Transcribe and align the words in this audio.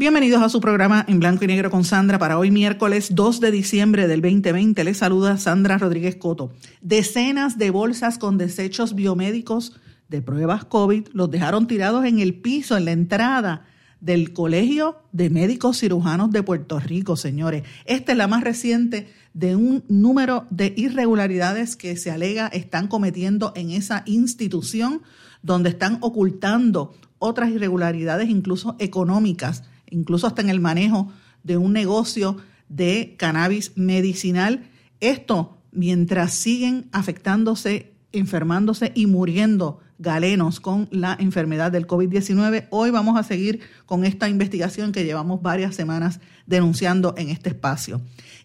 Bienvenidos 0.00 0.40
a 0.40 0.48
su 0.48 0.62
programa 0.62 1.04
en 1.08 1.20
blanco 1.20 1.44
y 1.44 1.46
negro 1.46 1.70
con 1.70 1.84
Sandra 1.84 2.18
para 2.18 2.38
hoy 2.38 2.50
miércoles 2.50 3.14
2 3.14 3.38
de 3.38 3.50
diciembre 3.50 4.08
del 4.08 4.22
2020. 4.22 4.82
Les 4.82 4.96
saluda 4.96 5.36
Sandra 5.36 5.76
Rodríguez 5.76 6.16
Coto. 6.16 6.54
Decenas 6.80 7.58
de 7.58 7.68
bolsas 7.68 8.16
con 8.16 8.38
desechos 8.38 8.94
biomédicos 8.94 9.78
de 10.08 10.22
pruebas 10.22 10.64
COVID 10.64 11.08
los 11.12 11.30
dejaron 11.30 11.66
tirados 11.66 12.06
en 12.06 12.18
el 12.18 12.32
piso, 12.32 12.78
en 12.78 12.86
la 12.86 12.92
entrada 12.92 13.66
del 14.00 14.32
Colegio 14.32 14.96
de 15.12 15.28
Médicos 15.28 15.78
Cirujanos 15.80 16.30
de 16.30 16.42
Puerto 16.42 16.80
Rico, 16.80 17.14
señores. 17.16 17.64
Esta 17.84 18.12
es 18.12 18.16
la 18.16 18.26
más 18.26 18.42
reciente 18.42 19.12
de 19.34 19.54
un 19.54 19.84
número 19.88 20.46
de 20.48 20.72
irregularidades 20.78 21.76
que 21.76 21.94
se 21.98 22.10
alega 22.10 22.46
están 22.46 22.88
cometiendo 22.88 23.52
en 23.54 23.70
esa 23.70 24.02
institución, 24.06 25.02
donde 25.42 25.68
están 25.68 25.98
ocultando 26.00 26.94
otras 27.18 27.50
irregularidades, 27.50 28.30
incluso 28.30 28.76
económicas, 28.78 29.62
incluso 29.90 30.26
hasta 30.26 30.42
en 30.42 30.50
el 30.50 30.60
manejo 30.60 31.12
de 31.42 31.56
un 31.56 31.72
negocio 31.72 32.36
de 32.68 33.14
cannabis 33.18 33.72
medicinal. 33.76 34.68
Esto 35.00 35.58
mientras 35.72 36.32
siguen 36.34 36.88
afectándose, 36.92 37.92
enfermándose 38.12 38.92
y 38.94 39.06
muriendo 39.06 39.80
galenos 39.98 40.60
con 40.60 40.88
la 40.90 41.16
enfermedad 41.20 41.70
del 41.70 41.86
COVID-19. 41.86 42.68
Hoy 42.70 42.90
vamos 42.90 43.18
a 43.18 43.22
seguir 43.22 43.60
con 43.84 44.04
esta 44.04 44.28
investigación 44.28 44.92
que 44.92 45.04
llevamos 45.04 45.42
varias 45.42 45.74
semanas 45.74 46.20
denunciando 46.46 47.14
en 47.18 47.28
este 47.28 47.50
espacio. 47.50 48.00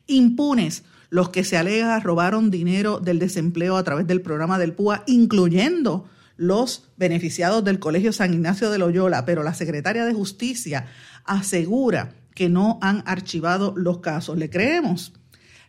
Impunes 0.05 0.83
los 1.09 1.29
que 1.29 1.45
se 1.45 1.55
alega 1.55 1.99
robaron 1.99 2.51
dinero 2.51 2.99
del 2.99 3.19
desempleo 3.19 3.77
a 3.77 3.83
través 3.83 4.05
del 4.05 4.21
programa 4.21 4.59
del 4.59 4.73
PUA, 4.73 5.03
incluyendo 5.07 6.09
los 6.35 6.89
beneficiados 6.97 7.63
del 7.63 7.79
Colegio 7.79 8.11
San 8.11 8.33
Ignacio 8.33 8.69
de 8.69 8.77
Loyola, 8.77 9.23
pero 9.23 9.41
la 9.41 9.53
secretaria 9.53 10.03
de 10.03 10.13
Justicia 10.13 10.87
asegura 11.25 12.13
que 12.33 12.49
no 12.49 12.79
han 12.81 13.03
archivado 13.05 13.73
los 13.75 13.99
casos. 13.99 14.37
¿Le 14.37 14.49
creemos? 14.49 15.13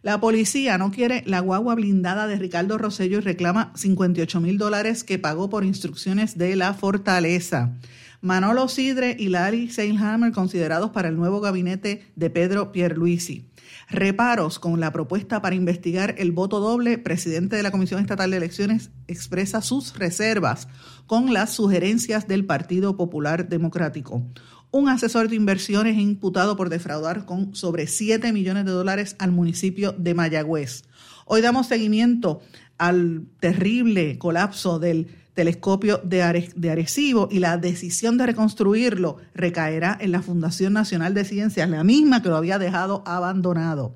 La 0.02 0.20
policía 0.20 0.78
no 0.78 0.92
quiere 0.92 1.22
la 1.26 1.40
guagua 1.40 1.74
blindada 1.74 2.26
de 2.26 2.36
Ricardo 2.36 2.78
Rosello 2.78 3.18
y 3.18 3.22
reclama 3.22 3.72
58 3.74 4.40
mil 4.40 4.58
dólares 4.58 5.02
que 5.02 5.18
pagó 5.18 5.50
por 5.50 5.64
instrucciones 5.64 6.38
de 6.38 6.54
la 6.54 6.74
fortaleza. 6.74 7.72
Manolo 8.20 8.68
Sidre 8.68 9.16
y 9.18 9.28
Larry 9.28 9.68
Seinhammer 9.68 10.32
considerados 10.32 10.90
para 10.90 11.08
el 11.08 11.16
nuevo 11.16 11.40
gabinete 11.40 12.06
de 12.14 12.30
Pedro 12.30 12.72
Pierluisi. 12.72 13.50
Reparos 13.88 14.58
con 14.58 14.80
la 14.80 14.92
propuesta 14.92 15.42
para 15.42 15.54
investigar 15.54 16.14
el 16.18 16.32
voto 16.32 16.60
doble. 16.60 16.98
Presidente 16.98 17.56
de 17.56 17.62
la 17.62 17.70
Comisión 17.70 18.00
Estatal 18.00 18.30
de 18.30 18.36
Elecciones 18.36 18.90
expresa 19.06 19.60
sus 19.60 19.98
reservas 19.98 20.68
con 21.06 21.32
las 21.32 21.52
sugerencias 21.52 22.26
del 22.26 22.44
Partido 22.44 22.96
Popular 22.96 23.48
Democrático 23.48 24.24
un 24.70 24.88
asesor 24.88 25.28
de 25.28 25.36
inversiones 25.36 25.96
imputado 25.98 26.56
por 26.56 26.68
defraudar 26.68 27.24
con 27.24 27.54
sobre 27.54 27.86
7 27.86 28.32
millones 28.32 28.64
de 28.64 28.72
dólares 28.72 29.16
al 29.18 29.32
municipio 29.32 29.92
de 29.92 30.14
Mayagüez. 30.14 30.82
Hoy 31.24 31.40
damos 31.40 31.66
seguimiento 31.66 32.40
al 32.78 33.26
terrible 33.40 34.18
colapso 34.18 34.78
del 34.78 35.08
telescopio 35.34 36.00
de, 36.02 36.22
Arecibo 36.22 37.28
y 37.30 37.40
la 37.40 37.58
decisión 37.58 38.16
de 38.16 38.26
reconstruirlo 38.26 39.18
recaerá 39.34 39.96
en 40.00 40.12
la 40.12 40.22
Fundación 40.22 40.72
Nacional 40.72 41.12
de 41.14 41.24
Ciencias, 41.24 41.68
la 41.68 41.84
misma 41.84 42.22
que 42.22 42.30
lo 42.30 42.36
había 42.36 42.58
dejado 42.58 43.02
abandonado. 43.06 43.94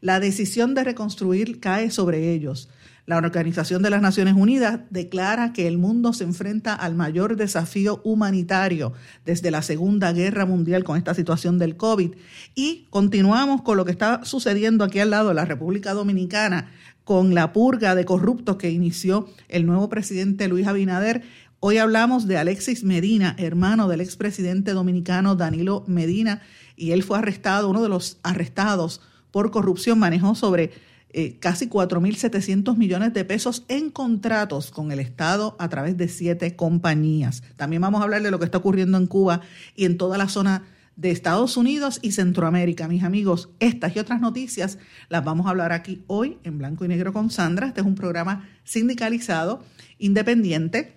La 0.00 0.18
decisión 0.18 0.74
de 0.74 0.84
reconstruir 0.84 1.60
cae 1.60 1.90
sobre 1.90 2.32
ellos. 2.32 2.70
La 3.08 3.16
Organización 3.16 3.82
de 3.82 3.88
las 3.88 4.02
Naciones 4.02 4.34
Unidas 4.34 4.80
declara 4.90 5.54
que 5.54 5.66
el 5.66 5.78
mundo 5.78 6.12
se 6.12 6.24
enfrenta 6.24 6.74
al 6.74 6.94
mayor 6.94 7.36
desafío 7.36 8.02
humanitario 8.04 8.92
desde 9.24 9.50
la 9.50 9.62
Segunda 9.62 10.12
Guerra 10.12 10.44
Mundial 10.44 10.84
con 10.84 10.98
esta 10.98 11.14
situación 11.14 11.58
del 11.58 11.78
COVID. 11.78 12.10
Y 12.54 12.86
continuamos 12.90 13.62
con 13.62 13.78
lo 13.78 13.86
que 13.86 13.92
está 13.92 14.26
sucediendo 14.26 14.84
aquí 14.84 14.98
al 14.98 15.08
lado 15.08 15.30
de 15.30 15.36
la 15.36 15.46
República 15.46 15.94
Dominicana 15.94 16.70
con 17.04 17.34
la 17.34 17.54
purga 17.54 17.94
de 17.94 18.04
corruptos 18.04 18.56
que 18.56 18.68
inició 18.68 19.26
el 19.48 19.64
nuevo 19.64 19.88
presidente 19.88 20.46
Luis 20.46 20.66
Abinader. 20.66 21.22
Hoy 21.60 21.78
hablamos 21.78 22.26
de 22.26 22.36
Alexis 22.36 22.84
Medina, 22.84 23.34
hermano 23.38 23.88
del 23.88 24.02
expresidente 24.02 24.72
dominicano 24.72 25.34
Danilo 25.34 25.82
Medina, 25.86 26.42
y 26.76 26.90
él 26.90 27.02
fue 27.02 27.16
arrestado, 27.16 27.70
uno 27.70 27.82
de 27.82 27.88
los 27.88 28.18
arrestados 28.22 29.00
por 29.30 29.50
corrupción, 29.50 29.98
manejó 29.98 30.34
sobre 30.34 30.72
eh, 31.10 31.38
casi 31.38 31.68
4.700 31.68 32.76
millones 32.76 33.14
de 33.14 33.24
pesos 33.24 33.64
en 33.68 33.90
contratos 33.90 34.70
con 34.70 34.92
el 34.92 35.00
Estado 35.00 35.56
a 35.58 35.68
través 35.68 35.96
de 35.96 36.08
siete 36.08 36.54
compañías. 36.54 37.42
También 37.56 37.82
vamos 37.82 38.00
a 38.00 38.04
hablar 38.04 38.22
de 38.22 38.30
lo 38.30 38.38
que 38.38 38.44
está 38.44 38.58
ocurriendo 38.58 38.98
en 38.98 39.06
Cuba 39.06 39.40
y 39.74 39.86
en 39.86 39.96
toda 39.96 40.18
la 40.18 40.28
zona 40.28 40.64
de 40.96 41.10
Estados 41.10 41.56
Unidos 41.56 42.00
y 42.02 42.12
Centroamérica. 42.12 42.88
Mis 42.88 43.04
amigos, 43.04 43.50
estas 43.60 43.94
y 43.94 44.00
otras 44.00 44.20
noticias 44.20 44.78
las 45.08 45.24
vamos 45.24 45.46
a 45.46 45.50
hablar 45.50 45.72
aquí 45.72 46.02
hoy 46.08 46.38
en 46.42 46.58
Blanco 46.58 46.84
y 46.84 46.88
Negro 46.88 47.12
con 47.12 47.30
Sandra. 47.30 47.68
Este 47.68 47.80
es 47.80 47.86
un 47.86 47.94
programa 47.94 48.48
sindicalizado, 48.64 49.64
independiente, 49.98 50.96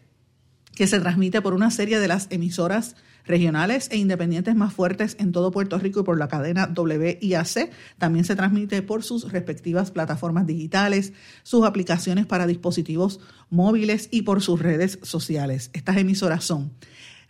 que 0.76 0.88
se 0.88 1.00
transmite 1.00 1.42
por 1.42 1.54
una 1.54 1.70
serie 1.70 2.00
de 2.00 2.08
las 2.08 2.28
emisoras 2.32 2.96
regionales 3.26 3.88
e 3.92 3.98
independientes 3.98 4.56
más 4.56 4.74
fuertes 4.74 5.16
en 5.20 5.32
todo 5.32 5.52
Puerto 5.52 5.78
Rico 5.78 6.02
y 6.02 6.04
por 6.04 6.18
la 6.18 6.28
cadena 6.28 6.72
WIAC. 6.76 7.72
También 7.98 8.26
se 8.26 8.36
transmite 8.36 8.82
por 8.82 9.04
sus 9.04 9.32
respectivas 9.32 9.92
plataformas 9.92 10.48
digitales, 10.48 11.14
sus 11.44 11.66
aplicaciones 11.66 12.26
para 12.26 12.48
dispositivos 12.48 13.20
móviles 13.50 14.10
y 14.12 14.24
por 14.24 14.42
sus 14.42 14.60
redes 14.60 15.00
sociales. 15.04 15.70
Estas 15.74 15.98
emisoras 15.98 16.44
son 16.44 16.72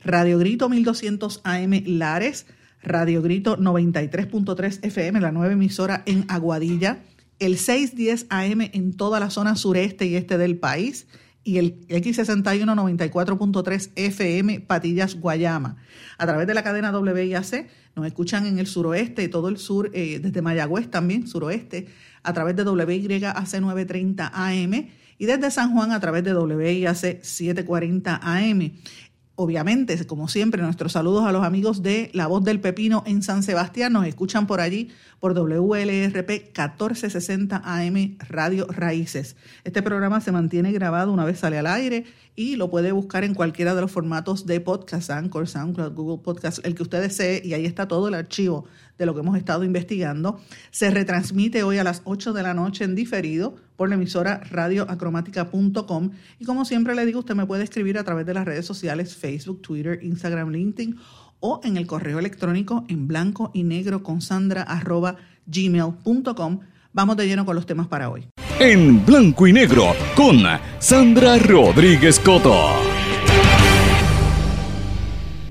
Radio 0.03 0.39
Grito 0.39 0.69
1200 0.69 1.41
AM 1.43 1.83
Lares, 1.85 2.45
Radio 2.81 3.21
Grito 3.21 3.57
93.3 3.57 4.79
FM, 4.81 5.21
la 5.21 5.31
nueva 5.31 5.53
emisora 5.53 6.01
en 6.05 6.25
Aguadilla, 6.27 7.03
el 7.39 7.57
610 7.57 8.27
AM 8.29 8.61
en 8.73 8.93
toda 8.93 9.19
la 9.19 9.29
zona 9.29 9.55
sureste 9.55 10.05
y 10.05 10.15
este 10.15 10.37
del 10.37 10.57
país 10.57 11.07
y 11.43 11.57
el 11.57 11.87
X61 11.87 12.65
94.3 12.65 13.91
FM 13.95 14.59
Patillas 14.61 15.15
Guayama. 15.15 15.77
A 16.17 16.25
través 16.25 16.47
de 16.47 16.53
la 16.53 16.63
cadena 16.63 16.97
WIAC 16.97 17.67
nos 17.95 18.05
escuchan 18.05 18.45
en 18.45 18.59
el 18.59 18.67
suroeste, 18.67 19.27
todo 19.27 19.49
el 19.49 19.57
sur, 19.57 19.89
eh, 19.93 20.19
desde 20.21 20.41
Mayagüez 20.41 20.89
también, 20.89 21.27
suroeste, 21.27 21.87
a 22.23 22.33
través 22.33 22.55
de 22.55 22.63
WYAC 22.63 23.59
930 23.59 24.31
AM 24.33 24.73
y 25.17 25.25
desde 25.25 25.51
San 25.51 25.73
Juan 25.73 25.91
a 25.91 25.99
través 25.99 26.23
de 26.23 26.35
WIAC 26.35 27.21
740 27.23 28.19
AM. 28.23 28.71
Obviamente, 29.43 30.05
como 30.05 30.27
siempre, 30.27 30.61
nuestros 30.61 30.91
saludos 30.91 31.25
a 31.25 31.31
los 31.31 31.43
amigos 31.43 31.81
de 31.81 32.11
La 32.13 32.27
Voz 32.27 32.43
del 32.43 32.59
Pepino 32.59 33.01
en 33.07 33.23
San 33.23 33.41
Sebastián. 33.41 33.91
Nos 33.91 34.05
escuchan 34.05 34.45
por 34.45 34.61
allí 34.61 34.91
por 35.19 35.33
WLRP 35.33 36.29
1460 36.29 37.59
AM 37.65 38.17
Radio 38.29 38.67
Raíces. 38.67 39.35
Este 39.63 39.81
programa 39.81 40.21
se 40.21 40.31
mantiene 40.31 40.71
grabado 40.71 41.11
una 41.11 41.25
vez 41.25 41.39
sale 41.39 41.57
al 41.57 41.65
aire 41.65 42.05
y 42.35 42.55
lo 42.55 42.69
puede 42.69 42.91
buscar 42.91 43.23
en 43.23 43.33
cualquiera 43.33 43.73
de 43.73 43.81
los 43.81 43.91
formatos 43.91 44.45
de 44.45 44.59
podcast, 44.59 45.09
Anchor, 45.09 45.47
SoundCloud, 45.47 45.95
Google 45.95 46.23
Podcast, 46.23 46.63
el 46.63 46.75
que 46.75 46.83
usted 46.83 47.01
desee, 47.01 47.41
y 47.43 47.55
ahí 47.55 47.65
está 47.65 47.87
todo 47.87 48.09
el 48.09 48.13
archivo 48.13 48.65
de 49.01 49.07
lo 49.07 49.15
que 49.15 49.21
hemos 49.21 49.35
estado 49.35 49.63
investigando. 49.63 50.39
Se 50.69 50.91
retransmite 50.91 51.63
hoy 51.63 51.79
a 51.79 51.83
las 51.83 52.03
8 52.05 52.33
de 52.33 52.43
la 52.43 52.53
noche 52.53 52.83
en 52.83 52.93
diferido 52.93 53.55
por 53.75 53.89
la 53.89 53.95
emisora 53.95 54.41
radioacromática.com 54.49 56.11
y 56.39 56.45
como 56.45 56.65
siempre 56.65 56.93
le 56.93 57.05
digo, 57.05 57.19
usted 57.19 57.33
me 57.33 57.47
puede 57.47 57.63
escribir 57.63 57.97
a 57.97 58.03
través 58.03 58.27
de 58.27 58.35
las 58.35 58.45
redes 58.45 58.65
sociales 58.65 59.15
Facebook, 59.15 59.61
Twitter, 59.63 59.99
Instagram, 60.03 60.51
LinkedIn 60.51 60.97
o 61.39 61.61
en 61.63 61.77
el 61.77 61.87
correo 61.87 62.19
electrónico 62.19 62.85
en 62.89 63.07
blanco 63.07 63.49
y 63.55 63.63
negro 63.63 64.03
con 64.03 64.21
sandra 64.21 64.61
arroba 64.61 65.15
gmail.com. 65.47 66.59
Vamos 66.93 67.17
de 67.17 67.25
lleno 67.25 67.43
con 67.43 67.55
los 67.55 67.65
temas 67.65 67.87
para 67.87 68.09
hoy. 68.09 68.27
En 68.59 69.03
blanco 69.03 69.47
y 69.47 69.53
negro 69.53 69.95
con 70.15 70.37
Sandra 70.77 71.39
Rodríguez 71.39 72.19
Coto. 72.19 73.00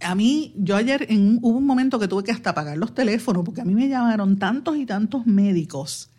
a 0.02 0.14
mí, 0.14 0.52
yo 0.56 0.76
ayer 0.76 1.06
en 1.08 1.38
hubo 1.42 1.56
un 1.56 1.66
momento 1.66 1.98
que 1.98 2.06
tuve 2.06 2.22
que 2.22 2.32
hasta 2.32 2.50
apagar 2.50 2.76
los 2.76 2.94
teléfonos 2.94 3.42
porque 3.44 3.62
a 3.62 3.64
mí 3.64 3.74
me 3.74 3.88
llamaron 3.88 4.38
tantos 4.38 4.76
y 4.76 4.86
tantos 4.86 5.26
médicos 5.26 6.10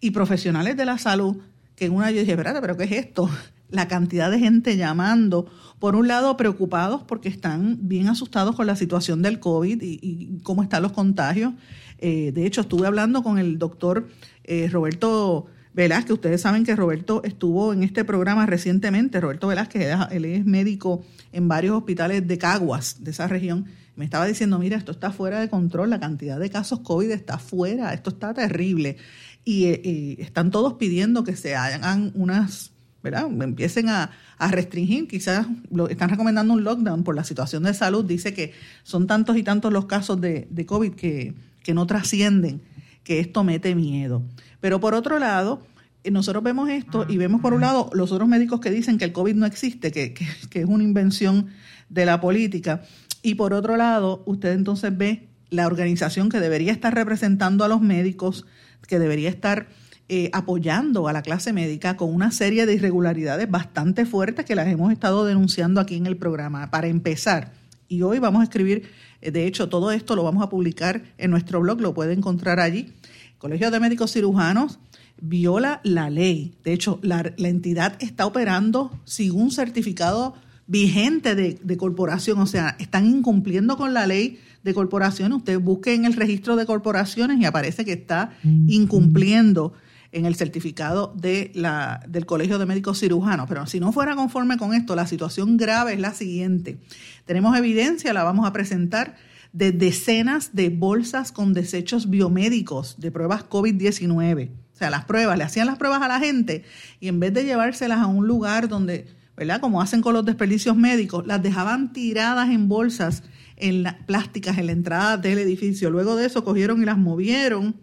y 0.00 0.10
profesionales 0.10 0.76
de 0.76 0.84
la 0.84 0.98
salud 0.98 1.36
que 1.76 1.86
en 1.86 1.94
una 1.94 2.10
yo 2.10 2.20
dije, 2.20 2.32
espérate, 2.32 2.60
pero 2.60 2.76
¿qué 2.76 2.84
es 2.84 2.92
esto? 2.92 3.30
La 3.70 3.86
cantidad 3.86 4.28
de 4.32 4.40
gente 4.40 4.76
llamando, 4.76 5.46
por 5.78 5.94
un 5.94 6.08
lado 6.08 6.36
preocupados 6.36 7.04
porque 7.04 7.28
están 7.28 7.78
bien 7.82 8.08
asustados 8.08 8.56
con 8.56 8.66
la 8.66 8.74
situación 8.74 9.22
del 9.22 9.38
COVID 9.38 9.80
y 9.80 10.40
cómo 10.42 10.64
están 10.64 10.82
los 10.82 10.90
contagios, 10.90 11.52
eh, 12.00 12.32
de 12.32 12.46
hecho, 12.46 12.62
estuve 12.62 12.86
hablando 12.86 13.22
con 13.22 13.38
el 13.38 13.58
doctor 13.58 14.08
eh, 14.44 14.68
Roberto 14.68 15.46
Velázquez. 15.74 16.12
Ustedes 16.12 16.40
saben 16.40 16.64
que 16.64 16.74
Roberto 16.74 17.22
estuvo 17.24 17.72
en 17.72 17.82
este 17.82 18.04
programa 18.04 18.46
recientemente. 18.46 19.20
Roberto 19.20 19.48
Velázquez, 19.48 19.96
él 20.10 20.24
es 20.24 20.44
médico 20.46 21.04
en 21.32 21.46
varios 21.46 21.76
hospitales 21.76 22.26
de 22.26 22.38
Caguas, 22.38 23.04
de 23.04 23.10
esa 23.10 23.28
región. 23.28 23.66
Me 23.96 24.06
estaba 24.06 24.26
diciendo, 24.26 24.58
mira, 24.58 24.78
esto 24.78 24.92
está 24.92 25.12
fuera 25.12 25.40
de 25.40 25.50
control, 25.50 25.90
la 25.90 26.00
cantidad 26.00 26.40
de 26.40 26.48
casos 26.48 26.80
COVID 26.80 27.10
está 27.10 27.38
fuera, 27.38 27.92
esto 27.92 28.10
está 28.10 28.32
terrible. 28.32 28.96
Y 29.44 29.66
eh, 29.66 30.16
están 30.20 30.50
todos 30.50 30.74
pidiendo 30.74 31.22
que 31.22 31.36
se 31.36 31.54
hagan 31.54 32.12
unas 32.14 32.72
¿verdad? 33.02 33.30
empiecen 33.42 33.88
a, 33.88 34.10
restringir, 34.38 35.08
quizás 35.08 35.46
lo, 35.70 35.88
están 35.88 36.10
recomendando 36.10 36.52
un 36.54 36.64
lockdown 36.64 37.02
por 37.02 37.14
la 37.14 37.24
situación 37.24 37.62
de 37.62 37.72
salud, 37.72 38.04
dice 38.04 38.34
que 38.34 38.52
son 38.82 39.06
tantos 39.06 39.36
y 39.38 39.42
tantos 39.42 39.72
los 39.72 39.86
casos 39.86 40.20
de 40.20 40.66
COVID 40.66 40.92
que, 40.92 41.34
que 41.62 41.74
no 41.74 41.86
trascienden, 41.86 42.62
que 43.04 43.20
esto 43.20 43.44
mete 43.44 43.74
miedo. 43.74 44.22
Pero 44.60 44.80
por 44.80 44.94
otro 44.94 45.18
lado, 45.18 45.62
eh, 46.04 46.10
nosotros 46.10 46.42
vemos 46.42 46.68
esto 46.68 47.06
y 47.08 47.16
vemos 47.16 47.40
por 47.40 47.54
un 47.54 47.60
lado 47.60 47.90
los 47.92 48.12
otros 48.12 48.28
médicos 48.28 48.60
que 48.60 48.70
dicen 48.70 48.98
que 48.98 49.04
el 49.04 49.12
COVID 49.12 49.34
no 49.34 49.46
existe, 49.46 49.92
que, 49.92 50.14
es 50.52 50.64
una 50.64 50.84
invención 50.84 51.48
de 51.88 52.06
la 52.06 52.20
política. 52.20 52.82
Y 53.22 53.34
por 53.34 53.52
otro 53.52 53.76
lado, 53.76 54.22
usted 54.26 54.52
entonces 54.52 54.96
ve 54.96 55.28
la 55.50 55.66
organización 55.66 56.28
que 56.28 56.40
debería 56.40 56.72
estar 56.72 56.94
representando 56.94 57.64
a 57.64 57.68
los 57.68 57.80
médicos, 57.80 58.46
que 58.86 58.98
debería 58.98 59.28
estar 59.28 59.68
eh, 60.08 60.30
apoyando 60.32 61.06
a 61.06 61.12
la 61.12 61.22
clase 61.22 61.52
médica 61.52 61.96
con 61.96 62.14
una 62.14 62.30
serie 62.30 62.66
de 62.66 62.74
irregularidades 62.74 63.50
bastante 63.50 64.06
fuertes 64.06 64.44
que 64.44 64.54
las 64.54 64.68
hemos 64.68 64.92
estado 64.92 65.24
denunciando 65.24 65.80
aquí 65.80 65.96
en 65.96 66.06
el 66.06 66.16
programa. 66.16 66.70
Para 66.70 66.88
empezar, 66.88 67.52
y 67.90 68.02
hoy 68.02 68.20
vamos 68.20 68.40
a 68.40 68.44
escribir 68.44 68.88
eh, 69.20 69.30
de 69.30 69.46
hecho, 69.46 69.68
todo 69.68 69.90
esto 69.90 70.16
lo 70.16 70.22
vamos 70.22 70.42
a 70.42 70.48
publicar 70.48 71.02
en 71.18 71.30
nuestro 71.30 71.60
blog, 71.60 71.80
lo 71.80 71.94
puede 71.94 72.12
encontrar 72.12 72.60
allí. 72.60 72.92
Colegio 73.38 73.70
de 73.70 73.80
Médicos 73.80 74.12
Cirujanos 74.12 74.78
viola 75.20 75.80
la 75.84 76.10
ley. 76.10 76.54
De 76.64 76.72
hecho, 76.72 76.98
la, 77.02 77.32
entidad 77.36 77.96
está 78.00 78.26
operando 78.26 78.90
sin 79.04 79.32
un 79.32 79.50
certificado 79.50 80.34
vigente 80.66 81.34
de, 81.34 81.76
corporación, 81.76 82.38
o 82.38 82.46
sea, 82.46 82.76
están 82.78 83.06
incumpliendo 83.06 83.76
con 83.76 83.92
la 83.92 84.06
ley 84.06 84.38
de 84.62 84.72
corporaciones. 84.72 85.38
Usted 85.38 85.58
busque 85.58 85.94
en 85.94 86.04
el 86.04 86.14
registro 86.14 86.56
de 86.56 86.64
corporaciones 86.64 87.40
y 87.40 87.44
aparece 87.44 87.84
que 87.84 87.92
está 87.92 88.32
incumpliendo 88.68 89.72
en 90.12 90.26
el 90.26 90.34
certificado 90.34 91.12
de 91.16 91.52
la, 91.54 92.02
del 92.08 92.26
Colegio 92.26 92.58
de 92.58 92.66
Médicos 92.66 92.98
Cirujanos. 93.00 93.46
Pero 93.48 93.66
si 93.66 93.80
no 93.80 93.92
fuera 93.92 94.16
conforme 94.16 94.56
con 94.56 94.74
esto, 94.74 94.96
la 94.96 95.06
situación 95.06 95.56
grave 95.56 95.94
es 95.94 96.00
la 96.00 96.12
siguiente. 96.12 96.78
Tenemos 97.26 97.56
evidencia, 97.56 98.12
la 98.12 98.24
vamos 98.24 98.46
a 98.46 98.52
presentar, 98.52 99.16
de 99.52 99.72
decenas 99.72 100.54
de 100.54 100.68
bolsas 100.68 101.32
con 101.32 101.54
desechos 101.54 102.08
biomédicos 102.08 103.00
de 103.00 103.10
pruebas 103.10 103.48
COVID-19. 103.48 104.50
O 104.50 104.76
sea, 104.76 104.90
las 104.90 105.04
pruebas, 105.04 105.36
le 105.36 105.44
hacían 105.44 105.66
las 105.66 105.76
pruebas 105.76 106.02
a 106.02 106.08
la 106.08 106.20
gente 106.20 106.64
y 107.00 107.08
en 107.08 107.20
vez 107.20 107.34
de 107.34 107.44
llevárselas 107.44 107.98
a 107.98 108.06
un 108.06 108.26
lugar 108.26 108.68
donde, 108.68 109.08
¿verdad? 109.36 109.60
Como 109.60 109.82
hacen 109.82 110.00
con 110.00 110.14
los 110.14 110.24
desperdicios 110.24 110.76
médicos, 110.76 111.26
las 111.26 111.42
dejaban 111.42 111.92
tiradas 111.92 112.50
en 112.50 112.68
bolsas 112.68 113.22
en 113.56 113.84
plásticas 114.06 114.56
en 114.58 114.66
la 114.66 114.72
entrada 114.72 115.16
del 115.18 115.38
edificio. 115.38 115.90
Luego 115.90 116.16
de 116.16 116.26
eso 116.26 116.44
cogieron 116.44 116.80
y 116.82 116.86
las 116.86 116.96
movieron 116.96 117.76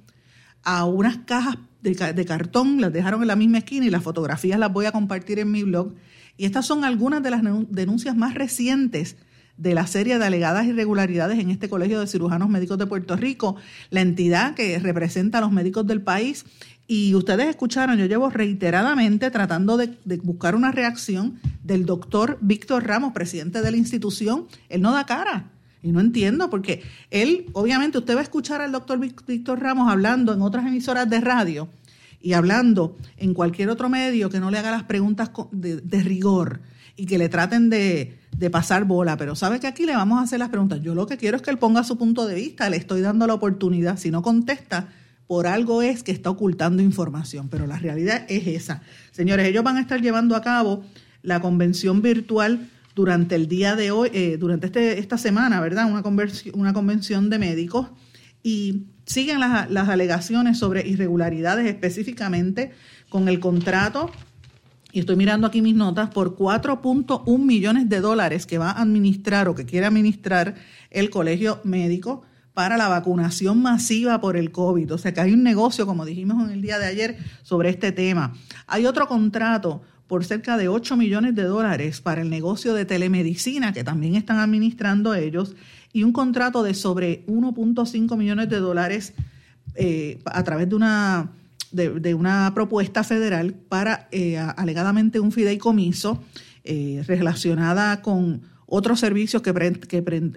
a 0.63 0.85
unas 0.85 1.17
cajas 1.19 1.57
de, 1.95 2.25
cartón, 2.25 2.81
las 2.81 2.91
dejaron 2.91 3.21
en 3.21 3.27
la 3.27 3.35
misma 3.35 3.59
esquina 3.59 3.85
y 3.85 3.89
las 3.89 4.03
fotografías 4.03 4.59
las 4.59 4.71
voy 4.71 4.85
a 4.85 4.91
compartir 4.91 5.39
en 5.39 5.51
mi 5.51 5.63
blog. 5.63 5.93
Y 6.37 6.45
estas 6.45 6.65
son 6.65 6.83
algunas 6.83 7.23
de 7.23 7.31
las 7.31 7.41
denuncias 7.69 8.15
más 8.15 8.33
recientes 8.33 9.17
de 9.57 9.73
la 9.73 9.87
serie 9.87 10.19
de 10.19 10.25
alegadas 10.25 10.67
irregularidades 10.67 11.39
en 11.39 11.49
este 11.49 11.67
Colegio 11.67 11.99
de 11.99 12.07
Cirujanos 12.07 12.49
Médicos 12.49 12.77
de 12.77 12.85
Puerto 12.85 13.15
Rico, 13.15 13.55
la 13.89 14.01
entidad 14.01 14.53
que 14.53 14.77
representa 14.77 15.39
a 15.39 15.41
los 15.41 15.51
médicos 15.51 15.87
del 15.87 16.01
país. 16.01 16.45
Y 16.85 17.15
ustedes 17.15 17.47
escucharon, 17.47 17.97
yo 17.97 18.05
llevo 18.05 18.29
reiteradamente 18.29 19.31
tratando 19.31 19.75
de, 19.77 19.97
de 20.05 20.17
buscar 20.17 20.55
una 20.55 20.71
reacción 20.71 21.39
del 21.63 21.85
doctor 21.85 22.37
Víctor 22.39 22.85
Ramos, 22.85 23.13
presidente 23.13 23.61
de 23.61 23.71
la 23.71 23.77
institución. 23.77 24.47
Él 24.69 24.81
no 24.81 24.91
da 24.91 25.05
cara. 25.05 25.51
Y 25.83 25.91
no 25.91 25.99
entiendo, 25.99 26.49
porque 26.49 26.83
él, 27.11 27.45
obviamente, 27.53 27.97
usted 27.97 28.15
va 28.15 28.19
a 28.19 28.23
escuchar 28.23 28.61
al 28.61 28.71
doctor 28.71 28.99
Víctor 28.99 29.59
Ramos 29.59 29.91
hablando 29.91 30.33
en 30.33 30.41
otras 30.41 30.65
emisoras 30.65 31.09
de 31.09 31.21
radio 31.21 31.69
y 32.21 32.33
hablando 32.33 32.97
en 33.17 33.33
cualquier 33.33 33.69
otro 33.69 33.89
medio 33.89 34.29
que 34.29 34.39
no 34.39 34.51
le 34.51 34.57
haga 34.57 34.71
las 34.71 34.83
preguntas 34.83 35.31
de, 35.51 35.81
de 35.81 36.03
rigor 36.03 36.61
y 36.95 37.05
que 37.05 37.17
le 37.17 37.29
traten 37.29 37.69
de, 37.69 38.17
de 38.35 38.49
pasar 38.49 38.85
bola, 38.85 39.17
pero 39.17 39.35
sabe 39.35 39.59
que 39.59 39.67
aquí 39.67 39.85
le 39.85 39.95
vamos 39.95 40.19
a 40.19 40.23
hacer 40.23 40.39
las 40.39 40.49
preguntas. 40.49 40.81
Yo 40.81 40.95
lo 40.95 41.05
que 41.05 41.17
quiero 41.17 41.37
es 41.37 41.43
que 41.43 41.51
él 41.51 41.57
ponga 41.57 41.83
su 41.83 41.97
punto 41.97 42.25
de 42.25 42.35
vista, 42.35 42.69
le 42.69 42.77
estoy 42.77 43.01
dando 43.01 43.27
la 43.27 43.35
oportunidad. 43.35 43.97
Si 43.97 44.11
no 44.11 44.21
contesta, 44.21 44.89
por 45.27 45.45
algo 45.45 45.81
es 45.81 46.03
que 46.03 46.11
está 46.11 46.29
ocultando 46.29 46.81
información, 46.81 47.49
pero 47.49 47.67
la 47.67 47.77
realidad 47.77 48.25
es 48.29 48.47
esa. 48.47 48.81
Señores, 49.11 49.47
ellos 49.47 49.63
van 49.63 49.77
a 49.77 49.81
estar 49.81 50.01
llevando 50.01 50.35
a 50.35 50.41
cabo 50.41 50.83
la 51.21 51.39
convención 51.39 52.01
virtual 52.01 52.69
durante 52.97 53.35
el 53.35 53.47
día 53.47 53.75
de 53.75 53.91
hoy, 53.91 54.09
eh, 54.11 54.37
durante 54.39 54.65
este, 54.65 54.97
esta 54.97 55.19
semana, 55.19 55.61
¿verdad? 55.61 55.85
Una, 55.85 56.01
una 56.53 56.73
convención 56.73 57.29
de 57.29 57.37
médicos 57.37 57.89
y 58.41 58.87
siguen 59.05 59.39
las, 59.39 59.69
las 59.69 59.87
alegaciones 59.87 60.57
sobre 60.57 60.87
irregularidades 60.87 61.67
específicamente 61.67 62.71
con 63.09 63.27
el 63.27 63.39
contrato 63.39 64.09
y 64.91 65.01
estoy 65.01 65.15
mirando 65.15 65.45
aquí 65.45 65.61
mis 65.61 65.75
notas, 65.75 66.09
por 66.09 66.35
4.1 66.35 67.37
millones 67.37 67.87
de 67.87 67.99
dólares 67.99 68.47
que 68.47 68.57
va 68.57 68.71
a 68.71 68.81
administrar 68.81 69.47
o 69.47 69.53
que 69.53 69.67
quiere 69.67 69.85
administrar 69.85 70.55
el 70.89 71.11
colegio 71.11 71.61
médico 71.63 72.23
para 72.55 72.77
la 72.77 72.87
vacunación 72.87 73.61
masiva 73.61 74.19
por 74.19 74.37
el 74.37 74.51
COVID. 74.51 74.91
O 74.95 74.97
sea 74.97 75.13
que 75.13 75.21
hay 75.21 75.33
un 75.33 75.43
negocio, 75.43 75.85
como 75.85 76.03
dijimos 76.03 76.43
en 76.43 76.49
el 76.49 76.63
día 76.63 76.79
de 76.79 76.87
ayer, 76.87 77.17
sobre 77.43 77.69
este 77.69 77.91
tema. 77.91 78.33
Hay 78.65 78.87
otro 78.87 79.07
contrato 79.07 79.83
por 80.07 80.25
cerca 80.25 80.57
de 80.57 80.67
8 80.67 80.95
millones 80.97 81.35
de 81.35 81.43
dólares 81.43 82.01
para 82.01 82.21
el 82.21 82.29
negocio 82.29 82.73
de 82.73 82.85
telemedicina 82.85 83.73
que 83.73 83.83
también 83.83 84.15
están 84.15 84.39
administrando 84.39 85.13
ellos 85.13 85.55
y 85.93 86.03
un 86.03 86.13
contrato 86.13 86.63
de 86.63 86.73
sobre 86.73 87.25
1.5 87.27 88.17
millones 88.17 88.49
de 88.49 88.59
dólares 88.59 89.13
eh, 89.75 90.19
a 90.25 90.43
través 90.43 90.69
de 90.69 90.75
una 90.75 91.31
de, 91.71 92.13
una 92.13 92.51
propuesta 92.53 93.03
federal 93.03 93.53
para 93.53 94.07
eh, 94.11 94.37
alegadamente 94.37 95.19
un 95.19 95.31
fideicomiso 95.31 96.23
eh, 96.63 97.03
relacionada 97.07 98.01
con 98.01 98.41
otros 98.65 98.99
servicios 98.99 99.41
que, 99.41 99.53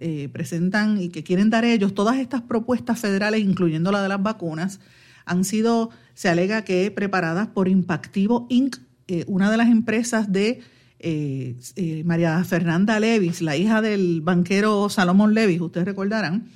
eh, 0.01 0.29
presentan 0.33 1.01
y 1.01 1.09
que 1.09 1.25
quieren 1.25 1.51
dar 1.51 1.65
ellos. 1.65 1.95
Todas 1.95 2.19
estas 2.19 2.43
propuestas 2.43 2.99
federales, 2.99 3.41
incluyendo 3.41 3.91
la 3.91 4.03
de 4.03 4.09
las 4.09 4.23
vacunas, 4.23 4.81
han 5.25 5.45
sido, 5.45 5.91
se 6.15 6.29
alega 6.29 6.63
que 6.63 6.91
preparadas 6.91 7.49
por 7.49 7.69
Impactivo 7.69 8.47
Inc., 8.49 8.77
una 9.27 9.51
de 9.51 9.57
las 9.57 9.69
empresas 9.69 10.31
de 10.33 10.63
María 12.05 12.43
Fernanda 12.45 13.01
Levis, 13.01 13.43
la 13.43 13.57
hija 13.57 13.81
del 13.81 14.21
banquero 14.21 14.89
Salomón 14.89 15.35
Levis, 15.35 15.61
ustedes 15.61 15.87
recordarán. 15.87 16.49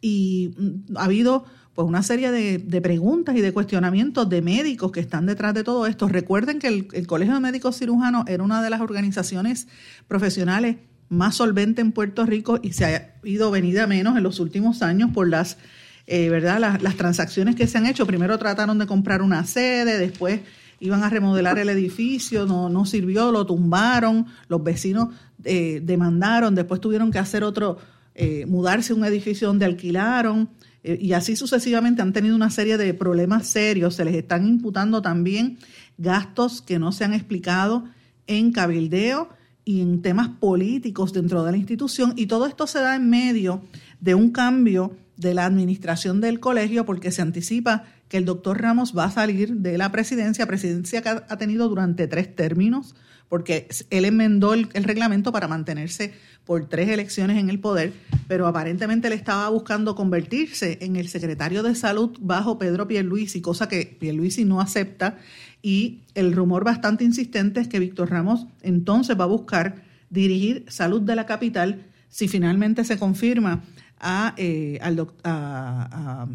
Y 0.00 0.54
mm, 0.56 0.96
ha 0.96 1.04
habido 1.04 1.44
pues 1.76 1.86
una 1.86 2.02
serie 2.02 2.30
de, 2.30 2.80
preguntas 2.80 3.36
y 3.36 3.42
de 3.42 3.52
cuestionamientos 3.52 4.28
de 4.30 4.40
médicos 4.40 4.92
que 4.92 5.00
están 5.00 5.26
detrás 5.26 5.52
de 5.52 5.62
todo 5.62 5.86
esto. 5.86 6.08
Recuerden 6.08 6.58
que 6.58 6.68
el, 6.68 7.06
Colegio 7.06 7.34
de 7.34 7.40
Médicos 7.40 7.78
Cirujanos 7.78 8.24
era 8.28 8.42
una 8.42 8.62
de 8.62 8.70
las 8.70 8.80
organizaciones 8.80 9.68
profesionales 10.08 10.76
más 11.10 11.36
solventes 11.36 11.84
en 11.84 11.92
Puerto 11.92 12.24
Rico 12.24 12.58
y 12.62 12.72
se 12.72 12.86
ha 12.86 13.14
ido 13.24 13.50
venida 13.50 13.86
menos 13.86 14.16
en 14.16 14.22
los 14.22 14.40
últimos 14.40 14.80
años 14.80 15.10
por 15.12 15.28
las, 15.28 15.58
eh, 16.06 16.30
¿verdad? 16.30 16.78
Las, 16.80 16.96
transacciones 16.96 17.56
que 17.56 17.66
se 17.66 17.76
han 17.76 17.84
hecho. 17.84 18.06
Primero 18.06 18.38
trataron 18.38 18.78
de 18.78 18.86
comprar 18.86 19.20
una 19.20 19.44
sede, 19.44 19.98
después 19.98 20.40
iban 20.80 21.02
a 21.02 21.10
remodelar 21.10 21.58
el 21.58 21.68
edificio, 21.68 22.46
no, 22.46 22.68
no 22.68 22.84
sirvió, 22.84 23.32
lo 23.32 23.46
tumbaron, 23.46 24.26
los 24.48 24.62
vecinos 24.62 25.08
eh, 25.44 25.80
demandaron, 25.82 26.54
después 26.54 26.80
tuvieron 26.80 27.10
que 27.10 27.18
hacer 27.18 27.44
otro, 27.44 27.78
eh, 28.14 28.46
mudarse 28.46 28.92
a 28.92 28.96
un 28.96 29.04
edificio 29.04 29.48
donde 29.48 29.64
alquilaron 29.64 30.50
eh, 30.86 30.98
y 31.00 31.14
así 31.14 31.34
sucesivamente 31.34 32.00
han 32.00 32.12
tenido 32.12 32.36
una 32.36 32.50
serie 32.50 32.78
de 32.78 32.94
problemas 32.94 33.48
serios. 33.48 33.96
Se 33.96 34.04
les 34.04 34.14
están 34.14 34.46
imputando 34.46 35.02
también 35.02 35.58
gastos 35.98 36.62
que 36.62 36.78
no 36.78 36.92
se 36.92 37.04
han 37.04 37.12
explicado 37.12 37.84
en 38.28 38.52
cabildeo 38.52 39.28
y 39.64 39.80
en 39.80 40.00
temas 40.00 40.28
políticos 40.28 41.12
dentro 41.12 41.42
de 41.42 41.50
la 41.50 41.58
institución. 41.58 42.12
Y 42.16 42.26
todo 42.26 42.46
esto 42.46 42.68
se 42.68 42.78
da 42.78 42.94
en 42.94 43.10
medio 43.10 43.62
de 44.00 44.14
un 44.14 44.30
cambio 44.30 44.96
de 45.16 45.34
la 45.34 45.44
administración 45.44 46.20
del 46.20 46.38
colegio 46.38 46.86
porque 46.86 47.10
se 47.10 47.22
anticipa 47.22 47.84
que 48.08 48.16
el 48.16 48.24
doctor 48.24 48.60
Ramos 48.60 48.96
va 48.96 49.04
a 49.04 49.10
salir 49.10 49.56
de 49.56 49.78
la 49.78 49.90
presidencia, 49.90 50.46
presidencia 50.46 51.02
que 51.02 51.08
ha 51.08 51.36
tenido 51.38 51.68
durante 51.68 52.06
tres 52.06 52.34
términos, 52.34 52.94
porque 53.28 53.68
él 53.90 54.04
enmendó 54.04 54.54
el, 54.54 54.68
reglamento 54.72 55.32
para 55.32 55.48
mantenerse 55.48 56.14
por 56.44 56.68
tres 56.68 56.88
elecciones 56.88 57.38
en 57.38 57.50
el 57.50 57.58
poder, 57.58 57.92
pero 58.28 58.46
aparentemente 58.46 59.08
él 59.08 59.14
estaba 59.14 59.48
buscando 59.48 59.96
convertirse 59.96 60.78
en 60.80 60.94
el 60.94 61.08
secretario 61.08 61.64
de 61.64 61.74
salud 61.74 62.16
bajo 62.20 62.58
Pedro 62.58 62.86
Pierluisi, 62.86 63.40
cosa 63.40 63.68
que 63.68 63.96
Pierluisi 63.98 64.44
no 64.44 64.60
acepta, 64.60 65.18
y 65.60 66.02
el 66.14 66.32
rumor 66.32 66.62
bastante 66.62 67.02
insistente 67.02 67.60
es 67.60 67.66
que 67.66 67.80
Víctor 67.80 68.10
Ramos 68.10 68.46
entonces 68.62 69.18
va 69.18 69.24
a 69.24 69.28
buscar 69.28 69.82
dirigir 70.08 70.64
salud 70.68 71.02
de 71.02 71.16
la 71.16 71.26
capital 71.26 71.84
si 72.08 72.28
finalmente 72.28 72.84
se 72.84 72.96
confirma 72.96 73.64
a, 73.98 74.34
eh, 74.36 74.78
al, 74.80 75.08
a 75.24 76.28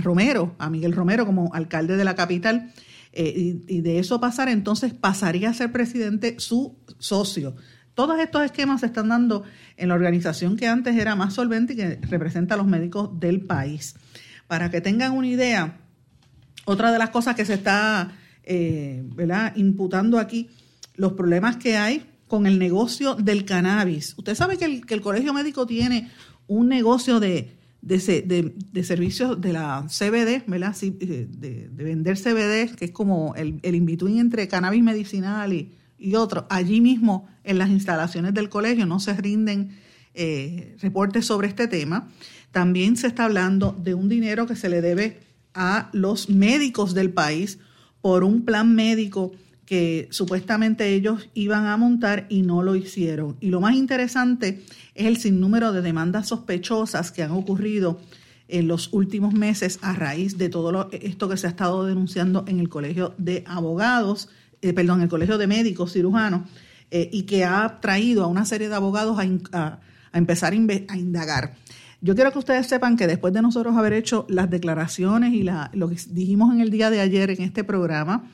Romero, 0.00 0.54
a 0.58 0.70
Miguel 0.70 0.92
Romero 0.92 1.26
como 1.26 1.52
alcalde 1.54 1.96
de 1.96 2.04
la 2.04 2.14
capital 2.14 2.72
eh, 3.12 3.60
y, 3.68 3.80
de 3.82 3.98
eso 3.98 4.20
pasar, 4.20 4.48
entonces 4.48 4.94
pasaría 4.94 5.50
a 5.50 5.54
ser 5.54 5.70
presidente 5.70 6.36
su 6.38 6.76
socio. 6.98 7.54
Todos 7.94 8.18
estos 8.18 8.42
esquemas 8.42 8.80
se 8.80 8.86
están 8.86 9.10
dando 9.10 9.44
en 9.76 9.88
la 9.88 9.94
organización 9.94 10.56
que 10.56 10.66
antes 10.66 10.96
era 10.96 11.14
más 11.14 11.34
solvente 11.34 11.74
y 11.74 11.76
que 11.76 11.98
representa 12.02 12.54
a 12.54 12.56
los 12.56 12.66
médicos 12.66 13.20
del 13.20 13.42
país. 13.42 13.96
Para 14.46 14.70
que 14.70 14.80
tengan 14.80 15.12
una 15.12 15.26
idea, 15.26 15.78
otra 16.64 16.90
de 16.90 16.98
las 16.98 17.10
cosas 17.10 17.36
que 17.36 17.44
se 17.44 17.54
está 17.54 18.12
eh, 18.44 19.04
imputando 19.56 20.18
aquí, 20.18 20.48
los 20.94 21.12
problemas 21.12 21.56
que 21.56 21.76
hay 21.76 22.06
con 22.28 22.46
el 22.46 22.58
negocio 22.58 23.14
del 23.14 23.44
cannabis. 23.44 24.14
Usted 24.16 24.34
sabe 24.34 24.56
que 24.56 24.64
el 24.88 25.00
colegio 25.02 25.34
médico 25.34 25.66
tiene 25.66 26.10
un 26.46 26.68
negocio 26.68 27.20
de 27.20 27.61
de, 27.82 28.54
de, 28.72 28.84
servicios 28.84 29.40
de 29.40 29.52
la 29.52 29.86
CBD, 29.88 30.44
¿verdad? 30.46 30.74
Eh, 30.82 31.28
de, 31.28 31.68
vender 31.72 32.16
CBD, 32.16 32.74
que 32.76 32.86
es 32.86 32.90
como 32.92 33.34
el, 33.34 33.58
el 33.62 33.74
in-between 33.74 34.18
entre 34.18 34.48
cannabis 34.48 34.82
medicinal 34.82 35.52
y, 35.52 35.72
y 35.98 36.14
otro. 36.14 36.46
Allí 36.48 36.80
mismo, 36.80 37.28
en 37.44 37.58
las 37.58 37.68
instalaciones 37.68 38.34
del 38.34 38.48
colegio, 38.48 38.86
no 38.86 39.00
se 39.00 39.14
rinden 39.14 39.76
eh, 40.14 40.76
reportes 40.80 41.26
sobre 41.26 41.48
este 41.48 41.66
tema. 41.66 42.08
También 42.52 42.96
se 42.96 43.08
está 43.08 43.24
hablando 43.24 43.72
de 43.72 43.94
un 43.94 44.08
dinero 44.08 44.46
que 44.46 44.56
se 44.56 44.68
le 44.68 44.80
debe 44.80 45.20
a 45.54 45.90
los 45.92 46.28
médicos 46.28 46.94
del 46.94 47.10
país 47.10 47.58
por 48.00 48.22
un 48.22 48.44
plan 48.44 48.74
médico 48.74 49.32
que 49.66 50.08
supuestamente 50.10 50.88
ellos 50.94 51.28
iban 51.34 51.66
a 51.66 51.76
montar 51.76 52.26
y 52.28 52.42
no 52.42 52.62
lo 52.62 52.74
hicieron. 52.74 53.36
Y 53.40 53.48
lo 53.48 53.60
más 53.60 53.74
interesante 53.74 54.62
es 54.94 55.06
el 55.06 55.16
sinnúmero 55.16 55.72
de 55.72 55.82
demandas 55.82 56.28
sospechosas 56.28 57.12
que 57.12 57.22
han 57.22 57.30
ocurrido 57.30 58.00
en 58.48 58.68
los 58.68 58.92
últimos 58.92 59.32
meses 59.32 59.78
a 59.82 59.94
raíz 59.94 60.36
de 60.36 60.48
todo 60.48 60.90
esto 60.92 61.28
que 61.28 61.36
se 61.36 61.46
ha 61.46 61.50
estado 61.50 61.86
denunciando 61.86 62.44
en 62.46 62.60
el 62.60 62.68
Colegio 62.68 63.14
de 63.16 63.44
Abogados, 63.46 64.28
eh, 64.60 64.72
perdón, 64.72 64.98
en 64.98 65.04
el 65.04 65.08
Colegio 65.08 65.38
de 65.38 65.46
Médicos 65.46 65.92
Cirujanos, 65.92 66.42
eh, 66.90 67.08
y 67.10 67.22
que 67.22 67.44
ha 67.44 67.80
traído 67.80 68.24
a 68.24 68.26
una 68.26 68.44
serie 68.44 68.68
de 68.68 68.74
abogados 68.74 69.18
a, 69.18 69.78
empezar 70.12 70.52
a, 70.52 70.96
indagar. 70.96 71.54
Yo 72.02 72.14
quiero 72.14 72.32
que 72.32 72.38
ustedes 72.40 72.66
sepan 72.66 72.96
que 72.96 73.06
después 73.06 73.32
de 73.32 73.40
nosotros 73.40 73.74
haber 73.76 73.94
hecho 73.94 74.26
las 74.28 74.50
declaraciones 74.50 75.32
y 75.32 75.42
lo 75.44 75.88
que 75.88 75.96
dijimos 76.10 76.52
en 76.52 76.60
el 76.60 76.70
día 76.70 76.90
de 76.90 77.00
ayer 77.00 77.30
en 77.30 77.40
este 77.40 77.64
programa, 77.64 78.28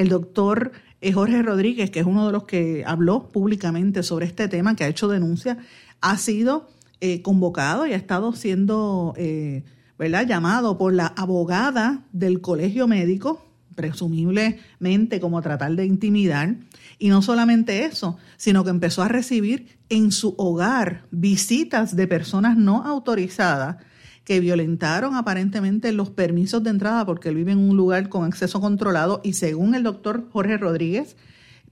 el 0.00 0.08
doctor 0.08 0.72
eh, 1.02 1.12
Jorge 1.12 1.42
Rodríguez, 1.42 1.90
que 1.90 2.00
es 2.00 2.06
uno 2.06 2.26
de 2.26 2.32
los 2.32 2.44
que 2.44 2.84
habló 2.86 3.28
públicamente 3.28 4.02
sobre 4.02 4.26
este 4.26 4.48
tema, 4.48 4.74
que 4.74 4.84
ha 4.84 4.88
hecho 4.88 5.08
denuncia, 5.08 5.58
ha 6.00 6.16
sido 6.16 6.68
eh, 7.00 7.20
convocado 7.22 7.86
y 7.86 7.92
ha 7.92 7.96
estado 7.96 8.32
siendo 8.32 9.14
eh, 9.16 9.62
¿verdad? 9.98 10.26
llamado 10.26 10.78
por 10.78 10.94
la 10.94 11.06
abogada 11.06 12.04
del 12.12 12.40
colegio 12.40 12.88
médico, 12.88 13.44
presumiblemente 13.74 15.20
como 15.20 15.42
tratar 15.42 15.72
de 15.72 15.84
intimidar. 15.84 16.56
Y 16.98 17.08
no 17.08 17.20
solamente 17.20 17.84
eso, 17.84 18.16
sino 18.38 18.64
que 18.64 18.70
empezó 18.70 19.02
a 19.02 19.08
recibir 19.08 19.78
en 19.90 20.12
su 20.12 20.34
hogar 20.38 21.04
visitas 21.10 21.94
de 21.94 22.06
personas 22.06 22.56
no 22.56 22.84
autorizadas 22.84 23.76
que 24.24 24.40
violentaron 24.40 25.16
aparentemente 25.16 25.92
los 25.92 26.10
permisos 26.10 26.62
de 26.62 26.70
entrada 26.70 27.06
porque 27.06 27.30
él 27.30 27.36
vive 27.36 27.52
en 27.52 27.58
un 27.58 27.76
lugar 27.76 28.08
con 28.08 28.24
acceso 28.24 28.60
controlado 28.60 29.20
y 29.24 29.32
según 29.32 29.74
el 29.74 29.82
doctor 29.82 30.28
Jorge 30.30 30.56
Rodríguez, 30.58 31.16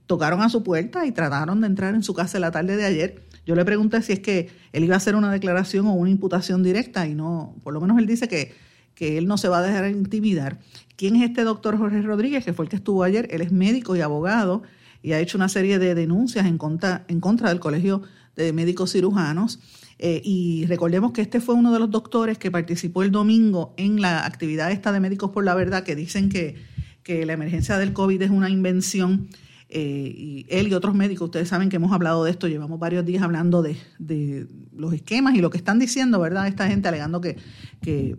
tocaron 0.07 0.41
a 0.41 0.49
su 0.49 0.63
puerta 0.63 1.05
y 1.05 1.11
trataron 1.11 1.61
de 1.61 1.67
entrar 1.67 1.93
en 1.93 2.03
su 2.03 2.13
casa 2.13 2.39
la 2.39 2.51
tarde 2.51 2.75
de 2.75 2.85
ayer. 2.85 3.23
Yo 3.45 3.55
le 3.55 3.63
pregunté 3.63 4.01
si 4.01 4.13
es 4.13 4.19
que 4.19 4.49
él 4.73 4.83
iba 4.83 4.95
a 4.95 4.97
hacer 4.97 5.15
una 5.15 5.31
declaración 5.31 5.85
o 5.87 5.93
una 5.93 6.09
imputación 6.09 6.63
directa 6.63 7.07
y 7.07 7.13
no, 7.13 7.55
por 7.63 7.73
lo 7.73 7.81
menos 7.81 7.97
él 7.99 8.07
dice 8.07 8.27
que, 8.27 8.53
que 8.95 9.17
él 9.17 9.27
no 9.27 9.37
se 9.37 9.47
va 9.47 9.59
a 9.59 9.61
dejar 9.61 9.89
intimidar. 9.89 10.59
¿Quién 10.95 11.15
es 11.15 11.29
este 11.29 11.43
doctor 11.43 11.77
Jorge 11.77 12.01
Rodríguez, 12.01 12.43
que 12.43 12.53
fue 12.53 12.65
el 12.65 12.69
que 12.69 12.75
estuvo 12.75 13.03
ayer? 13.03 13.27
Él 13.31 13.41
es 13.41 13.51
médico 13.51 13.95
y 13.95 14.01
abogado 14.01 14.63
y 15.01 15.13
ha 15.13 15.19
hecho 15.19 15.37
una 15.37 15.47
serie 15.47 15.79
de 15.79 15.95
denuncias 15.95 16.45
en 16.45 16.57
contra, 16.57 17.05
en 17.07 17.21
contra 17.21 17.49
del 17.49 17.59
Colegio 17.59 18.01
de 18.35 18.51
Médicos 18.51 18.91
Cirujanos 18.91 19.59
eh, 20.01 20.21
y 20.23 20.65
recordemos 20.65 21.11
que 21.11 21.21
este 21.21 21.41
fue 21.41 21.55
uno 21.55 21.73
de 21.73 21.79
los 21.79 21.91
doctores 21.91 22.37
que 22.37 22.49
participó 22.49 23.03
el 23.03 23.11
domingo 23.11 23.73
en 23.75 24.01
la 24.01 24.25
actividad 24.25 24.71
esta 24.71 24.93
de 24.93 25.01
Médicos 25.01 25.31
por 25.31 25.43
la 25.43 25.53
Verdad, 25.53 25.83
que 25.83 25.93
dicen 25.93 26.29
que, 26.29 26.55
que 27.03 27.25
la 27.25 27.33
emergencia 27.33 27.77
del 27.77 27.91
COVID 27.91 28.21
es 28.21 28.29
una 28.31 28.49
invención. 28.49 29.27
Eh, 29.67 30.13
y 30.15 30.45
él 30.49 30.69
y 30.69 30.73
otros 30.73 30.95
médicos, 30.95 31.25
ustedes 31.25 31.49
saben 31.49 31.69
que 31.69 31.75
hemos 31.75 31.91
hablado 31.91 32.23
de 32.23 32.31
esto, 32.31 32.47
llevamos 32.47 32.79
varios 32.79 33.05
días 33.05 33.21
hablando 33.21 33.61
de, 33.61 33.77
de 33.99 34.47
los 34.73 34.93
esquemas 34.93 35.35
y 35.35 35.41
lo 35.41 35.49
que 35.49 35.57
están 35.57 35.79
diciendo, 35.79 36.19
¿verdad? 36.19 36.47
Esta 36.47 36.67
gente 36.67 36.87
alegando 36.87 37.19
que, 37.19 37.35
que 37.81 38.15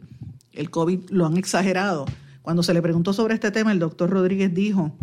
el 0.52 0.70
COVID 0.70 1.08
lo 1.08 1.24
han 1.24 1.38
exagerado. 1.38 2.04
Cuando 2.42 2.62
se 2.62 2.74
le 2.74 2.82
preguntó 2.82 3.14
sobre 3.14 3.34
este 3.34 3.50
tema, 3.50 3.72
el 3.72 3.78
doctor 3.78 4.10
Rodríguez 4.10 4.52
dijo 4.52 4.94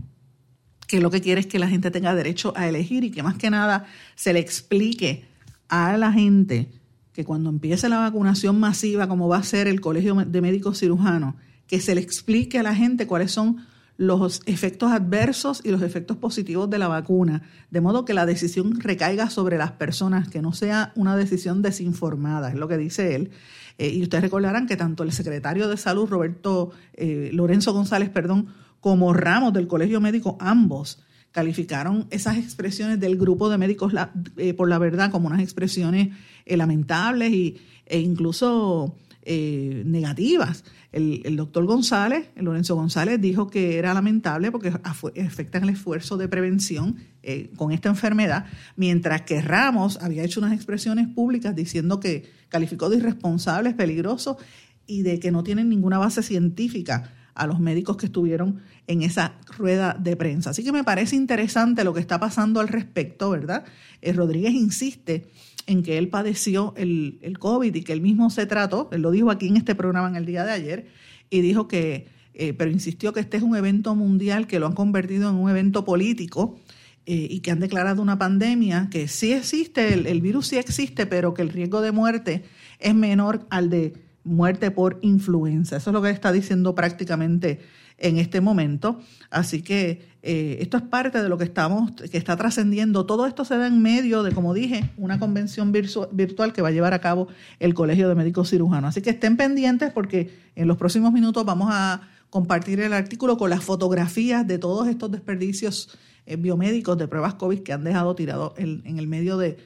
que 0.88 1.01
lo 1.01 1.10
que 1.10 1.22
quiere 1.22 1.41
es 1.41 1.48
que 1.48 1.60
la 1.60 1.67
gente 1.67 1.89
tenga 1.89 2.13
derecho 2.13 2.53
a 2.55 2.67
elegir 2.69 3.03
y 3.03 3.12
que 3.12 3.24
más 3.24 3.36
que 3.36 3.50
nada 3.50 3.88
se 4.15 4.31
le 4.31 4.39
explique 4.39 5.26
a 5.70 5.98
la 5.98 6.12
gente 6.12 6.72
que 7.14 7.26
cuando 7.26 7.50
empiece 7.50 7.90
la 7.90 8.00
vacunación 8.00 8.60
masiva, 8.60 9.08
como 9.08 9.28
va 9.28 9.38
a 9.38 9.44
ser 9.44 9.68
el 9.68 9.82
Colegio 9.82 10.16
de 10.16 10.42
Médicos 10.42 10.80
Cirujanos, 10.80 11.36
que 11.66 11.82
se 11.82 11.96
le 11.96 12.02
explique 12.02 12.60
a 12.60 12.64
la 12.64 12.76
gente 12.76 13.08
cuáles 13.08 13.32
son 13.32 13.66
los 13.98 14.42
efectos 14.46 14.92
adversos 14.92 15.62
y 15.66 15.72
los 15.72 15.82
efectos 15.82 16.18
positivos 16.18 16.70
de 16.70 16.78
la 16.78 16.88
vacuna, 16.88 17.42
de 17.72 17.82
modo 17.82 18.06
que 18.06 18.14
la 18.14 18.28
decisión 18.28 18.80
recaiga 18.80 19.30
sobre 19.32 19.58
las 19.58 19.72
personas, 19.72 20.30
que 20.30 20.42
no 20.44 20.54
sea 20.54 20.92
una 20.96 21.18
decisión 21.18 21.64
desinformada, 21.64 22.50
es 22.50 22.56
lo 22.56 22.68
que 22.68 22.78
dice 22.78 23.16
él. 23.16 23.32
Eh, 23.80 23.90
y 23.90 24.04
ustedes 24.04 24.24
recordarán 24.24 24.68
que 24.68 24.78
tanto 24.78 25.04
el 25.04 25.12
secretario 25.12 25.68
de 25.68 25.78
Salud, 25.78 26.08
Roberto 26.08 26.72
eh, 26.94 27.32
Lorenzo 27.34 27.74
González, 27.74 28.10
perdón, 28.10 28.48
como 28.80 29.14
Ramos 29.14 29.54
del 29.54 29.68
Colegio 29.68 30.00
Médico, 30.00 30.38
ambos 30.40 31.04
calificaron 31.38 32.08
esas 32.10 32.36
expresiones 32.38 33.00
del 33.00 33.15
grupo 33.15 33.48
de 33.48 33.60
médicos 33.60 33.94
eh, 34.38 34.56
por 34.56 34.67
la 34.70 34.79
verdad 34.79 35.12
como 35.12 35.27
unas 35.27 35.41
expresiones 35.41 36.10
eh, 36.48 36.58
lamentables 36.58 37.32
y, 37.32 37.58
e 37.86 38.00
incluso 38.00 38.96
eh, 39.22 39.84
negativas. 39.86 40.63
El, 40.91 41.36
doctor 41.36 41.65
González, 41.65 42.29
Lorenzo 42.38 42.74
González, 42.75 43.22
dijo 43.22 43.51
que 43.51 43.77
era 43.77 43.94
lamentable 43.94 44.51
porque 44.51 44.74
afectan 44.74 45.62
el 45.62 45.70
esfuerzo 45.70 46.17
de 46.17 46.27
prevención 46.27 46.96
con 47.56 47.72
esta 47.72 47.89
enfermedad, 47.89 48.48
mientras 48.75 49.22
que 49.22 49.39
Ramos 49.39 50.00
había 50.01 50.24
hecho 50.24 50.39
unas 50.39 50.53
expresiones 50.53 51.08
públicas 51.08 51.56
diciendo 51.56 52.00
que 52.00 52.32
calificó 52.50 52.89
de 52.89 52.98
irresponsables, 52.98 53.75
peligrosos 53.75 54.38
y 54.88 55.03
de 55.03 55.20
que 55.20 55.29
no 55.29 55.44
tienen 55.44 55.70
ninguna 55.70 56.00
base 56.00 56.24
científica 56.24 57.13
a 57.38 57.46
los 57.46 57.60
médicos 57.60 57.98
que 57.98 58.08
estuvieron 58.08 58.62
en 58.88 59.03
esa 59.03 59.36
rueda 59.58 59.96
de 60.00 60.15
prensa. 60.15 60.50
Así 60.50 60.63
que 60.63 60.72
me 60.72 60.84
parece 60.84 61.15
interesante 61.15 61.84
lo 61.84 61.94
que 61.94 62.00
está 62.00 62.20
pasando 62.20 62.60
al 62.60 62.67
respecto, 62.67 63.29
¿verdad? 63.29 63.63
Eh, 64.01 64.12
Rodríguez 64.12 64.53
insiste 64.53 65.27
en 65.68 65.83
que 65.83 66.00
él 66.00 66.09
padeció 66.09 66.74
el, 66.77 67.20
el, 67.22 67.38
COVID 67.38 67.75
y 67.75 67.83
que 67.83 67.94
él 67.94 68.01
mismo 68.01 68.29
se 68.31 68.48
trató, 68.48 68.90
él 68.92 69.01
lo 69.01 69.12
dijo 69.12 69.29
aquí 69.29 69.48
en 69.48 69.57
este 69.57 69.75
programa 69.75 70.07
en 70.07 70.16
el 70.16 70.25
día 70.25 70.46
de 70.46 70.51
ayer, 70.51 70.88
y 71.29 71.42
dijo 71.42 71.68
que, 71.68 72.07
eh, 72.33 72.53
pero 72.53 72.72
insistió 72.72 73.14
que 73.14 73.20
este 73.20 73.38
es 73.38 73.44
un 73.44 73.55
evento 73.55 73.94
mundial 73.94 74.48
que 74.48 74.59
lo 74.59 74.66
han 74.66 74.74
convertido 74.74 75.29
en 75.29 75.35
un 75.35 75.50
evento 75.50 75.85
político 75.85 76.57
eh, 77.05 77.27
y 77.29 77.42
que 77.42 77.51
han 77.51 77.59
declarado 77.59 78.01
una 78.01 78.18
pandemia, 78.18 78.88
que 78.90 79.07
sí 79.07 79.33
existe, 79.33 79.94
el, 79.94 80.07
el 80.07 80.22
virus 80.22 80.48
sí 80.48 80.57
existe, 80.57 81.05
pero 81.05 81.33
que 81.33 81.44
el 81.44 81.50
riesgo 81.50 81.81
de 81.81 81.92
muerte 81.92 82.44
es 82.79 82.96
menor 82.96 83.46
al 83.50 83.70
de 83.70 84.06
muerte 84.27 84.72
por 84.72 85.00
influenza. 85.01 85.77
Eso 85.77 85.90
es 85.90 85.94
lo 85.94 86.01
que 86.01 86.09
está 86.09 86.31
diciendo 86.31 86.75
prácticamente 86.75 87.59
en 87.98 88.18
este 88.18 88.42
momento. 88.42 89.00
Así 89.29 89.61
que 89.61 90.07
eh, 90.22 90.57
esto 90.61 90.77
es 90.77 90.83
parte 90.83 91.22
de 91.22 91.29
lo 91.29 91.37
que 91.37 91.44
estamos, 91.44 91.92
que 91.94 92.18
está 92.18 92.35
trascendiendo. 92.35 93.05
Todo 93.05 93.25
esto 93.25 93.46
se 93.46 93.57
da 93.57 93.68
en 93.68 93.81
medio 93.81 94.24
de, 94.24 94.31
como 94.31 94.53
dije, 94.53 94.92
una 94.98 95.20
convención 95.20 95.72
virtual 95.72 96.53
que 96.53 96.61
va 96.61 96.70
a 96.70 96.72
llevar 96.72 96.94
a 96.94 97.00
cabo 97.00 97.27
el 97.59 97.74
Colegio 97.74 98.07
de 98.09 98.16
Médicos 98.16 98.50
Cirujanos. 98.50 98.90
Así 98.90 99.01
que 99.01 99.09
estén 99.09 99.37
pendientes 99.37 99.92
porque 99.92 100.29
en 100.55 100.68
los 100.68 100.77
próximos 100.77 101.11
minutos 101.11 101.46
vamos 101.46 101.70
a 101.72 102.01
compartir 102.29 102.81
el 102.81 102.94
artículo 102.94 103.37
con 103.37 103.50
las 103.50 103.63
fotografías 103.63 104.46
de 104.46 104.59
todos 104.59 104.87
estos 104.87 105.11
desperdicios 105.11 105.98
eh, 106.25 106.35
biomédicos 106.35 106.98
de 106.98 107.07
pruebas 107.07 107.35
COVID 107.35 107.61
que 107.61 107.74
han 107.74 107.83
dejado 107.83 108.16
tirado 108.16 108.53
en 108.57 109.00
el 109.00 109.07
medio 109.07 109.37
de 109.37 109.57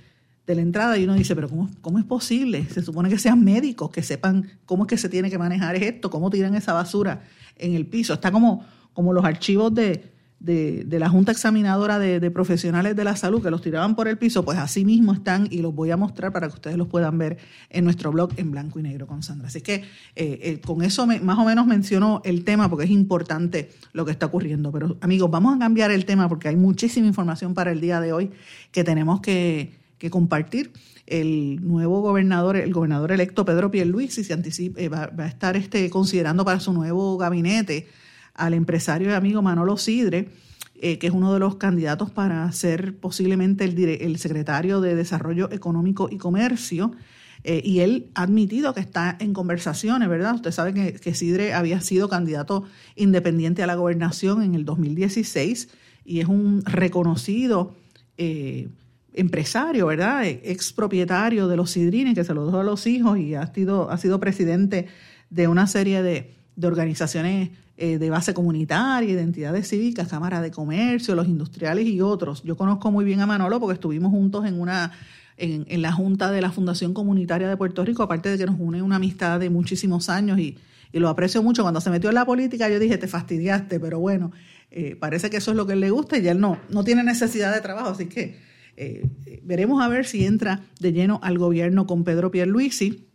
de 0.47 0.55
la 0.55 0.61
entrada 0.61 0.97
y 0.97 1.03
uno 1.03 1.13
dice, 1.13 1.35
pero 1.35 1.49
¿cómo, 1.49 1.69
¿cómo 1.81 1.99
es 1.99 2.05
posible? 2.05 2.65
Se 2.65 2.81
supone 2.81 3.09
que 3.09 3.17
sean 3.17 3.43
médicos, 3.43 3.91
que 3.91 4.01
sepan 4.01 4.49
cómo 4.65 4.83
es 4.83 4.89
que 4.89 4.97
se 4.97 5.09
tiene 5.09 5.29
que 5.29 5.37
manejar 5.37 5.75
esto, 5.75 6.09
cómo 6.09 6.29
tiran 6.29 6.55
esa 6.55 6.73
basura 6.73 7.23
en 7.57 7.75
el 7.75 7.85
piso. 7.85 8.13
Está 8.13 8.31
como, 8.31 8.65
como 8.93 9.13
los 9.13 9.23
archivos 9.23 9.73
de, 9.73 10.11
de, 10.41 10.99
la 10.99 11.09
Junta 11.09 11.31
Examinadora 11.31 11.99
de, 11.99 12.31
Profesionales 12.31 12.95
de 12.95 13.03
la 13.03 13.15
Salud 13.15 13.43
que 13.43 13.51
los 13.51 13.61
tiraban 13.61 13.95
por 13.95 14.07
el 14.07 14.17
piso, 14.17 14.43
pues 14.43 14.57
así 14.57 14.83
mismo 14.85 15.13
están 15.13 15.47
y 15.51 15.61
los 15.61 15.73
voy 15.73 15.91
a 15.91 15.97
mostrar 15.97 16.33
para 16.33 16.47
que 16.47 16.55
ustedes 16.55 16.77
los 16.77 16.87
puedan 16.87 17.17
ver 17.17 17.37
en 17.69 17.83
nuestro 17.83 18.11
blog 18.11 18.31
en 18.37 18.51
blanco 18.51 18.79
y 18.79 18.83
negro 18.83 19.05
con 19.05 19.21
Sandra. 19.21 19.47
Así 19.47 19.61
que 19.61 19.75
eh, 19.75 19.83
eh, 20.15 20.61
con 20.65 20.81
eso 20.81 21.05
más 21.05 21.37
o 21.37 21.45
menos 21.45 21.67
menciono 21.67 22.21
el 22.25 22.43
tema 22.43 22.69
porque 22.69 22.85
es 22.85 22.91
importante 22.91 23.69
lo 23.93 24.05
que 24.05 24.11
está 24.11 24.25
ocurriendo. 24.25 24.71
Pero 24.71 24.97
amigos, 25.01 25.29
vamos 25.29 25.55
a 25.55 25.59
cambiar 25.59 25.91
el 25.91 26.05
tema 26.05 26.27
porque 26.27 26.47
hay 26.47 26.55
muchísima 26.55 27.07
información 27.07 27.53
para 27.53 27.71
el 27.71 27.79
día 27.79 28.01
de 28.01 28.13
hoy 28.13 28.31
que 28.71 28.83
tenemos 28.83 29.21
que 29.21 29.80
que 30.01 30.09
compartir. 30.09 30.73
El 31.05 31.59
nuevo 31.61 32.01
gobernador, 32.01 32.57
el 32.57 32.73
gobernador 32.73 33.11
electo 33.11 33.45
Pedro 33.45 33.69
Pierluisi, 33.69 34.23
se 34.23 34.33
anticipa, 34.33 34.81
eh, 34.81 34.89
va, 34.89 35.11
a 35.15 35.27
estar 35.27 35.55
este, 35.55 35.89
considerando 35.91 36.43
para 36.43 36.59
su 36.59 36.73
nuevo 36.73 37.17
gabinete 37.17 37.87
al 38.33 38.55
empresario 38.55 39.11
y 39.11 39.13
amigo 39.13 39.43
Manolo 39.43 39.77
Sidre, 39.77 40.29
eh, 40.81 40.97
que 40.97 41.05
es 41.05 41.13
uno 41.13 41.31
de 41.33 41.39
los 41.39 41.57
candidatos 41.57 42.09
para 42.09 42.51
ser 42.51 42.97
posiblemente 42.97 43.63
el, 43.63 43.77
el 43.77 44.17
secretario 44.17 44.81
de 44.81 44.95
Desarrollo 44.95 45.51
Económico 45.51 46.09
y 46.11 46.17
Comercio. 46.17 46.93
Eh, 47.43 47.61
y 47.63 47.79
él 47.79 48.09
ha 48.15 48.23
admitido 48.23 48.73
que 48.73 48.81
está 48.81 49.17
en 49.19 49.33
conversaciones, 49.33 50.09
¿verdad? 50.09 50.35
Usted 50.35 50.51
sabe 50.51 50.73
que, 50.73 50.93
que, 50.93 51.13
Sidre 51.13 51.53
había 51.53 51.81
sido 51.81 52.09
candidato 52.09 52.65
independiente 52.95 53.61
a 53.61 53.67
la 53.67 53.75
gobernación 53.75 54.41
en 54.43 54.55
el 54.55 54.65
2016 54.65 55.69
y 56.05 56.19
es 56.19 56.27
un 56.27 56.63
reconocido 56.65 57.75
empresario, 59.13 59.87
¿verdad? 59.87 60.25
Ex 60.25 60.73
propietario 60.73 61.47
de 61.47 61.57
los 61.57 61.71
Sidrines, 61.71 62.15
que 62.15 62.23
se 62.23 62.33
los 62.33 62.45
dejó 62.45 62.59
a 62.59 62.63
los 62.63 62.87
hijos 62.87 63.17
y 63.17 63.35
ha 63.35 63.47
sido, 63.53 63.89
ha 63.89 63.97
sido 63.97 64.19
presidente 64.19 64.87
de 65.29 65.47
una 65.47 65.67
serie 65.67 66.01
de, 66.01 66.35
organizaciones 66.63 67.49
eh, 67.77 67.97
de 67.97 68.09
base 68.09 68.33
comunitaria, 68.33 69.09
identidades 69.09 69.67
cívicas, 69.67 70.07
Cámara 70.07 70.41
de 70.41 70.51
Comercio, 70.51 71.15
los 71.15 71.27
industriales 71.27 71.85
y 71.87 72.01
otros. 72.01 72.43
Yo 72.43 72.55
conozco 72.55 72.91
muy 72.91 73.03
bien 73.03 73.19
a 73.21 73.25
Manolo 73.25 73.59
porque 73.59 73.73
estuvimos 73.73 74.11
juntos 74.11 74.45
en 74.45 74.59
una 74.59 74.91
en, 75.37 75.65
en, 75.69 75.81
la 75.81 75.91
Junta 75.91 76.29
de 76.29 76.39
la 76.39 76.51
Fundación 76.51 76.93
Comunitaria 76.93 77.49
de 77.49 77.57
Puerto 77.57 77.83
Rico, 77.83 78.03
aparte 78.03 78.29
de 78.29 78.37
que 78.37 78.45
nos 78.45 78.59
une 78.59 78.83
una 78.83 78.97
amistad 78.97 79.39
de 79.39 79.49
muchísimos 79.49 80.07
años 80.09 80.37
y, 80.37 80.57
y 80.91 80.99
lo 80.99 81.09
aprecio 81.09 81.41
mucho. 81.41 81.63
Cuando 81.63 81.81
se 81.81 81.89
metió 81.89 82.09
en 82.09 82.15
la 82.15 82.25
política 82.25 82.69
yo 82.69 82.79
dije, 82.79 82.97
te 82.97 83.07
fastidiaste, 83.07 83.79
pero 83.79 83.99
bueno, 83.99 84.31
eh, 84.69 84.95
parece 84.95 85.29
que 85.29 85.37
eso 85.37 85.51
es 85.51 85.57
lo 85.57 85.65
que 85.65 85.73
él 85.73 85.79
le 85.79 85.89
gusta 85.89 86.17
y 86.17 86.27
él 86.27 86.39
no, 86.39 86.59
no 86.69 86.83
tiene 86.83 87.03
necesidad 87.03 87.53
de 87.53 87.61
trabajo, 87.61 87.89
así 87.89 88.05
que 88.05 88.39
eh, 88.77 89.07
veremos 89.43 89.81
a 89.83 89.87
ver 89.87 90.05
si 90.05 90.25
entra 90.25 90.61
de 90.79 90.93
lleno 90.93 91.19
al 91.23 91.37
gobierno 91.37 91.85
con 91.85 92.03
Pedro 92.03 92.31
Pierluisi. 92.31 93.07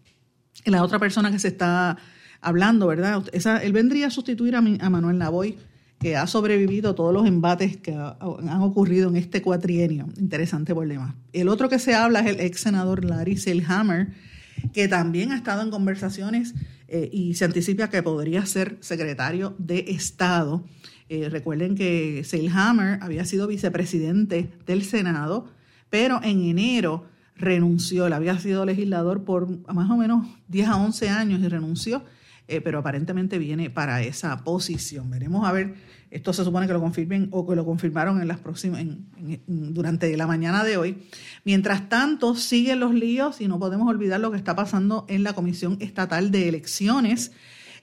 La 0.64 0.82
otra 0.82 0.98
persona 0.98 1.30
que 1.30 1.38
se 1.38 1.48
está 1.48 1.96
hablando, 2.40 2.86
¿verdad? 2.86 3.24
Él 3.62 3.72
vendría 3.72 4.06
a 4.08 4.10
sustituir 4.10 4.56
a, 4.56 4.60
Manuel 4.60 5.18
Lavoy, 5.18 5.56
que 5.98 6.16
ha 6.16 6.26
sobrevivido 6.26 6.94
todos 6.94 7.12
los 7.12 7.26
embates 7.26 7.76
que 7.76 7.92
han 7.92 8.60
ocurrido 8.62 9.08
en 9.08 9.16
este 9.16 9.42
cuatrienio. 9.42 10.08
Interesante 10.18 10.74
problema. 10.74 11.16
El 11.32 11.48
otro 11.48 11.68
que 11.68 11.78
se 11.78 11.94
habla 11.94 12.20
es 12.20 12.26
el 12.26 12.40
ex 12.40 12.60
senador 12.60 13.04
Larry 13.04 13.36
Selhammer, 13.36 14.12
que 14.72 14.88
también 14.88 15.32
ha 15.32 15.36
estado 15.36 15.62
en 15.62 15.70
conversaciones 15.70 16.54
eh, 16.88 17.08
y 17.12 17.34
se 17.34 17.44
anticipa 17.44 17.90
que 17.90 18.02
podría 18.02 18.46
ser 18.46 18.76
secretario 18.80 19.54
de 19.58 19.84
Estado. 19.88 20.64
Eh, 21.08 21.28
recuerden 21.28 21.76
que 21.76 22.22
Seilhammer 22.24 22.98
había 23.00 23.24
sido 23.24 23.46
vicepresidente 23.46 24.50
del 24.66 24.84
Senado, 24.84 25.48
pero 25.88 26.20
en 26.22 26.42
enero 26.42 27.04
renunció. 27.36 28.06
Él 28.06 28.12
había 28.12 28.38
sido 28.38 28.64
legislador 28.64 29.24
por 29.24 29.48
más 29.72 29.90
o 29.90 29.96
menos 29.96 30.26
10 30.48 30.68
a 30.68 30.76
11 30.76 31.08
años 31.08 31.40
y 31.40 31.48
renunció, 31.48 32.02
eh, 32.48 32.60
pero 32.60 32.78
aparentemente 32.78 33.38
viene 33.38 33.70
para 33.70 34.02
esa 34.02 34.42
posición. 34.42 35.10
Veremos 35.10 35.46
a 35.46 35.52
ver, 35.52 35.74
esto 36.10 36.32
se 36.32 36.44
supone 36.44 36.66
que 36.66 36.72
lo 36.72 36.80
confirmen 36.80 37.28
o 37.30 37.46
que 37.46 37.56
lo 37.56 37.64
confirmaron 37.64 38.20
en 38.20 38.28
las 38.28 38.38
próximas, 38.38 38.84
durante 39.46 40.16
la 40.16 40.26
mañana 40.26 40.64
de 40.64 40.76
hoy. 40.76 40.98
Mientras 41.44 41.88
tanto, 41.88 42.34
siguen 42.34 42.80
los 42.80 42.94
líos 42.94 43.40
y 43.40 43.48
no 43.48 43.58
podemos 43.58 43.88
olvidar 43.88 44.20
lo 44.20 44.30
que 44.30 44.38
está 44.38 44.56
pasando 44.56 45.04
en 45.08 45.22
la 45.22 45.34
Comisión 45.34 45.76
Estatal 45.80 46.30
de 46.30 46.48
Elecciones. 46.48 47.32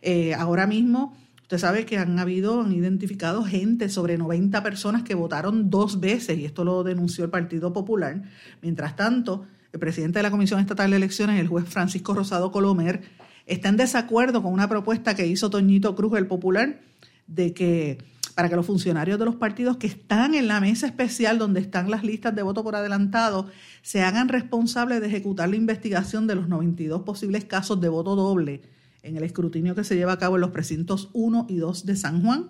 Eh, 0.02 0.34
ahora 0.34 0.68
mismo 0.68 1.16
Usted 1.54 1.68
sabe 1.68 1.86
que 1.86 2.00
han 2.00 2.18
habido, 2.18 2.62
han 2.62 2.72
identificado 2.72 3.44
gente, 3.44 3.88
sobre 3.88 4.18
90 4.18 4.64
personas 4.64 5.04
que 5.04 5.14
votaron 5.14 5.70
dos 5.70 6.00
veces, 6.00 6.40
y 6.40 6.46
esto 6.46 6.64
lo 6.64 6.84
denunció 6.84 7.26
el 7.26 7.30
Partido 7.30 7.72
Popular. 7.72 8.24
Mientras 8.64 8.96
tanto, 8.96 9.46
el 9.72 9.80
presidente 9.80 10.18
de 10.18 10.24
la 10.24 10.32
Comisión 10.32 10.60
Estatal 10.60 10.90
de 10.90 10.98
Elecciones, 10.98 11.40
el 11.40 11.48
juez 11.48 11.66
Francisco 11.70 12.16
Rosado 12.16 12.52
Colomer, 12.52 13.04
está 13.46 13.70
en 13.70 13.78
desacuerdo 13.78 14.42
con 14.42 14.52
una 14.52 14.68
propuesta 14.68 15.16
que 15.16 15.28
hizo 15.28 15.52
Toñito 15.52 15.94
Cruz, 15.96 16.18
el 16.18 16.26
Popular, 16.26 16.82
de 17.28 17.54
que 17.54 18.00
para 18.34 18.50
que 18.50 18.56
los 18.56 18.66
funcionarios 18.66 19.20
de 19.20 19.26
los 19.26 19.36
partidos 19.36 19.78
que 19.78 19.86
están 19.86 20.34
en 20.34 20.48
la 20.48 20.60
mesa 20.60 20.88
especial 20.88 21.38
donde 21.38 21.60
están 21.60 21.92
las 21.92 22.04
listas 22.04 22.34
de 22.34 22.42
voto 22.42 22.64
por 22.64 22.76
adelantado 22.76 23.46
se 23.84 24.02
hagan 24.02 24.28
responsables 24.28 25.02
de 25.02 25.06
ejecutar 25.06 25.50
la 25.50 25.56
investigación 25.56 26.26
de 26.26 26.34
los 26.34 26.48
92 26.48 27.04
posibles 27.04 27.46
casos 27.46 27.80
de 27.80 27.90
voto 27.90 28.16
doble 28.16 28.64
en 29.04 29.18
el 29.18 29.24
escrutinio 29.24 29.76
que 29.76 29.84
se 29.84 29.96
lleva 29.96 30.14
a 30.14 30.18
cabo 30.18 30.36
en 30.36 30.42
los 30.42 30.52
precintos 30.52 31.10
1 31.14 31.48
y 31.50 31.58
2 31.58 31.86
de 31.86 31.96
San 31.96 32.24
Juan. 32.24 32.48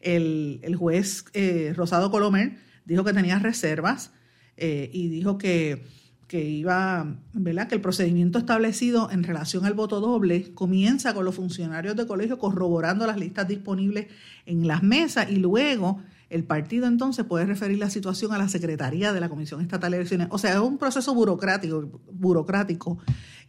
El, 0.00 0.74
juez 0.76 1.24
eh, 1.32 1.72
Rosado 1.76 2.10
Colomer 2.10 2.58
dijo 2.84 3.04
que 3.04 3.12
tenía 3.12 3.38
reservas 3.38 4.12
eh, 4.56 4.90
y 4.92 5.08
dijo 5.08 5.38
que, 5.38 5.84
que 6.26 6.44
iba, 6.44 7.18
¿verdad? 7.32 7.68
Que 7.68 7.76
el 7.76 7.80
procedimiento 7.80 8.38
establecido 8.38 9.10
en 9.12 9.22
relación 9.22 9.64
al 9.64 9.74
voto 9.74 10.00
doble 10.00 10.52
comienza 10.54 11.14
con 11.14 11.24
los 11.24 11.36
funcionarios 11.36 11.94
de 11.94 12.06
colegio 12.06 12.38
corroborando 12.38 13.06
las 13.06 13.16
listas 13.16 13.46
disponibles 13.46 14.06
en 14.44 14.66
las 14.66 14.82
mesas 14.82 15.30
y 15.30 15.36
luego 15.36 16.02
el 16.30 16.44
partido 16.44 16.86
entonces 16.86 17.26
puede 17.26 17.44
referir 17.44 17.78
la 17.78 17.90
situación 17.90 18.32
a 18.32 18.38
la 18.38 18.48
Secretaría 18.48 19.12
de 19.12 19.20
la 19.20 19.28
Comisión 19.28 19.60
Estatal 19.60 19.90
de 19.90 19.98
Elecciones. 19.98 20.28
O 20.30 20.38
sea, 20.38 20.54
es 20.54 20.60
un 20.60 20.78
proceso 20.78 21.14
burocrático, 21.14 22.00
burocrático 22.10 22.98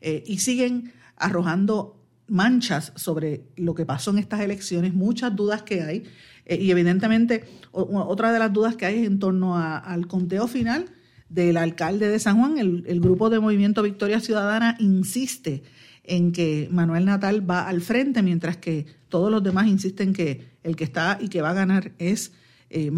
eh, 0.02 0.22
y 0.28 0.40
siguen 0.40 0.92
arrojando 1.16 2.03
manchas 2.28 2.94
sobre 2.96 3.44
lo 3.56 3.76
que 3.76 3.86
pasó 3.86 4.12
en 4.12 4.20
estas 4.20 4.42
elecciones, 4.42 4.94
muchas 4.94 5.36
dudas 5.36 5.64
que 5.64 5.82
hay, 5.82 6.04
eh, 6.46 6.58
y 6.62 6.72
evidentemente 6.72 7.46
otra 7.72 8.32
de 8.32 8.40
las 8.40 8.52
dudas 8.52 8.76
que 8.76 8.86
hay 8.86 9.00
es 9.00 9.08
en 9.08 9.20
torno 9.20 9.58
al 9.58 10.08
conteo 10.08 10.48
final 10.48 10.86
del 11.30 11.58
alcalde 11.58 12.10
de 12.10 12.20
San 12.20 12.40
Juan. 12.40 12.58
El, 12.58 12.84
el, 12.88 13.00
grupo 13.00 13.30
de 13.30 13.40
Movimiento 13.40 13.82
Victoria 13.82 14.20
Ciudadana 14.20 14.76
insiste 14.80 15.64
en 16.04 16.32
que 16.32 16.68
Manuel 16.70 17.06
Natal 17.06 17.50
va 17.50 17.68
al 17.68 17.82
frente, 17.82 18.22
mientras 18.22 18.58
que 18.58 18.86
todos 19.10 19.32
los 19.32 19.42
demás 19.42 19.68
insisten 19.68 20.14
que 20.14 20.54
el 20.64 20.76
que 20.76 20.84
está 20.84 21.18
y 21.22 21.30
que 21.30 21.42
va 21.42 21.52
a 21.52 21.54
ganar 21.54 21.94
es, 21.98 22.34
eh, 22.70 22.92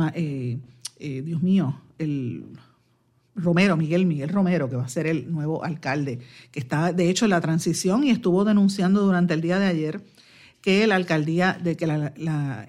eh, 0.97 1.21
Dios 1.21 1.41
mío, 1.41 1.81
el 1.99 2.45
Romero, 3.35 3.75
Miguel 3.75 4.05
Miguel 4.05 4.29
Romero, 4.29 4.69
que 4.69 4.77
va 4.77 4.85
a 4.85 4.89
ser 4.89 5.07
el 5.07 5.31
nuevo 5.31 5.63
alcalde, 5.63 6.19
que 6.51 6.59
está 6.59 6.93
de 6.93 7.09
hecho 7.09 7.25
en 7.25 7.31
la 7.31 7.41
transición 7.41 8.03
y 8.03 8.09
estuvo 8.09 8.45
denunciando 8.45 9.01
durante 9.01 9.33
el 9.33 9.41
día 9.41 9.59
de 9.59 9.65
ayer 9.65 10.01
que 10.61 10.87
la 10.87 10.95
alcaldía, 10.95 11.59
de 11.61 11.77
que 11.77 11.85
la, 11.85 12.65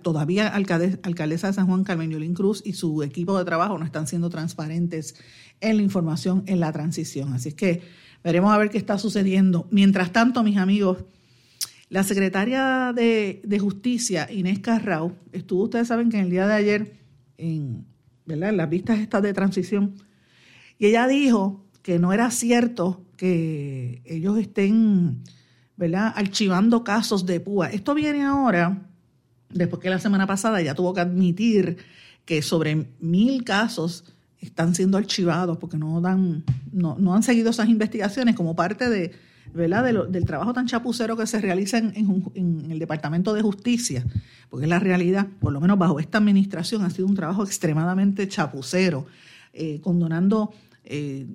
todavía 0.00 0.46
alcaldesa 0.46 1.48
de 1.48 1.52
San 1.52 1.66
Juan, 1.66 1.82
Carmen 1.82 2.08
Yulín 2.08 2.34
Cruz, 2.34 2.62
y 2.64 2.74
su 2.74 3.02
equipo 3.02 3.36
de 3.36 3.44
trabajo 3.44 3.76
no 3.78 3.84
están 3.84 4.06
siendo 4.06 4.30
transparentes 4.30 5.16
en 5.60 5.78
la 5.78 5.82
información 5.82 6.44
en 6.46 6.60
la 6.60 6.70
transición. 6.70 7.32
Así 7.32 7.48
es 7.48 7.54
que 7.56 7.82
veremos 8.22 8.52
a 8.52 8.58
ver 8.58 8.70
qué 8.70 8.78
está 8.78 8.96
sucediendo. 8.96 9.66
Mientras 9.72 10.12
tanto, 10.12 10.44
mis 10.44 10.56
amigos, 10.56 10.98
la 11.88 12.04
secretaria 12.04 12.92
de, 12.94 13.42
de 13.44 13.58
Justicia, 13.58 14.28
Inés 14.30 14.60
Carrao, 14.60 15.16
estuvo, 15.32 15.64
ustedes 15.64 15.88
saben 15.88 16.10
que 16.10 16.18
en 16.18 16.24
el 16.26 16.30
día 16.30 16.46
de 16.46 16.54
ayer, 16.54 16.92
en 17.38 17.91
¿verdad? 18.26 18.52
Las 18.52 18.68
vistas 18.68 18.98
estas 18.98 19.22
de 19.22 19.32
transición. 19.32 19.94
Y 20.78 20.86
ella 20.86 21.06
dijo 21.06 21.64
que 21.82 21.98
no 21.98 22.12
era 22.12 22.30
cierto 22.30 23.04
que 23.16 24.02
ellos 24.04 24.38
estén. 24.38 25.22
Archivando 26.14 26.84
casos 26.84 27.26
de 27.26 27.40
púa. 27.40 27.68
Esto 27.68 27.92
viene 27.92 28.22
ahora, 28.22 28.86
después 29.50 29.82
que 29.82 29.90
la 29.90 29.98
semana 29.98 30.28
pasada 30.28 30.62
ya 30.62 30.76
tuvo 30.76 30.94
que 30.94 31.00
admitir 31.00 31.78
que 32.24 32.40
sobre 32.40 32.86
mil 33.00 33.42
casos 33.42 34.04
están 34.38 34.76
siendo 34.76 34.96
archivados 34.96 35.58
porque 35.58 35.76
no 35.76 36.00
dan, 36.00 36.44
no, 36.70 36.96
no 36.98 37.14
han 37.14 37.24
seguido 37.24 37.50
esas 37.50 37.68
investigaciones 37.68 38.36
como 38.36 38.54
parte 38.54 38.88
de, 38.88 39.10
¿verdad? 39.52 40.08
del 40.08 40.24
trabajo 40.24 40.52
tan 40.52 40.66
chapucero 40.66 41.16
que 41.16 41.26
se 41.26 41.40
realiza 41.40 41.78
en, 41.78 42.66
el 42.70 42.78
Departamento 42.78 43.34
de 43.34 43.42
Justicia, 43.42 44.04
porque 44.48 44.66
la 44.66 44.78
realidad, 44.78 45.26
por 45.40 45.52
lo 45.52 45.60
menos 45.60 45.78
bajo 45.78 46.00
esta 46.00 46.18
administración, 46.18 46.82
ha 46.82 46.90
sido 46.90 47.06
un 47.06 47.14
trabajo 47.14 47.44
extremadamente 47.44 48.28
chapucero, 48.28 49.06
eh, 49.52 49.80
condonando, 49.80 50.52
eh, 50.84 51.26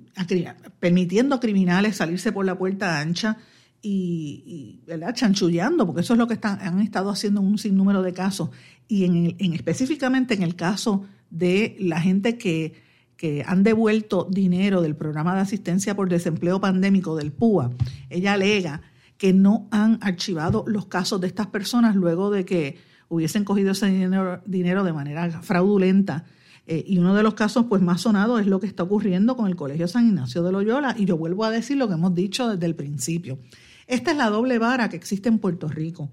permitiendo 0.80 1.36
a 1.36 1.40
criminales 1.40 1.96
salirse 1.96 2.32
por 2.32 2.44
la 2.44 2.58
puerta 2.58 2.98
ancha 3.00 3.36
y, 3.80 4.80
¿verdad? 4.86 5.14
chanchullando, 5.14 5.86
porque 5.86 6.00
eso 6.00 6.14
es 6.14 6.18
lo 6.18 6.26
que 6.26 6.34
están, 6.34 6.60
han 6.60 6.80
estado 6.80 7.10
haciendo 7.10 7.40
en 7.40 7.46
un 7.46 7.58
sinnúmero 7.58 8.02
de 8.02 8.12
casos, 8.12 8.50
y 8.88 9.04
en, 9.04 9.36
en 9.38 9.52
específicamente 9.52 10.34
en 10.34 10.42
el 10.42 10.56
caso 10.56 11.04
de 11.30 11.76
la 11.78 12.00
gente 12.00 12.38
que 12.38 12.87
que 13.18 13.44
han 13.46 13.64
devuelto 13.64 14.26
dinero 14.30 14.80
del 14.80 14.96
programa 14.96 15.34
de 15.34 15.40
asistencia 15.40 15.94
por 15.94 16.08
desempleo 16.08 16.60
pandémico 16.60 17.16
del 17.16 17.32
PUA, 17.32 17.72
ella 18.08 18.32
alega 18.32 18.80
que 19.18 19.32
no 19.32 19.68
han 19.72 19.98
archivado 20.00 20.64
los 20.66 20.86
casos 20.86 21.20
de 21.20 21.26
estas 21.26 21.48
personas 21.48 21.96
luego 21.96 22.30
de 22.30 22.44
que 22.44 22.78
hubiesen 23.08 23.44
cogido 23.44 23.72
ese 23.72 23.86
dinero, 23.88 24.84
de 24.84 24.92
manera 24.92 25.42
fraudulenta. 25.42 26.24
Eh, 26.66 26.84
y 26.86 26.98
uno 26.98 27.14
de 27.14 27.24
los 27.24 27.34
casos 27.34 27.66
pues, 27.68 27.82
más 27.82 28.02
sonados 28.02 28.40
es 28.40 28.46
lo 28.46 28.60
que 28.60 28.66
está 28.66 28.84
ocurriendo 28.84 29.36
con 29.36 29.48
el 29.48 29.56
Colegio 29.56 29.88
San 29.88 30.06
Ignacio 30.06 30.44
de 30.44 30.52
Loyola. 30.52 30.94
Y 30.96 31.04
yo 31.04 31.16
vuelvo 31.16 31.44
a 31.44 31.50
decir 31.50 31.76
lo 31.76 31.88
que 31.88 31.94
hemos 31.94 32.14
dicho 32.14 32.48
desde 32.48 32.66
el 32.66 32.76
principio. 32.76 33.40
Esta 33.88 34.12
es 34.12 34.16
la 34.16 34.30
doble 34.30 34.58
vara 34.58 34.88
que 34.88 34.96
existe 34.96 35.28
en 35.28 35.40
Puerto 35.40 35.66
Rico. 35.66 36.10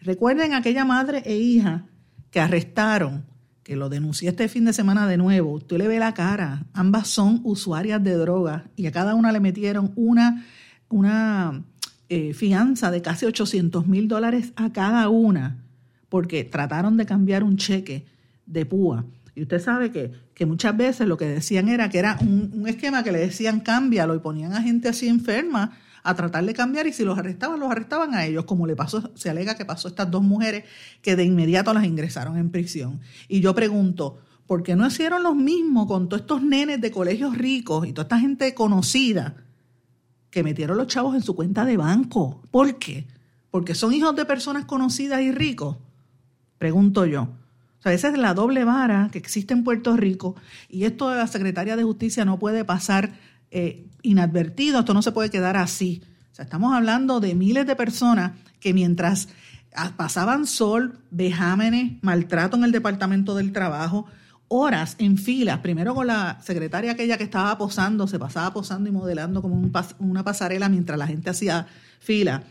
Recuerden 0.00 0.54
aquella 0.54 0.84
madre 0.84 1.22
e 1.24 1.36
hija 1.36 1.86
que 2.30 2.40
arrestaron 2.40 3.26
que 3.62 3.76
lo 3.76 3.88
denuncié 3.88 4.30
este 4.30 4.48
fin 4.48 4.64
de 4.64 4.72
semana 4.72 5.06
de 5.06 5.16
nuevo, 5.16 5.52
usted 5.52 5.78
le 5.78 5.88
ve 5.88 5.98
la 5.98 6.14
cara, 6.14 6.64
ambas 6.72 7.08
son 7.08 7.40
usuarias 7.44 8.02
de 8.02 8.14
droga 8.14 8.64
y 8.76 8.86
a 8.86 8.92
cada 8.92 9.14
una 9.14 9.30
le 9.32 9.40
metieron 9.40 9.92
una, 9.94 10.44
una 10.88 11.62
eh, 12.08 12.34
fianza 12.34 12.90
de 12.90 13.02
casi 13.02 13.26
800 13.26 13.86
mil 13.86 14.08
dólares 14.08 14.52
a 14.56 14.72
cada 14.72 15.08
una, 15.08 15.58
porque 16.08 16.44
trataron 16.44 16.96
de 16.96 17.06
cambiar 17.06 17.44
un 17.44 17.56
cheque 17.56 18.06
de 18.46 18.66
púa. 18.66 19.04
Y 19.34 19.42
usted 19.42 19.60
sabe 19.60 19.90
que, 19.90 20.12
que 20.34 20.44
muchas 20.44 20.76
veces 20.76 21.06
lo 21.06 21.16
que 21.16 21.26
decían 21.26 21.68
era 21.68 21.88
que 21.88 21.98
era 21.98 22.18
un, 22.20 22.50
un 22.52 22.68
esquema 22.68 23.02
que 23.02 23.12
le 23.12 23.18
decían 23.18 23.60
cámbialo 23.60 24.14
y 24.14 24.18
ponían 24.18 24.52
a 24.52 24.62
gente 24.62 24.88
así 24.88 25.08
enferma 25.08 25.72
a 26.02 26.14
tratar 26.14 26.44
de 26.44 26.54
cambiar 26.54 26.86
y 26.86 26.92
si 26.92 27.04
los 27.04 27.18
arrestaban, 27.18 27.60
los 27.60 27.70
arrestaban 27.70 28.14
a 28.14 28.24
ellos, 28.26 28.44
como 28.44 28.66
le 28.66 28.74
pasó, 28.74 29.10
se 29.14 29.30
alega 29.30 29.54
que 29.54 29.64
pasó 29.64 29.88
a 29.88 29.90
estas 29.90 30.10
dos 30.10 30.22
mujeres 30.22 30.64
que 31.00 31.16
de 31.16 31.24
inmediato 31.24 31.72
las 31.72 31.84
ingresaron 31.84 32.36
en 32.36 32.50
prisión. 32.50 33.00
Y 33.28 33.40
yo 33.40 33.54
pregunto, 33.54 34.18
¿por 34.46 34.62
qué 34.62 34.74
no 34.74 34.86
hicieron 34.86 35.22
lo 35.22 35.34
mismo 35.34 35.86
con 35.86 36.08
todos 36.08 36.22
estos 36.22 36.42
nenes 36.42 36.80
de 36.80 36.90
colegios 36.90 37.36
ricos 37.36 37.86
y 37.86 37.92
toda 37.92 38.04
esta 38.04 38.18
gente 38.18 38.54
conocida 38.54 39.36
que 40.30 40.42
metieron 40.42 40.76
los 40.76 40.88
chavos 40.88 41.14
en 41.14 41.22
su 41.22 41.36
cuenta 41.36 41.64
de 41.64 41.76
banco? 41.76 42.42
¿Por 42.50 42.78
qué? 42.78 43.06
¿Porque 43.50 43.74
son 43.74 43.92
hijos 43.92 44.16
de 44.16 44.24
personas 44.24 44.64
conocidas 44.64 45.20
y 45.20 45.30
ricos? 45.30 45.76
Pregunto 46.58 47.06
yo. 47.06 47.22
O 47.22 47.82
sea, 47.82 47.92
esa 47.92 48.08
es 48.08 48.18
la 48.18 48.32
doble 48.34 48.64
vara 48.64 49.08
que 49.12 49.18
existe 49.18 49.54
en 49.54 49.64
Puerto 49.64 49.96
Rico 49.96 50.36
y 50.68 50.84
esto 50.84 51.10
de 51.10 51.16
la 51.16 51.26
Secretaría 51.26 51.76
de 51.76 51.82
Justicia 51.82 52.24
no 52.24 52.38
puede 52.38 52.64
pasar 52.64 53.12
eh, 53.50 53.84
inadvertido, 54.02 54.80
esto 54.80 54.94
no 54.94 55.02
se 55.02 55.12
puede 55.12 55.30
quedar 55.30 55.56
así. 55.56 56.02
O 56.32 56.34
sea, 56.34 56.44
estamos 56.44 56.74
hablando 56.74 57.20
de 57.20 57.34
miles 57.34 57.66
de 57.66 57.76
personas 57.76 58.32
que 58.60 58.72
mientras 58.72 59.28
pasaban 59.96 60.46
sol, 60.46 60.98
vejámenes, 61.10 62.02
maltrato 62.02 62.56
en 62.56 62.64
el 62.64 62.72
Departamento 62.72 63.34
del 63.34 63.52
Trabajo, 63.52 64.06
horas 64.48 64.96
en 64.98 65.16
filas, 65.16 65.60
primero 65.60 65.94
con 65.94 66.06
la 66.06 66.38
secretaria 66.42 66.92
aquella 66.92 67.16
que 67.16 67.24
estaba 67.24 67.56
posando, 67.56 68.06
se 68.06 68.18
pasaba 68.18 68.52
posando 68.52 68.88
y 68.88 68.92
modelando 68.92 69.40
como 69.40 69.70
una 69.98 70.24
pasarela 70.24 70.68
mientras 70.68 70.98
la 70.98 71.06
gente 71.06 71.30
hacía 71.30 71.66
fila, 72.00 72.42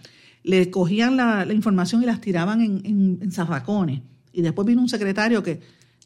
le 0.44 0.72
cogían 0.72 1.16
la, 1.16 1.46
información 1.54 2.02
y 2.02 2.08
las 2.08 2.20
tiraban 2.20 2.62
en, 2.62 3.20
en 3.22 3.32
zafacones. 3.32 4.02
Y 4.34 4.42
después 4.42 4.66
vino 4.66 4.82
un 4.82 4.90
secretario 4.90 5.44
que 5.44 5.62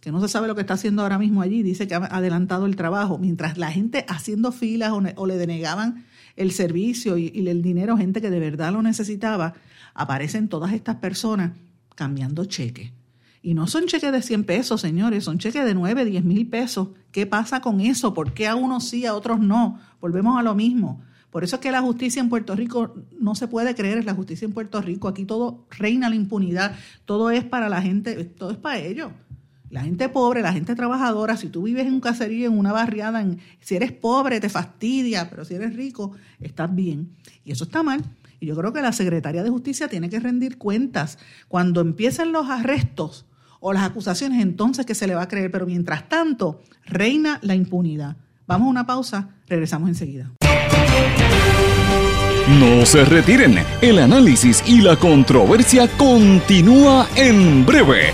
que 0.05 0.11
no 0.11 0.21
se 0.21 0.27
sabe 0.27 0.47
lo 0.47 0.53
que 0.53 0.61
está 0.61 0.75
haciendo 0.75 1.01
ahora 1.01 1.17
mismo 1.17 1.41
allí, 1.41 1.63
dice 1.63 1.87
que 1.87 1.95
ha 1.95 1.97
adelantado 1.97 2.67
el 2.67 2.75
trabajo, 2.75 3.17
mientras 3.17 3.57
la 3.57 3.71
gente 3.71 4.05
haciendo 4.07 4.51
filas 4.51 4.93
o, 5.15 5.25
le 5.25 5.35
denegaban 5.35 6.05
el 6.35 6.51
servicio 6.51 7.17
y, 7.17 7.31
el 7.47 7.63
dinero, 7.63 7.97
gente 7.97 8.21
que 8.21 8.29
de 8.29 8.39
verdad 8.39 8.71
lo 8.71 8.83
necesitaba, 8.83 9.55
aparecen 9.95 10.47
todas 10.47 10.73
estas 10.73 10.97
personas 10.97 11.53
cambiando 11.95 12.45
cheques. 12.45 12.91
Y 13.41 13.55
no 13.55 13.65
son 13.65 13.87
cheques 13.87 14.11
de 14.11 14.21
100 14.21 14.43
pesos, 14.43 14.79
señores, 14.79 15.23
son 15.23 15.39
cheques 15.39 15.65
de 15.65 15.73
9, 15.73 16.05
10 16.05 16.23
mil 16.23 16.47
pesos. 16.47 16.89
¿Qué 17.11 17.25
pasa 17.25 17.61
con 17.61 17.81
eso? 17.81 18.13
¿Por 18.13 18.33
qué 18.33 18.47
a 18.47 18.53
unos 18.53 18.87
sí, 18.87 19.07
a 19.07 19.15
otros 19.15 19.39
no? 19.39 19.79
Volvemos 19.99 20.37
a 20.37 20.43
lo 20.43 20.53
mismo. 20.53 21.01
Por 21.31 21.43
eso 21.43 21.55
es 21.55 21.61
que 21.63 21.71
la 21.71 21.81
justicia 21.81 22.21
en 22.21 22.29
Puerto 22.29 22.55
Rico 22.55 22.93
no 23.19 23.33
se 23.33 23.47
puede 23.47 23.73
creer, 23.73 23.97
es 23.97 24.05
la 24.05 24.13
justicia 24.13 24.45
en 24.45 24.53
Puerto 24.53 24.81
Rico. 24.81 25.07
Aquí 25.07 25.25
todo 25.25 25.65
reina 25.71 26.09
la 26.09 26.15
impunidad, 26.15 26.75
todo 27.05 27.31
es 27.31 27.43
para 27.43 27.69
la 27.69 27.81
gente, 27.81 28.23
todo 28.23 28.51
es 28.51 28.57
para 28.57 28.77
ellos. 28.77 29.11
La 29.69 29.81
gente 29.81 30.09
pobre, 30.09 30.41
la 30.41 30.53
gente 30.53 30.75
trabajadora, 30.75 31.37
si 31.37 31.49
tú 31.49 31.63
vives 31.63 31.87
en 31.87 31.93
un 31.93 31.99
caserío, 31.99 32.47
en 32.47 32.57
una 32.57 32.71
barriada, 32.71 33.25
si 33.59 33.75
eres 33.75 33.91
pobre 33.91 34.39
te 34.39 34.49
fastidia, 34.49 35.29
pero 35.29 35.43
si 35.43 35.55
eres 35.55 35.75
rico, 35.75 36.11
estás 36.39 36.73
bien. 36.73 37.09
Y 37.43 37.51
eso 37.51 37.63
está 37.63 37.83
mal. 37.83 38.03
Y 38.39 38.47
yo 38.47 38.55
creo 38.55 38.73
que 38.73 38.81
la 38.81 38.91
Secretaría 38.91 39.43
de 39.43 39.49
Justicia 39.49 39.87
tiene 39.87 40.09
que 40.09 40.19
rendir 40.19 40.57
cuentas. 40.57 41.17
Cuando 41.47 41.81
empiecen 41.81 42.31
los 42.31 42.49
arrestos 42.49 43.25
o 43.59 43.73
las 43.73 43.83
acusaciones, 43.83 44.41
entonces 44.41 44.85
que 44.85 44.95
se 44.95 45.07
le 45.07 45.15
va 45.15 45.23
a 45.23 45.27
creer. 45.27 45.51
Pero 45.51 45.65
mientras 45.65 46.07
tanto, 46.09 46.61
reina 46.85 47.39
la 47.41 47.55
impunidad. 47.55 48.17
Vamos 48.47 48.67
a 48.67 48.69
una 48.69 48.85
pausa, 48.85 49.29
regresamos 49.47 49.89
enseguida. 49.89 50.31
No 52.59 52.85
se 52.85 53.03
retiren, 53.03 53.57
el 53.81 53.97
análisis 53.97 54.63
y 54.67 54.81
la 54.81 54.95
controversia 54.95 55.87
continúa 55.97 57.07
en 57.15 57.65
breve, 57.65 58.13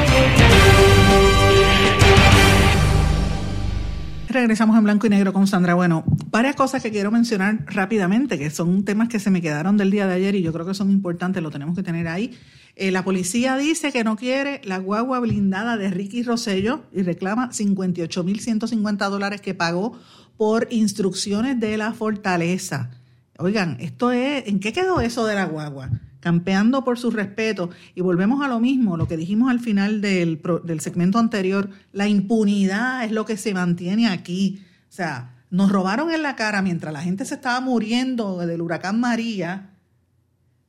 Regresamos 4.41 4.75
en 4.75 4.83
blanco 4.83 5.05
y 5.05 5.11
negro 5.11 5.33
con 5.33 5.45
Sandra. 5.45 5.75
Bueno, 5.75 6.03
varias 6.31 6.55
cosas 6.55 6.81
que 6.81 6.89
quiero 6.89 7.11
mencionar 7.11 7.63
rápidamente, 7.67 8.39
que 8.39 8.49
son 8.49 8.83
temas 8.83 9.07
que 9.07 9.19
se 9.19 9.29
me 9.29 9.39
quedaron 9.39 9.77
del 9.77 9.91
día 9.91 10.07
de 10.07 10.15
ayer 10.15 10.33
y 10.33 10.41
yo 10.41 10.51
creo 10.51 10.65
que 10.65 10.73
son 10.73 10.89
importantes, 10.89 11.43
lo 11.43 11.51
tenemos 11.51 11.75
que 11.75 11.83
tener 11.83 12.07
ahí. 12.07 12.35
Eh, 12.75 12.89
la 12.89 13.03
policía 13.03 13.55
dice 13.55 13.91
que 13.91 14.03
no 14.03 14.15
quiere 14.15 14.59
la 14.63 14.79
guagua 14.79 15.19
blindada 15.19 15.77
de 15.77 15.91
Ricky 15.91 16.23
Rosello 16.23 16.81
y 16.91 17.03
reclama 17.03 17.51
58.150 17.51 19.09
dólares 19.11 19.41
que 19.41 19.53
pagó 19.53 19.95
por 20.37 20.67
instrucciones 20.71 21.59
de 21.59 21.77
la 21.77 21.93
fortaleza. 21.93 22.89
Oigan, 23.37 23.77
esto 23.79 24.11
es, 24.11 24.47
¿en 24.47 24.59
qué 24.59 24.73
quedó 24.73 25.01
eso 25.01 25.23
de 25.27 25.35
la 25.35 25.45
guagua? 25.45 25.91
Campeando 26.21 26.85
por 26.85 26.97
su 26.97 27.11
respeto. 27.11 27.69
Y 27.93 27.99
volvemos 27.99 28.41
a 28.41 28.47
lo 28.47 28.61
mismo, 28.61 28.95
lo 28.95 29.09
que 29.09 29.17
dijimos 29.17 29.51
al 29.51 29.59
final 29.59 29.99
del, 29.99 30.41
del 30.63 30.79
segmento 30.79 31.19
anterior, 31.19 31.69
la 31.91 32.07
impunidad 32.07 33.03
es 33.03 33.11
lo 33.11 33.25
que 33.25 33.35
se 33.35 33.53
mantiene 33.53 34.07
aquí. 34.07 34.63
O 34.89 34.93
sea, 34.93 35.35
nos 35.49 35.69
robaron 35.69 36.11
en 36.11 36.23
la 36.23 36.37
cara 36.37 36.61
mientras 36.61 36.93
la 36.93 37.01
gente 37.01 37.25
se 37.25 37.35
estaba 37.35 37.59
muriendo 37.59 38.37
del 38.37 38.61
huracán 38.61 39.01
María, 39.01 39.71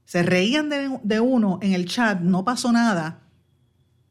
se 0.05 0.23
reían 0.23 0.69
de, 0.69 1.21
uno 1.21 1.59
en 1.63 1.73
el 1.73 1.87
chat, 1.87 2.21
no 2.21 2.45
pasó 2.45 2.73
nada, 2.73 3.21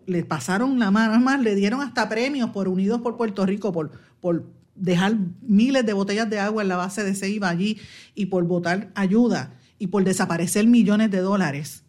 le 0.05 0.23
pasaron 0.23 0.79
la 0.79 0.89
mano, 0.89 1.19
más 1.19 1.41
le 1.41 1.55
dieron 1.55 1.81
hasta 1.81 2.07
premios 2.07 2.51
por 2.51 2.67
Unidos 2.67 3.01
por 3.01 3.17
Puerto 3.17 3.45
Rico, 3.45 3.71
por, 3.71 3.91
por 4.19 4.45
dejar 4.75 5.17
miles 5.41 5.85
de 5.85 5.93
botellas 5.93 6.29
de 6.29 6.39
agua 6.39 6.63
en 6.63 6.69
la 6.69 6.77
base 6.77 7.03
de 7.03 7.15
Ceiba 7.15 7.49
allí 7.49 7.77
y 8.15 8.27
por 8.27 8.45
votar 8.45 8.91
ayuda 8.95 9.53
y 9.81 9.87
por 9.87 10.03
desaparecer 10.03 10.67
millones 10.67 11.09
de 11.09 11.21
dólares, 11.21 11.81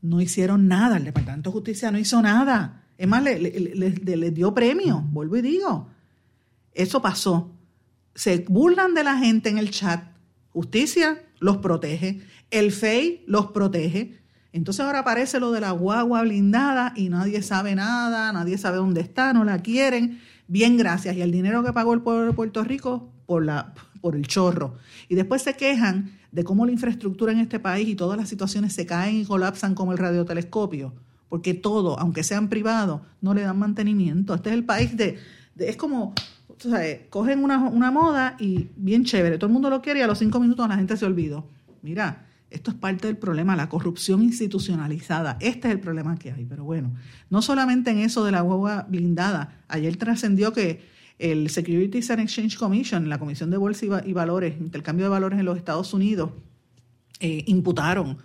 no 0.00 0.22
hicieron 0.22 0.66
nada. 0.66 0.96
El 0.96 1.04
Departamento 1.04 1.50
de 1.50 1.52
Justicia 1.52 1.90
no 1.90 1.98
hizo 1.98 2.22
nada. 2.22 2.86
Es 2.96 3.06
más, 3.06 3.22
le, 3.22 4.30
dio 4.30 4.54
premio, 4.54 5.02
vuelvo 5.10 5.36
y 5.36 5.42
digo. 5.42 5.90
Eso 6.72 7.02
pasó. 7.02 7.54
Se 8.14 8.46
burlan 8.48 8.94
de 8.94 9.04
la 9.04 9.18
gente 9.18 9.50
en 9.50 9.58
el 9.58 9.70
chat. 9.70 10.04
Justicia 10.54 11.22
los 11.38 11.58
protege. 11.58 12.22
El 12.50 12.72
FEI 12.72 13.24
los 13.26 13.48
protege. 13.48 14.22
Entonces 14.52 14.82
ahora 14.82 15.00
aparece 15.00 15.38
lo 15.38 15.52
de 15.52 15.60
la 15.60 15.72
guagua 15.72 16.22
blindada 16.22 16.94
y 16.96 17.10
nadie 17.10 17.42
sabe 17.42 17.74
nada, 17.74 18.32
nadie 18.32 18.56
sabe 18.56 18.78
dónde 18.78 19.02
está, 19.02 19.34
no 19.34 19.44
la 19.44 19.58
quieren. 19.58 20.18
Bien, 20.48 20.78
gracias. 20.78 21.14
Y 21.14 21.20
el 21.20 21.30
dinero 21.30 21.62
que 21.62 21.74
pagó 21.74 21.92
el 21.92 22.00
pueblo 22.00 22.24
de 22.24 22.32
Puerto 22.32 22.64
Rico 22.64 23.12
por, 23.26 23.44
la, 23.44 23.74
por 24.00 24.16
el 24.16 24.26
chorro. 24.26 24.78
Y 25.10 25.14
después 25.14 25.42
se 25.42 25.56
quejan 25.56 26.23
de 26.34 26.42
cómo 26.42 26.66
la 26.66 26.72
infraestructura 26.72 27.30
en 27.30 27.38
este 27.38 27.60
país 27.60 27.88
y 27.88 27.94
todas 27.94 28.18
las 28.18 28.28
situaciones 28.28 28.72
se 28.72 28.84
caen 28.84 29.18
y 29.18 29.24
colapsan 29.24 29.76
como 29.76 29.92
el 29.92 29.98
radiotelescopio, 29.98 30.92
porque 31.28 31.54
todo, 31.54 31.96
aunque 32.00 32.24
sean 32.24 32.48
privados, 32.48 33.02
no 33.20 33.34
le 33.34 33.42
dan 33.42 33.56
mantenimiento. 33.56 34.34
Este 34.34 34.50
es 34.50 34.54
el 34.56 34.64
país 34.64 34.96
de, 34.96 35.16
es 35.56 35.76
como, 35.76 36.12
o 36.48 36.56
sea, 36.58 36.80
cogen 37.08 37.44
una, 37.44 37.58
una, 37.68 37.92
moda 37.92 38.34
y 38.40 38.68
bien 38.74 39.04
chévere, 39.04 39.38
todo 39.38 39.46
el 39.46 39.52
mundo 39.52 39.70
lo 39.70 39.80
quiere 39.80 40.00
y 40.00 40.02
a 40.02 40.08
los 40.08 40.18
cinco 40.18 40.40
minutos 40.40 40.68
la 40.68 40.74
gente 40.74 40.96
se 40.96 41.06
olvidó. 41.06 41.48
Mira, 41.82 42.26
esto 42.50 42.72
es 42.72 42.76
parte 42.76 43.06
del 43.06 43.16
problema, 43.16 43.54
la 43.54 43.68
corrupción 43.68 44.20
institucionalizada. 44.20 45.36
Este 45.40 45.68
es 45.68 45.74
el 45.74 45.80
problema 45.80 46.16
que 46.16 46.32
hay. 46.32 46.44
Pero 46.44 46.64
bueno, 46.64 46.94
no 47.30 47.42
solamente 47.42 47.92
en 47.92 47.98
eso 47.98 48.24
de 48.24 48.32
la 48.32 48.42
hueva 48.42 48.86
blindada. 48.88 49.60
Ayer 49.68 49.96
trascendió 49.96 50.52
que 50.52 50.84
el 51.18 51.50
Securities 51.50 52.10
and 52.10 52.20
Exchange 52.20 52.56
Commission, 52.56 53.08
la 53.08 53.18
Comisión 53.18 53.50
de 53.50 53.56
Bolsa 53.56 54.02
y 54.04 54.12
Valores, 54.12 54.60
Intercambio 54.60 55.06
de 55.06 55.10
Valores 55.10 55.38
en 55.38 55.44
los 55.44 55.56
Estados 55.56 55.94
Unidos, 55.94 56.30
eh, 57.20 57.44
imputaron 57.46 58.18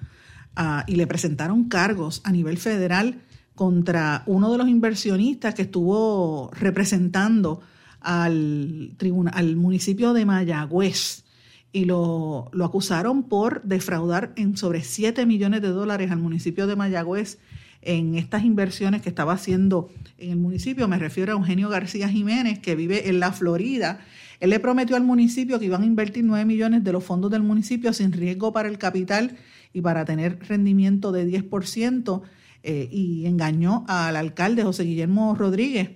y 0.88 0.96
le 0.96 1.08
presentaron 1.08 1.70
cargos 1.70 2.20
a 2.26 2.34
nivel 2.34 2.58
federal 2.58 3.22
contra 3.56 4.24
uno 4.26 4.52
de 4.52 4.58
los 4.58 4.68
inversionistas 4.68 5.54
que 5.54 5.62
estuvo 5.62 6.52
representando 6.54 7.62
al, 8.02 8.96
al 9.32 9.56
municipio 9.56 10.14
de 10.14 10.26
Mayagüez 10.26 11.24
y 11.72 11.86
lo, 11.86 12.50
lo, 12.52 12.66
acusaron 12.66 13.24
por 13.24 13.62
defraudar 13.64 14.34
en 14.36 14.58
sobre 14.58 14.82
7 14.82 15.26
millones 15.26 15.62
de 15.62 15.70
dólares 15.70 16.12
al 16.12 16.20
municipio 16.20 16.68
de 16.68 16.76
Mayagüez 16.76 17.38
en 17.82 18.16
estas 18.16 18.44
inversiones 18.44 19.02
que 19.02 19.10
estaba 19.10 19.34
haciendo 19.34 19.90
en 20.18 20.32
el 20.32 20.38
municipio. 20.38 20.88
Me 20.88 21.00
refiero 21.00 21.34
a 21.34 21.38
Eugenio 21.38 21.70
García 21.70 22.10
Jiménez, 22.10 22.60
que 22.60 22.76
vive 22.76 23.10
en 23.10 23.20
la 23.20 23.32
Florida. 23.32 24.00
Él 24.40 24.50
le 24.52 24.60
prometió 24.60 24.96
al 24.96 25.04
municipio 25.04 25.60
que 25.60 25.66
iban 25.66 25.84
a 25.84 25.86
invertir 25.86 26.24
9 26.24 26.46
millones 26.46 26.84
de 26.84 26.92
los 26.92 27.04
fondos 27.04 27.32
del 27.32 27.44
municipio 27.44 27.94
sin 27.94 28.12
riesgo 28.12 28.52
para 28.52 28.70
el 28.70 28.78
capital 28.78 29.38
y 29.74 29.82
para 29.82 30.06
tener 30.06 30.40
rendimiento 30.48 31.12
de 31.12 31.28
10%, 31.28 32.22
eh, 32.62 32.90
y 32.92 33.26
engañó 33.26 33.86
al 33.88 34.18
alcalde 34.18 34.64
José 34.64 34.84
Guillermo 34.84 35.36
Rodríguez, 35.36 35.92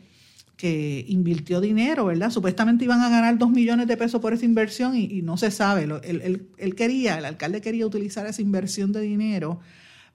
que 0.56 1.04
invirtió 1.10 1.60
dinero, 1.60 2.06
¿verdad? 2.06 2.30
Supuestamente 2.30 2.86
iban 2.86 3.02
a 3.02 3.10
ganar 3.10 3.38
2 3.38 3.50
millones 3.50 3.88
de 3.88 3.98
pesos 3.98 4.22
por 4.22 4.32
esa 4.32 4.46
inversión 4.46 4.96
y, 4.96 5.22
no 5.24 5.36
se 5.36 5.52
sabe. 5.52 5.90
Él, 6.04 6.48
él 6.58 6.76
quería, 6.76 7.18
el 7.18 7.26
alcalde 7.26 7.60
quería 7.60 7.86
utilizar 7.86 8.26
esa 8.28 8.42
inversión 8.42 8.94
de 8.94 9.02
dinero 9.02 9.60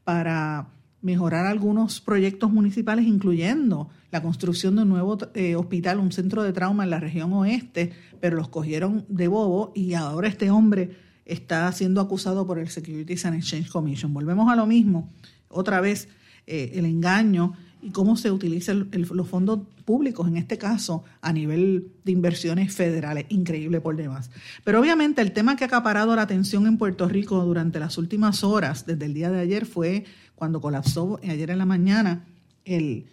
para 0.04 0.68
mejorar 1.00 1.46
algunos 1.46 2.00
proyectos 2.00 2.50
municipales, 2.50 3.06
incluyendo 3.06 3.88
la 4.10 4.22
construcción 4.22 4.76
de 4.76 4.82
un 4.82 4.88
nuevo 4.88 5.18
eh, 5.34 5.54
hospital, 5.54 5.98
un 5.98 6.12
centro 6.12 6.42
de 6.42 6.52
trauma 6.52 6.84
en 6.84 6.90
la 6.90 7.00
región 7.00 7.32
oeste, 7.32 7.92
pero 8.20 8.36
los 8.36 8.48
cogieron 8.48 9.04
de 9.08 9.28
bobo 9.28 9.72
y 9.74 9.94
ahora 9.94 10.28
este 10.28 10.50
hombre 10.50 10.96
está 11.24 11.70
siendo 11.72 12.00
acusado 12.00 12.46
por 12.46 12.58
el 12.58 12.68
Securities 12.68 13.26
and 13.26 13.36
Exchange 13.36 13.70
Commission. 13.70 14.12
Volvemos 14.12 14.50
a 14.50 14.56
lo 14.56 14.66
mismo, 14.66 15.10
otra 15.48 15.80
vez 15.80 16.08
eh, 16.46 16.72
el 16.74 16.86
engaño 16.86 17.52
y 17.80 17.90
cómo 17.90 18.16
se 18.16 18.30
utilizan 18.30 18.88
los 18.92 19.28
fondos 19.28 19.60
públicos, 19.84 20.26
en 20.26 20.36
este 20.36 20.58
caso 20.58 21.04
a 21.20 21.32
nivel 21.32 21.92
de 22.04 22.12
inversiones 22.12 22.74
federales, 22.74 23.26
increíble 23.28 23.80
por 23.80 23.96
demás. 23.96 24.30
Pero 24.64 24.80
obviamente 24.80 25.22
el 25.22 25.32
tema 25.32 25.56
que 25.56 25.64
ha 25.64 25.68
acaparado 25.68 26.16
la 26.16 26.22
atención 26.22 26.66
en 26.66 26.76
Puerto 26.76 27.08
Rico 27.08 27.44
durante 27.44 27.78
las 27.78 27.98
últimas 27.98 28.42
horas, 28.42 28.84
desde 28.84 29.04
el 29.04 29.14
día 29.14 29.30
de 29.30 29.40
ayer, 29.40 29.64
fue 29.64 30.04
cuando 30.38 30.60
colapsó 30.60 31.18
ayer 31.22 31.50
en 31.50 31.58
la 31.58 31.66
mañana 31.66 32.24
el, 32.64 33.06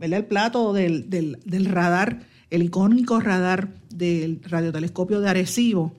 el 0.00 0.24
plato 0.26 0.72
del, 0.72 1.08
del, 1.08 1.64
radar, 1.64 2.26
el 2.50 2.62
icónico 2.64 3.20
radar 3.20 3.68
del 3.88 4.42
radiotelescopio 4.42 5.20
de 5.20 5.30
Arecibo. 5.30 5.94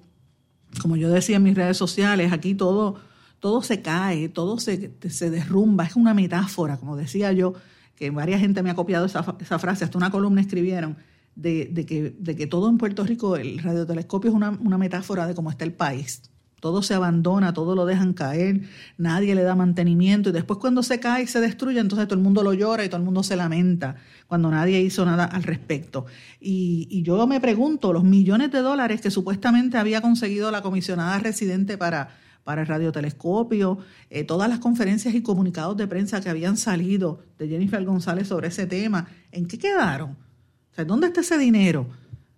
Como 0.82 0.98
yo 0.98 1.10
decía 1.10 1.38
en 1.38 1.44
mis 1.44 1.56
redes 1.56 1.78
sociales, 1.78 2.34
aquí 2.34 2.54
todo, 2.54 3.00
todo 3.40 3.62
se 3.62 3.82
cae, 3.82 4.28
todo 4.28 4.60
se, 4.60 4.94
se 5.10 5.30
derrumba, 5.30 5.86
es 5.86 5.96
una 5.96 6.14
metáfora, 6.14 6.78
como 6.78 6.98
decía 6.98 7.32
yo, 7.32 7.54
que 7.96 8.10
varias 8.10 8.42
gente 8.42 8.62
me 8.62 8.72
ha 8.72 8.76
copiado 8.76 9.06
esa, 9.06 9.24
esa 9.40 9.60
frase, 9.60 9.86
hasta 9.86 9.98
una 9.98 10.12
columna 10.12 10.42
escribieron, 10.42 10.98
de, 11.36 11.70
de, 11.72 11.86
que, 11.86 12.16
de 12.20 12.36
que 12.36 12.48
todo 12.48 12.70
en 12.70 12.78
Puerto 12.78 13.06
Rico, 13.06 13.38
el 13.38 13.60
radiotelescopio 13.60 14.32
es 14.32 14.36
una, 14.36 14.50
una 14.50 14.78
metáfora 14.78 15.28
de 15.28 15.34
cómo 15.34 15.50
está 15.50 15.64
el 15.64 15.74
país 15.74 16.33
todo 16.64 16.82
se 16.82 16.94
abandona, 16.94 17.54
todo 17.54 17.76
lo 17.76 17.86
dejan 17.86 18.14
caer, 18.14 18.62
nadie 18.98 19.36
le 19.36 19.44
da 19.44 19.54
mantenimiento 19.54 20.30
y 20.30 20.32
después 20.32 20.60
cuando 20.60 20.82
se 20.82 21.02
cae 21.02 21.24
y 21.24 21.28
se 21.28 21.42
destruye, 21.42 21.78
entonces 21.78 22.08
todo 22.08 22.16
el 22.16 22.24
mundo 22.24 22.42
lo 22.42 22.54
llora 22.54 22.86
y 22.86 22.88
todo 22.88 23.00
el 23.00 23.04
mundo 23.04 23.22
se 23.22 23.36
lamenta 23.36 23.98
cuando 24.28 24.50
nadie 24.50 24.80
hizo 24.80 25.04
nada 25.06 25.26
al 25.26 25.44
respecto. 25.44 26.06
Y, 26.40 27.04
yo 27.04 27.28
me 27.28 27.42
pregunto, 27.42 27.92
los 27.92 28.06
millones 28.06 28.50
de 28.52 28.60
dólares 28.60 29.02
que 29.02 29.12
supuestamente 29.12 29.78
había 29.78 30.00
conseguido 30.00 30.52
la 30.52 30.62
comisionada 30.62 31.20
residente 31.20 31.78
para, 31.78 32.16
para 32.46 32.62
el 32.62 32.68
radiotelescopio, 32.68 33.80
eh, 34.10 34.24
todas 34.24 34.48
las 34.48 34.60
conferencias 34.60 35.14
y 35.16 35.22
comunicados 35.22 35.76
de 35.76 35.86
prensa 35.86 36.22
que 36.22 36.30
habían 36.30 36.56
salido 36.56 37.26
de 37.40 37.50
Jennifer 37.50 37.84
González 37.84 38.30
sobre 38.30 38.48
ese 38.48 38.68
tema, 38.68 39.10
¿en 39.34 39.50
qué 39.50 39.58
quedaron? 39.58 40.12
O 40.12 40.76
sea, 40.76 40.86
¿dónde 40.86 41.08
está 41.08 41.20
ese 41.20 41.38
dinero 41.38 41.90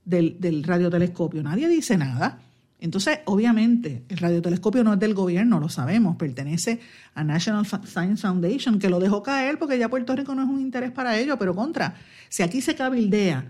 del, 0.03 0.37
del 0.39 0.63
radiotelescopio? 0.63 1.43
Nadie 1.43 1.67
dice 1.67 1.95
nada. 1.95 2.39
Entonces, 2.79 3.19
obviamente, 3.25 4.03
el 4.09 4.17
radiotelescopio 4.17 4.83
no 4.83 4.93
es 4.93 4.99
del 4.99 5.13
gobierno, 5.13 5.59
lo 5.59 5.69
sabemos, 5.69 6.17
pertenece 6.17 6.79
a 7.13 7.23
National 7.23 7.65
Science 7.65 8.21
Foundation, 8.21 8.79
que 8.79 8.89
lo 8.89 8.99
dejó 8.99 9.23
caer 9.23 9.57
porque 9.57 9.79
ya 9.79 9.89
Puerto 9.89 10.15
Rico 10.15 10.35
no 10.35 10.43
es 10.43 10.49
un 10.49 10.59
interés 10.59 10.91
para 10.91 11.17
ello, 11.17 11.37
pero 11.39 11.55
contra, 11.55 11.95
si 12.27 12.43
aquí 12.43 12.61
se 12.61 12.75
cabildea 12.75 13.49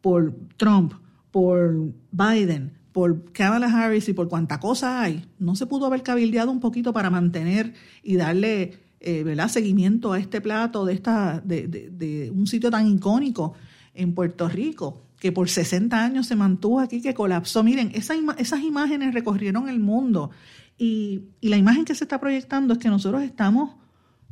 por 0.00 0.34
Trump, 0.56 0.94
por 1.30 1.92
Biden, 2.10 2.72
por 2.92 3.32
Kamala 3.32 3.66
Harris 3.66 4.08
y 4.08 4.12
por 4.12 4.28
cuánta 4.28 4.58
cosa 4.58 5.02
hay, 5.02 5.24
no 5.38 5.54
se 5.54 5.66
pudo 5.66 5.86
haber 5.86 6.02
cabildeado 6.02 6.50
un 6.50 6.60
poquito 6.60 6.92
para 6.92 7.10
mantener 7.10 7.74
y 8.02 8.16
darle 8.16 8.80
eh, 9.00 9.46
seguimiento 9.48 10.12
a 10.12 10.18
este 10.18 10.40
plato 10.40 10.84
de, 10.84 10.94
esta, 10.94 11.40
de 11.40 12.32
un 12.34 12.46
sitio 12.46 12.70
tan 12.70 12.88
icónico 12.88 13.54
en 13.94 14.14
Puerto 14.14 14.48
Rico 14.48 15.03
que 15.24 15.32
por 15.32 15.48
60 15.48 16.04
años 16.04 16.26
se 16.26 16.36
mantuvo 16.36 16.80
aquí, 16.80 17.00
que 17.00 17.14
colapsó. 17.14 17.64
Miren, 17.64 17.92
esas 17.94 18.60
imágenes 18.60 19.14
recorrieron 19.14 19.70
el 19.70 19.80
mundo 19.80 20.32
y, 20.76 21.30
la 21.40 21.56
imagen 21.56 21.86
que 21.86 21.94
se 21.94 22.04
está 22.04 22.20
proyectando 22.20 22.74
es 22.74 22.78
que 22.78 22.90
nosotros 22.90 23.22
estamos 23.22 23.74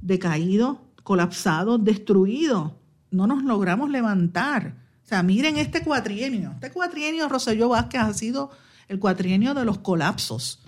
decaídos, 0.02 0.76
colapsados, 1.02 1.83
destruidos. 1.83 2.72
No 3.11 3.26
nos 3.26 3.42
logramos 3.42 3.88
levantar. 3.88 4.74
O 5.02 5.09
sea, 5.09 5.22
miren 5.22 5.57
este 5.57 5.81
cuatrienio. 5.81 6.50
Este 6.57 6.70
cuatrienio, 6.70 7.26
Roselló 7.26 7.70
Vázquez, 7.70 8.02
ha 8.02 8.12
sido 8.12 8.50
el 8.87 8.98
cuatrienio 8.98 9.55
de 9.55 9.64
los 9.64 9.78
colapsos. 9.78 10.61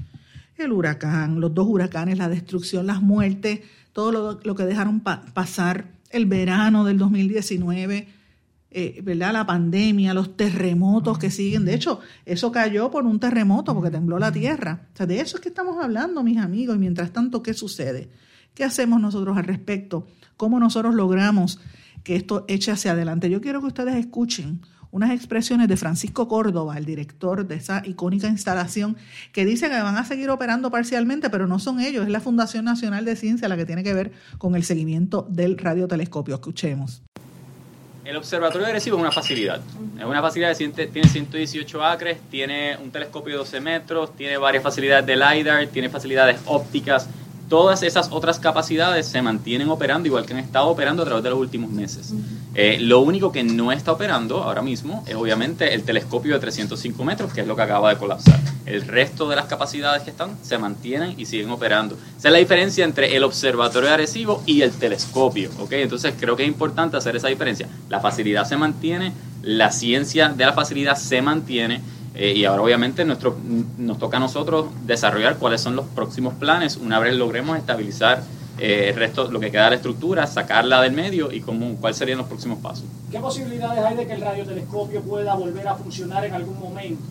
El 0.57 0.73
huracán, 0.73 1.39
los 1.39 1.53
dos 1.53 1.67
huracanes, 1.69 2.17
la 2.17 2.31
destrucción, 2.31 2.87
las 2.87 3.03
muertes, 3.03 3.61
todo 3.93 4.11
lo, 4.11 4.41
lo 4.43 4.55
que 4.55 4.65
dejaron 4.65 5.01
pasar 5.01 5.93
el 6.09 6.25
verano 6.25 6.87
del 6.87 6.97
2019 6.97 8.14
eh, 8.77 9.01
¿verdad? 9.05 9.33
La 9.33 9.47
pandemia, 9.47 10.13
los 10.15 10.37
terremotos 10.37 11.17
que 11.17 11.31
siguen. 11.31 11.65
De 11.65 11.75
hecho, 11.75 12.01
eso 12.27 12.51
cayó 12.51 12.91
por 12.91 13.07
un 13.07 13.21
terremoto 13.21 13.73
porque 13.73 13.89
tembló 13.89 14.19
la 14.19 14.33
tierra. 14.33 14.89
O 14.93 14.97
sea, 14.97 15.07
de 15.07 15.21
eso 15.21 15.37
es 15.37 15.43
que 15.43 15.49
estamos 15.49 15.83
hablando, 15.83 16.25
mis 16.25 16.39
amigos. 16.39 16.75
Y 16.75 16.81
mientras 16.81 17.13
tanto, 17.13 17.41
¿qué 17.41 17.55
sucede? 17.55 18.11
¿Qué 18.53 18.65
hacemos 18.65 19.01
nosotros 19.01 19.37
al 19.37 19.45
respecto? 19.45 20.09
¿Cómo 20.37 20.59
nosotros 20.59 20.97
logramos 20.97 21.61
que 22.03 22.17
esto 22.17 22.45
eche 22.49 22.73
hacia 22.73 22.93
adelante? 22.93 23.31
Yo 23.31 23.41
quiero 23.41 23.61
que 23.61 23.69
ustedes 23.69 23.95
escuchen 23.95 24.61
unas 24.91 25.13
expresiones 25.13 25.69
de 25.69 25.77
Francisco 25.77 26.27
Córdoba, 26.27 26.77
el 26.77 26.85
director 26.85 27.47
de 27.47 27.55
esa 27.55 27.81
icónica 27.87 28.27
instalación, 28.27 28.97
que 29.33 29.45
dice 29.45 29.69
que 29.69 29.81
van 29.81 29.97
a 29.97 30.05
seguir 30.05 30.31
operando 30.31 30.73
parcialmente, 30.73 31.31
pero 31.31 31.47
no 31.47 31.61
son 31.61 31.79
ellos, 31.81 32.07
es 32.07 32.11
la 32.11 32.21
Fundación 32.21 32.65
Nacional 32.65 33.05
de 33.05 33.15
Ciencia 33.15 33.49
la 33.49 33.57
que 33.57 33.67
tiene 33.67 33.85
que 33.85 33.95
ver 33.95 34.13
con 34.39 34.57
el 34.57 34.65
seguimiento 34.65 35.29
del 35.31 35.59
radiotelescopio. 35.59 36.35
Escuchemos. 36.35 37.05
El 38.05 38.17
observatorio 38.17 38.67
agresivo 38.67 38.97
es 38.99 39.01
una 39.01 39.13
facilidad. 39.13 39.61
Es 39.99 40.05
una 40.05 40.21
facilidad 40.21 40.55
que 40.57 40.87
tiene 40.89 41.09
118 41.09 41.85
acres, 41.85 42.19
tiene 42.31 42.77
un 42.77 42.91
telescopio 42.91 43.33
de 43.33 43.39
12 43.39 43.61
metros, 43.61 44.15
tiene 44.15 44.37
varias 44.37 44.63
facilidades 44.63 45.07
de 45.07 45.17
LiDAR, 45.17 45.67
tiene 45.69 45.89
facilidades 45.89 46.39
ópticas, 46.45 47.09
todas 47.49 47.83
esas 47.83 48.09
otras 48.11 48.39
capacidades 48.39 49.07
se 49.07 49.23
mantienen 49.23 49.69
operando 49.69 50.09
igual 50.09 50.27
que 50.27 50.33
han 50.33 50.39
estado 50.39 50.69
operando 50.69 51.03
a 51.03 51.07
través 51.07 51.25
de 51.25 51.31
los 51.31 51.39
últimos 51.39 51.71
meses. 51.71 52.13
Eh, 52.55 52.79
lo 52.81 53.01
único 53.01 53.33
que 53.33 53.43
no 53.43 53.73
está 53.73 53.93
operando 53.93 54.43
ahora 54.43 54.63
mismo 54.63 55.05
es 55.07 55.15
obviamente 55.15 55.75
el 55.75 55.83
telescopio 55.83 56.35
de 56.35 56.41
305 56.41 57.05
metros, 57.05 57.33
que 57.33 57.41
es 57.41 57.47
lo 57.47 57.57
que 57.57 57.63
acaba 57.63 57.91
de 57.91 57.97
colapsar. 57.97 58.39
El 58.67 58.83
resto 58.87 59.29
de 59.29 59.37
las 59.37 59.47
capacidades 59.47 60.03
que 60.03 60.11
están 60.11 60.37
se 60.43 60.59
mantienen 60.59 61.15
y 61.19 61.27
siguen 61.27 61.51
operando. 61.51 61.97
Esa 62.19 62.29
es 62.29 62.33
la 62.33 62.39
diferencia 62.39 62.85
entre 62.85 63.17
el 63.17 63.25
observatorio 63.25 63.91
agresivo 63.91 64.43
y 64.47 64.63
el 64.63 64.71
telescopio. 64.73 65.51
¿okay? 65.61 65.83
Entonces 65.83 66.15
creo 66.19 66.37
que 66.37 66.45
es 66.45 66.49
importante 66.49 66.97
hacer 66.97 67.17
esa 67.17 67.29
diferencia. 67.29 67.69
La 67.89 68.01
facilidad 68.01 68.47
se 68.47 68.57
mantiene, 68.57 69.13
la 69.43 69.71
ciencia 69.71 70.29
de 70.29 70.47
la 70.47 70.53
facilidad 70.53 70.97
se 70.97 71.21
mantiene 71.21 71.81
eh, 72.15 72.33
y 72.37 72.45
ahora 72.45 72.63
obviamente 72.63 73.05
nuestro, 73.05 73.37
nos 73.79 73.99
toca 73.99 74.19
a 74.19 74.21
nosotros 74.21 74.67
desarrollar 74.87 75.37
cuáles 75.37 75.61
son 75.61 75.75
los 75.75 75.87
próximos 75.87 76.35
planes 76.35 76.77
una 76.77 77.01
vez 77.01 77.15
logremos 77.15 77.59
estabilizar 77.59 78.23
eh, 78.59 78.91
el 78.91 78.97
resto, 78.97 79.31
lo 79.33 79.41
que 79.41 79.51
queda 79.51 79.65
de 79.65 79.71
la 79.71 79.77
estructura, 79.77 80.27
sacarla 80.29 80.81
del 80.81 80.93
medio 80.93 81.33
y 81.33 81.41
cómo, 81.41 81.75
cuáles 81.77 81.97
serían 81.97 82.19
los 82.19 82.29
próximos 82.29 82.61
pasos. 82.61 82.85
¿Qué 83.11 83.19
posibilidades 83.19 83.85
hay 83.85 83.97
de 83.97 84.07
que 84.07 84.13
el 84.13 84.21
radiotelescopio 84.21 85.03
pueda 85.03 85.35
volver 85.35 85.67
a 85.67 85.75
funcionar 85.75 86.25
en 86.25 86.35
algún 86.35 86.61
momento? 86.61 87.03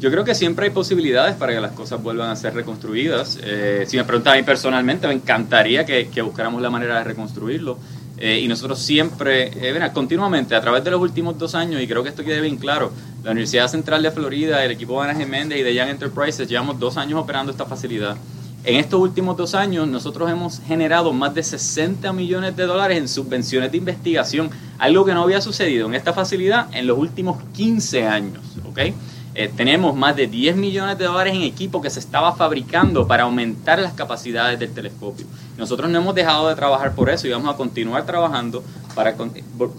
Yo 0.00 0.10
creo 0.10 0.24
que 0.24 0.34
siempre 0.34 0.66
hay 0.66 0.72
posibilidades 0.72 1.36
para 1.36 1.52
que 1.52 1.60
las 1.60 1.72
cosas 1.72 2.02
vuelvan 2.02 2.30
a 2.30 2.36
ser 2.36 2.54
reconstruidas. 2.54 3.38
Eh, 3.42 3.84
si 3.86 3.96
me 3.96 4.04
preguntan 4.04 4.34
a 4.34 4.36
mí 4.36 4.42
personalmente, 4.42 5.06
me 5.06 5.14
encantaría 5.14 5.84
que, 5.84 6.08
que 6.08 6.22
buscáramos 6.22 6.60
la 6.62 6.70
manera 6.70 6.98
de 6.98 7.04
reconstruirlo. 7.04 7.78
Eh, 8.18 8.40
y 8.40 8.48
nosotros 8.48 8.78
siempre, 8.78 9.50
eh, 9.54 9.90
continuamente, 9.92 10.54
a 10.54 10.60
través 10.60 10.82
de 10.84 10.90
los 10.90 11.00
últimos 11.00 11.38
dos 11.38 11.54
años, 11.54 11.82
y 11.82 11.86
creo 11.86 12.02
que 12.02 12.08
esto 12.08 12.24
quede 12.24 12.40
bien 12.40 12.56
claro, 12.56 12.92
la 13.26 13.32
Universidad 13.32 13.66
Central 13.66 14.04
de 14.04 14.12
Florida, 14.12 14.64
el 14.64 14.70
equipo 14.70 15.02
de 15.02 15.10
Ana 15.10 15.18
Geméndez 15.18 15.58
y 15.58 15.64
de 15.64 15.74
Young 15.74 15.88
Enterprises, 15.88 16.46
llevamos 16.46 16.78
dos 16.78 16.96
años 16.96 17.20
operando 17.20 17.50
esta 17.50 17.66
facilidad. 17.66 18.16
En 18.62 18.76
estos 18.76 19.00
últimos 19.00 19.36
dos 19.36 19.56
años, 19.56 19.88
nosotros 19.88 20.30
hemos 20.30 20.60
generado 20.60 21.12
más 21.12 21.34
de 21.34 21.42
60 21.42 22.12
millones 22.12 22.54
de 22.54 22.66
dólares 22.66 22.98
en 22.98 23.08
subvenciones 23.08 23.72
de 23.72 23.78
investigación, 23.78 24.48
algo 24.78 25.04
que 25.04 25.12
no 25.12 25.24
había 25.24 25.40
sucedido 25.40 25.88
en 25.88 25.96
esta 25.96 26.12
facilidad 26.12 26.68
en 26.72 26.86
los 26.86 26.96
últimos 26.96 27.42
15 27.54 28.06
años. 28.06 28.44
¿okay? 28.70 28.94
Eh, 29.34 29.50
tenemos 29.56 29.96
más 29.96 30.14
de 30.14 30.28
10 30.28 30.54
millones 30.54 30.96
de 30.96 31.06
dólares 31.06 31.34
en 31.34 31.42
equipo 31.42 31.82
que 31.82 31.90
se 31.90 31.98
estaba 31.98 32.36
fabricando 32.36 33.08
para 33.08 33.24
aumentar 33.24 33.80
las 33.80 33.94
capacidades 33.94 34.60
del 34.60 34.70
telescopio. 34.70 35.26
Nosotros 35.56 35.90
no 35.90 35.98
hemos 35.98 36.14
dejado 36.14 36.48
de 36.48 36.54
trabajar 36.54 36.92
por 36.92 37.10
eso 37.10 37.26
y 37.26 37.30
vamos 37.30 37.52
a 37.52 37.56
continuar 37.56 38.04
trabajando 38.04 38.62
para 38.94 39.14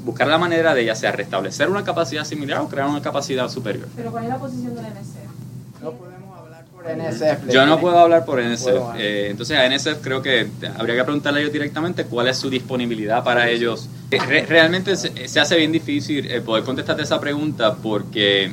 buscar 0.04 0.28
la 0.28 0.38
manera 0.38 0.74
de 0.74 0.86
ya 0.86 0.96
sea 0.96 1.12
restablecer 1.12 1.70
una 1.70 1.84
capacidad 1.84 2.24
similar 2.24 2.62
o 2.62 2.68
crear 2.68 2.88
una 2.88 3.02
capacidad 3.02 3.50
superior. 3.50 3.88
Pero 3.96 4.12
¿cuál 4.12 4.24
es 4.24 4.30
la 4.30 4.38
posición 4.38 4.76
de 4.76 4.82
la 4.82 4.90
NSF? 4.90 5.82
No 5.84 5.92
podemos 5.92 6.40
hablar 6.40 6.66
por 6.66 6.86
NSF. 6.86 7.50
Yo 7.52 7.66
no 7.66 7.80
puedo 7.80 7.98
hablar 8.00 8.26
por 8.26 8.42
NSF. 8.42 8.96
Eh, 8.98 9.30
entonces 9.30 9.58
a 9.58 9.68
NSF 9.68 10.02
creo 10.02 10.22
que 10.22 10.48
habría 10.78 10.96
que 10.96 11.04
preguntarle 11.04 11.40
a 11.40 11.42
ellos 11.42 11.54
directamente 11.54 12.06
cuál 12.06 12.28
es 12.28 12.38
su 12.38 12.50
disponibilidad 12.50 13.24
para 13.24 13.50
ellos. 13.50 13.90
Eh, 14.12 14.46
realmente 14.48 14.96
se, 14.96 15.40
hace 15.40 15.58
bien 15.58 15.72
difícil 15.72 16.42
poder 16.44 16.64
contestarte 16.64 17.04
esa 17.04 17.20
pregunta 17.20 17.76
porque 17.76 18.52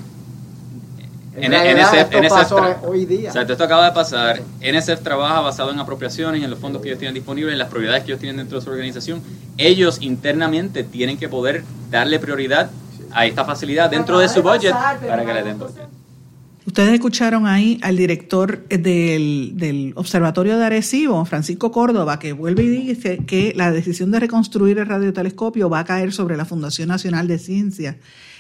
en, 1.37 1.53
NSF, 1.53 2.15
esto 2.15 2.81
hoy 2.87 3.07
día. 3.07 3.31
O 3.31 3.33
sea, 3.33 3.43
esto 3.43 3.65
acaba 3.65 3.87
de 3.87 3.93
pasar. 3.93 4.41
NSF 4.61 5.03
trabaja 5.03 5.41
basado 5.41 5.73
en 5.73 5.79
apropiaciones, 5.79 6.43
en 6.43 6.51
los 6.51 6.59
fondos 6.59 6.81
que 6.81 6.89
ellos 6.89 6.99
tienen 6.99 7.15
disponibles, 7.15 7.53
en 7.53 7.59
las 7.59 7.69
prioridades 7.69 8.05
que 8.05 8.13
ellos 8.13 8.21
tienen 8.21 8.37
dentro 8.37 8.59
de 8.59 8.65
su 8.65 8.71
organización. 8.71 9.23
Ellos 9.59 9.99
internamente 10.01 10.85
tienen 10.85 11.19
que 11.19 11.29
poder 11.29 11.65
darle 11.91 12.19
prioridad 12.21 12.71
a 13.13 13.27
esta 13.27 13.45
facilidad 13.45 13.91
dentro 13.91 14.19
de 14.19 14.29
su 14.29 14.43
budget 14.43 14.73
para 14.73 15.25
que 15.25 15.35
le 15.35 15.43
den 15.43 15.59
Ustedes 16.67 16.95
escucharon 16.95 17.47
ahí 17.47 17.79
al 17.83 17.97
director 17.97 18.67
del, 18.69 19.53
del, 19.55 19.93
Observatorio 19.97 20.57
de 20.57 20.65
Arecibo, 20.65 21.23
Francisco 21.27 21.71
Córdoba, 21.71 22.19
que 22.19 22.33
vuelve 22.33 22.63
y 22.63 22.69
dice 22.69 23.19
que 23.27 23.53
la 23.55 23.71
decisión 23.71 24.11
de 24.11 24.21
reconstruir 24.21 24.79
el 24.79 24.87
radiotelescopio 24.87 25.69
va 25.69 25.81
a 25.81 25.85
caer 25.85 26.13
sobre 26.13 26.39
la 26.39 26.47
Fundación 26.47 26.89
Nacional 26.89 27.29
de 27.29 27.39
Ciencias 27.39 27.97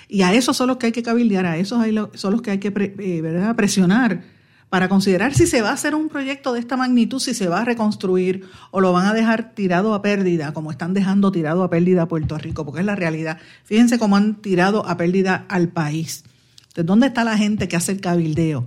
y 0.09 0.23
a 0.23 0.33
esos 0.33 0.57
son 0.57 0.69
los 0.69 0.77
que 0.77 0.87
hay 0.87 0.93
que 0.93 1.03
cabildear, 1.03 1.47
a 1.47 1.57
esos 1.57 1.83
son 2.14 2.33
los 2.33 2.43
que 2.43 2.51
hay 2.53 2.59
que 2.59 2.73
eh, 2.77 3.53
presionar 3.57 4.23
para 4.75 4.88
considerar 4.88 5.35
si 5.35 5.47
se 5.47 5.62
va 5.62 5.71
a 5.71 5.75
hacer 5.75 5.95
un 5.95 6.09
proyecto 6.09 6.53
de 6.53 6.59
esta 6.59 6.77
magnitud, 6.77 7.21
si 7.21 7.33
se 7.33 7.47
va 7.47 7.61
a 7.61 7.64
reconstruir 7.64 8.45
o 8.73 8.81
lo 8.81 8.93
van 8.93 9.07
a 9.07 9.14
dejar 9.14 9.55
tirado 9.55 9.95
a 9.95 10.03
pérdida, 10.03 10.53
como 10.53 10.73
están 10.73 10.95
dejando 10.95 11.31
tirado 11.31 11.62
a 11.62 11.71
pérdida 11.71 12.03
a 12.03 12.09
Puerto 12.09 12.37
Rico, 12.38 12.64
porque 12.64 12.81
es 12.81 12.87
la 12.87 12.97
realidad. 12.97 13.38
Fíjense 13.62 14.01
cómo 14.01 14.17
han 14.17 14.43
tirado 14.43 14.85
a 14.85 14.97
pérdida 14.97 15.47
al 15.49 15.69
país. 15.69 16.25
¿De 16.75 16.83
dónde 16.83 17.07
está 17.07 17.23
la 17.23 17.38
gente 17.38 17.69
que 17.69 17.77
hace 17.77 17.93
el 17.93 18.01
cabildeo? 18.01 18.67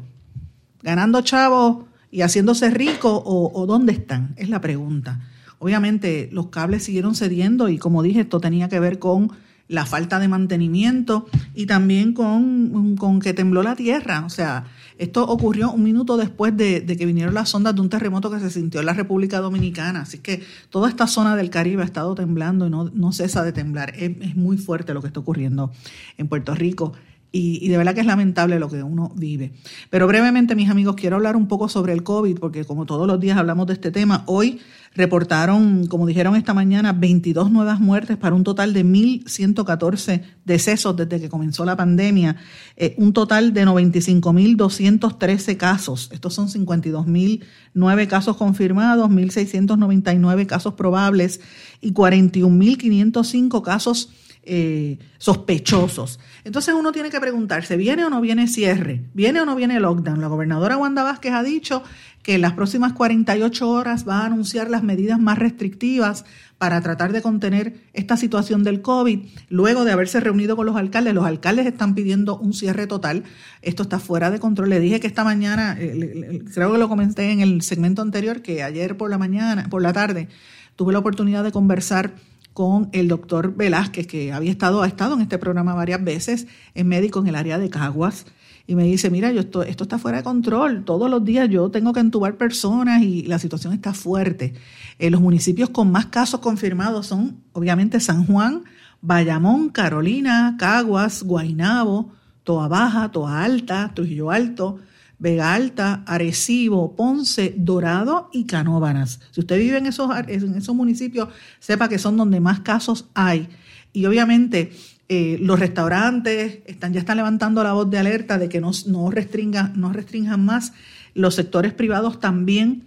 ¿Ganando 0.82 1.22
chavos 1.24 1.88
y 2.10 2.22
haciéndose 2.22 2.70
rico 2.70 3.12
o, 3.14 3.52
o 3.54 3.66
dónde 3.66 3.92
están? 3.92 4.34
Es 4.38 4.48
la 4.48 4.62
pregunta. 4.62 5.20
Obviamente 5.60 6.30
los 6.32 6.48
cables 6.48 6.86
siguieron 6.86 7.16
cediendo 7.16 7.68
y 7.68 7.80
como 7.80 8.02
dije, 8.02 8.22
esto 8.22 8.40
tenía 8.40 8.70
que 8.70 8.80
ver 8.80 9.00
con 9.00 9.34
la 9.68 9.86
falta 9.86 10.20
de 10.20 10.28
mantenimiento 10.28 11.28
y 11.54 11.66
también 11.66 12.14
con, 12.14 12.96
con, 12.96 13.20
que 13.20 13.34
tembló 13.34 13.64
la 13.64 13.76
tierra. 13.76 14.24
O 14.26 14.30
sea, 14.30 14.66
esto 14.98 15.26
ocurrió 15.28 15.72
un 15.72 15.84
minuto 15.84 16.18
después 16.18 16.56
de, 16.56 16.86
que 16.86 17.06
vinieron 17.06 17.34
las 17.34 17.54
ondas 17.54 17.76
de 17.76 17.82
un 17.82 17.90
terremoto 17.90 18.32
que 18.32 18.40
se 18.40 18.50
sintió 18.50 18.80
en 18.80 18.86
la 18.86 18.94
República 18.94 19.40
Dominicana. 19.40 20.02
Así 20.02 20.20
que 20.20 20.44
toda 20.70 20.90
esta 20.90 21.08
zona 21.08 21.36
del 21.36 21.50
Caribe 21.50 21.82
ha 21.82 21.86
estado 21.86 22.16
temblando 22.16 22.68
y 22.68 22.70
no, 22.70 22.90
no 22.94 23.12
cesa 23.12 23.44
de 23.44 23.52
temblar. 23.52 23.94
Es, 23.96 24.12
es 24.22 24.36
muy 24.36 24.58
fuerte 24.58 24.94
lo 24.94 25.02
que 25.02 25.08
está 25.08 25.20
ocurriendo 25.20 25.72
en 26.18 26.28
Puerto 26.28 26.56
Rico. 26.56 26.94
Y, 27.32 27.68
de 27.68 27.78
verdad 27.78 27.94
que 27.94 28.00
es 28.00 28.08
lamentable 28.08 28.58
lo 28.58 28.70
que 28.70 28.82
uno 28.82 29.12
vive. 29.16 29.52
Pero 29.90 30.08
brevemente, 30.08 30.56
mis 30.56 30.70
amigos, 30.70 30.96
quiero 30.96 31.18
hablar 31.18 31.36
un 31.36 31.48
poco 31.48 31.68
sobre 31.68 31.94
el 31.94 32.04
COVID, 32.04 32.40
porque 32.40 32.64
como 32.64 32.86
todos 32.86 33.06
los 33.06 33.20
días 33.20 33.38
hablamos 33.38 33.68
de 33.68 33.74
este 33.74 33.92
tema, 33.92 34.24
hoy 34.28 34.60
reportaron, 34.96 35.86
como 35.88 36.08
dijeron 36.08 36.36
esta 36.36 36.54
mañana, 36.54 36.94
22 36.94 37.52
nuevas 37.52 37.80
muertes 37.82 38.18
para 38.18 38.34
un 38.34 38.44
total 38.44 38.74
de 38.74 38.86
1.114 38.86 40.22
decesos 40.46 40.96
desde 40.96 41.20
que 41.20 41.30
comenzó 41.30 41.66
la 41.66 41.76
pandemia, 41.76 42.38
eh, 42.78 42.96
un 42.98 43.12
total 43.14 43.54
de 43.54 43.66
95.213 43.66 45.58
casos. 45.58 46.10
Estos 46.14 46.34
son 46.34 46.48
52.009 46.48 48.08
casos 48.08 48.38
confirmados, 48.38 49.10
1.699 49.10 50.46
casos 50.48 50.74
probables 50.76 51.42
y 51.82 51.94
41.505 51.94 53.62
casos 53.62 54.10
eh, 54.50 54.98
sospechosos. 55.18 56.20
Entonces 56.46 56.74
uno 56.74 56.94
tiene 56.94 57.10
que 57.10 57.20
preguntarse, 57.20 57.76
¿viene 57.76 58.06
o 58.06 58.10
no 58.10 58.22
viene 58.22 58.48
cierre? 58.48 59.04
¿Viene 59.14 59.42
o 59.42 59.46
no 59.46 59.56
viene 59.56 59.80
lockdown? 59.80 60.22
La 60.22 60.28
gobernadora 60.28 60.78
Wanda 60.78 61.04
Vázquez 61.04 61.34
ha 61.34 61.44
dicho 61.44 61.84
que 62.24 62.36
en 62.36 62.42
las 62.42 62.54
próximas 62.54 62.94
48 62.94 63.70
horas 63.70 64.08
va 64.08 64.22
a 64.22 64.26
anunciar 64.26 64.70
las 64.70 64.84
medidas 64.84 65.20
más 65.20 65.38
restrictivas 65.38 66.24
para 66.58 66.80
tratar 66.82 67.12
de 67.12 67.22
contener 67.22 67.76
esta 67.94 68.16
situación 68.16 68.64
del 68.64 68.82
COVID. 68.82 69.20
Luego 69.50 69.84
de 69.84 69.92
haberse 69.92 70.22
reunido 70.22 70.56
con 70.56 70.66
los 70.66 70.78
alcaldes, 70.78 71.14
los 71.14 71.26
alcaldes 71.26 71.68
están 71.68 71.94
pidiendo 71.94 72.38
un 72.38 72.54
cierre 72.54 72.88
total. 72.88 73.24
Esto 73.62 73.84
está 73.84 74.00
fuera 74.00 74.32
de 74.32 74.40
control. 74.40 74.70
Le 74.70 74.80
dije 74.80 75.00
que 75.00 75.08
esta 75.08 75.24
mañana, 75.24 75.76
eh, 75.78 76.42
creo 76.54 76.72
que 76.72 76.78
lo 76.78 76.88
comenté 76.88 77.32
en 77.32 77.42
el 77.42 77.62
segmento 77.64 78.02
anterior, 78.02 78.42
que 78.42 78.64
ayer 78.64 78.96
por 78.96 79.10
la 79.10 79.18
mañana, 79.18 79.68
por 79.70 79.82
la 79.82 79.92
tarde, 79.92 80.30
tuve 80.78 80.94
la 80.94 81.00
oportunidad 81.00 81.44
de 81.44 81.52
conversar 81.52 82.14
con 82.58 82.90
el 82.92 83.08
doctor 83.08 83.56
Velázquez, 83.56 84.08
que 84.08 84.34
había 84.34 84.50
estado, 84.50 84.82
ha 84.82 84.88
estado 84.88 85.14
en 85.14 85.22
este 85.22 85.38
programa 85.38 85.76
varias 85.76 86.04
veces, 86.04 86.48
es 86.74 86.86
médico 86.86 87.20
en 87.20 87.28
el 87.28 87.36
área 87.36 87.60
de 87.60 87.70
Caguas, 87.70 88.26
y 88.66 88.74
me 88.74 88.84
dice, 88.86 89.12
mira, 89.12 89.32
yo 89.32 89.42
esto, 89.42 89.62
esto 89.62 89.84
está 89.84 90.00
fuera 90.00 90.18
de 90.18 90.24
control, 90.24 90.84
todos 90.84 91.08
los 91.08 91.24
días 91.24 91.48
yo 91.50 91.70
tengo 91.70 91.94
que 91.94 92.00
entubar 92.00 92.36
personas 92.36 93.04
y 93.04 93.22
la 93.28 93.38
situación 93.38 93.74
está 93.74 93.94
fuerte. 93.94 94.56
Eh, 94.98 95.12
los 95.12 95.22
municipios 95.22 95.70
con 95.70 95.92
más 95.92 96.08
casos 96.08 96.40
confirmados 96.40 97.06
son, 97.06 97.44
obviamente, 97.54 98.00
San 98.00 98.26
Juan, 98.26 98.64
Bayamón, 99.02 99.70
Carolina, 99.70 100.56
Caguas, 100.58 101.22
Guainabo, 101.22 102.12
Toa 102.44 102.68
Baja, 102.68 103.12
Toa 103.12 103.44
Alta, 103.44 103.92
Trujillo 103.94 104.32
Alto, 104.32 104.80
Vega 105.20 105.54
Alta, 105.54 106.04
Arecibo, 106.06 106.96
Ponce, 106.96 107.54
Dorado 107.58 108.30
y 108.32 108.46
Canóbanas. 108.46 109.20
Si 109.32 109.42
usted 109.42 109.58
vive 109.58 109.78
en 109.78 109.88
esos, 109.88 110.76
municipios, 110.76 111.30
sepa 111.60 111.90
que 111.90 111.98
son 111.98 112.18
donde 112.18 112.40
más 112.40 112.60
casos 112.60 113.06
hay. 113.14 113.50
Y 113.94 114.06
obviamente 114.06 114.72
eh, 115.10 115.38
los 115.42 115.60
restaurantes 115.60 116.60
están, 116.66 116.94
ya 116.94 117.00
están 117.00 117.18
levantando 117.18 117.64
la 117.64 117.74
voz 117.74 117.90
de 117.90 117.98
alerta 117.98 118.38
de 118.38 118.48
que 118.50 118.62
no, 118.62 118.72
no, 118.86 119.10
restringan, 119.10 119.74
no 119.76 119.92
más. 120.38 120.74
Los 121.16 121.36
sectores 121.36 121.74
privados 121.74 122.20
también 122.20 122.87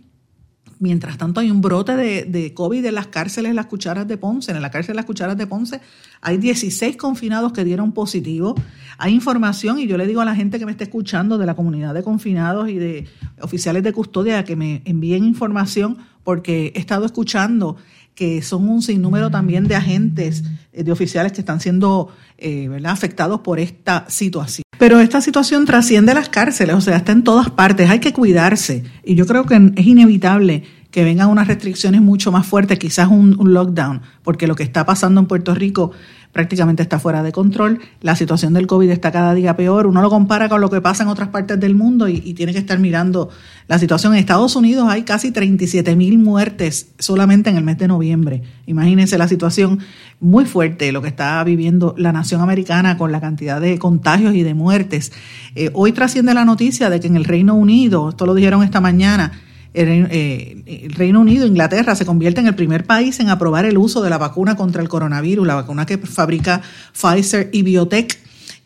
Mientras 0.81 1.19
tanto, 1.19 1.41
hay 1.41 1.51
un 1.51 1.61
brote 1.61 1.95
de, 1.95 2.25
de, 2.25 2.55
COVID 2.55 2.87
en 2.87 2.95
las 2.95 3.09
cárceles 3.09 3.55
Las 3.55 3.67
Cucharas 3.67 4.09
de 4.09 4.17
Ponce. 4.17 4.51
En 4.51 4.63
la 4.63 4.71
cárcel 4.71 4.97
Las 4.97 5.05
Cucharas 5.05 5.37
de 5.37 5.47
Ponce 5.47 5.79
hay 6.23 6.39
16 6.39 6.97
confinados 6.97 7.53
que 7.53 7.65
dieron 7.65 7.93
positivo. 7.93 8.55
Hay 8.97 9.13
información, 9.13 9.79
y 9.79 9.87
yo 9.87 9.99
le 9.99 10.07
digo 10.07 10.23
a 10.23 10.25
la 10.25 10.35
gente 10.35 10.59
que 10.59 10.65
me 10.65 10.73
está 10.73 10.85
escuchando 10.85 11.37
de 11.37 11.45
la 11.45 11.55
comunidad 11.55 11.93
de 11.93 12.03
confinados 12.03 12.71
y 12.71 12.79
de 12.79 13.07
oficiales 13.43 13.83
de 13.83 13.93
custodia 13.93 14.43
que 14.47 14.57
me 14.57 14.81
envíen 14.87 15.25
información, 15.25 15.99
porque 16.25 16.73
he 16.75 16.79
estado 16.79 17.05
escuchando 17.05 17.77
que 18.15 18.41
son 18.41 18.67
un 18.67 18.81
sinnúmero 18.81 19.31
también 19.31 19.69
de 19.69 19.75
agentes, 19.75 20.45
eh, 20.73 20.83
de 20.83 20.93
oficiales 20.93 21.33
que 21.33 21.43
están 21.43 21.61
siendo 21.61 22.09
eh, 22.39 22.69
¿verdad? 22.69 22.93
afectados 22.93 23.41
por 23.41 23.61
esta 23.61 24.09
situación. 24.09 24.65
Pero 24.81 24.99
esta 24.99 25.21
situación 25.21 25.67
trasciende 25.67 26.15
las 26.15 26.31
cárceles, 26.31 26.75
o 26.75 26.81
sea, 26.81 26.97
está 26.97 27.13
en 27.13 27.23
todas 27.23 27.51
partes, 27.51 27.91
hay 27.91 27.99
que 27.99 28.15
cuidarse. 28.15 28.83
Y 29.05 29.15
yo 29.15 29.27
creo 29.27 29.45
que 29.45 29.73
es 29.77 29.87
inevitable 29.87 30.65
que 30.91 31.05
vengan 31.05 31.29
unas 31.29 31.49
restricciones 31.49 32.01
mucho 32.01 32.33
más 32.33 32.47
fuertes, 32.47 32.79
quizás 32.79 33.09
un, 33.09 33.39
un 33.39 33.53
lockdown, 33.53 34.01
porque 34.23 34.47
lo 34.47 34.55
que 34.55 34.63
está 34.63 34.87
pasando 34.87 35.21
en 35.21 35.27
Puerto 35.27 35.55
Rico 35.55 35.93
prácticamente 36.33 36.83
está 36.83 36.99
fuera 36.99 37.23
de 37.23 37.33
control. 37.33 37.81
La 38.01 38.15
situación 38.15 38.55
del 38.55 38.67
COVID 38.67 38.91
está 38.91 39.11
cada 39.11 39.35
día 39.35 39.57
peor. 39.57 39.87
Uno 39.87 40.01
lo 40.01 40.11
compara 40.11 40.49
con 40.49 40.61
lo 40.61 40.71
que 40.71 40.81
pasa 40.81 41.03
en 41.03 41.09
otras 41.09 41.29
partes 41.29 41.59
del 41.59 41.75
mundo 41.75 42.09
y, 42.09 42.21
tiene 42.35 42.53
que 42.53 42.59
estar 42.59 42.79
mirando 42.79 43.29
la 43.67 43.79
situación. 43.79 44.15
En 44.15 44.21
Estados 44.21 44.57
Unidos 44.57 44.87
hay 44.89 45.03
casi 45.03 45.33
37 45.33 45.97
mil 45.97 46.19
muertes 46.19 46.93
solamente 46.99 47.51
en 47.51 47.57
el 47.57 47.65
mes 47.65 47.79
de 47.79 47.89
noviembre. 47.89 48.43
Imagínense 48.67 49.19
la 49.19 49.29
situación 49.29 49.81
muy 50.21 50.45
fuerte, 50.45 50.93
lo 50.93 51.03
que 51.03 51.09
está 51.09 51.43
viviendo 51.45 51.95
la 51.99 52.13
nación 52.13 52.41
americana 52.41 52.97
con 52.97 53.11
la 53.13 53.21
cantidad 53.21 53.61
de 53.61 53.79
contagios 53.79 54.35
y 54.35 54.43
de 54.43 54.55
muertes. 54.55 55.13
Eh, 55.55 55.71
hoy 55.75 55.93
trasciende 55.93 56.33
la 56.35 56.45
noticia 56.45 56.89
de 56.89 57.01
que 57.01 57.09
en 57.09 57.17
el 57.17 57.25
Reino 57.25 57.55
Unido, 57.55 58.11
esto 58.11 58.27
lo 58.27 58.35
dijeron 58.35 58.63
esta 58.63 58.81
mañana, 58.81 59.33
eh, 59.73 60.63
el, 60.85 60.93
Reino 60.93 61.21
Unido, 61.21 61.47
Inglaterra, 61.47 61.95
se 61.95 62.05
convierte 62.05 62.41
en 62.41 62.47
el 62.47 62.55
primer 62.55 62.85
país 62.85 63.21
en 63.21 63.29
aprobar 63.29 63.65
el 63.65 63.79
uso 63.79 64.03
de 64.03 64.11
la 64.11 64.19
vacuna 64.19 64.57
contra 64.57 64.83
el 64.83 64.89
coronavirus, 64.89 65.47
la 65.47 65.55
vacuna 65.55 65.87
que 65.87 65.99
fabrica 65.99 66.61
Pfizer 66.93 67.51
y 67.53 67.63
Biotech. 67.63 68.19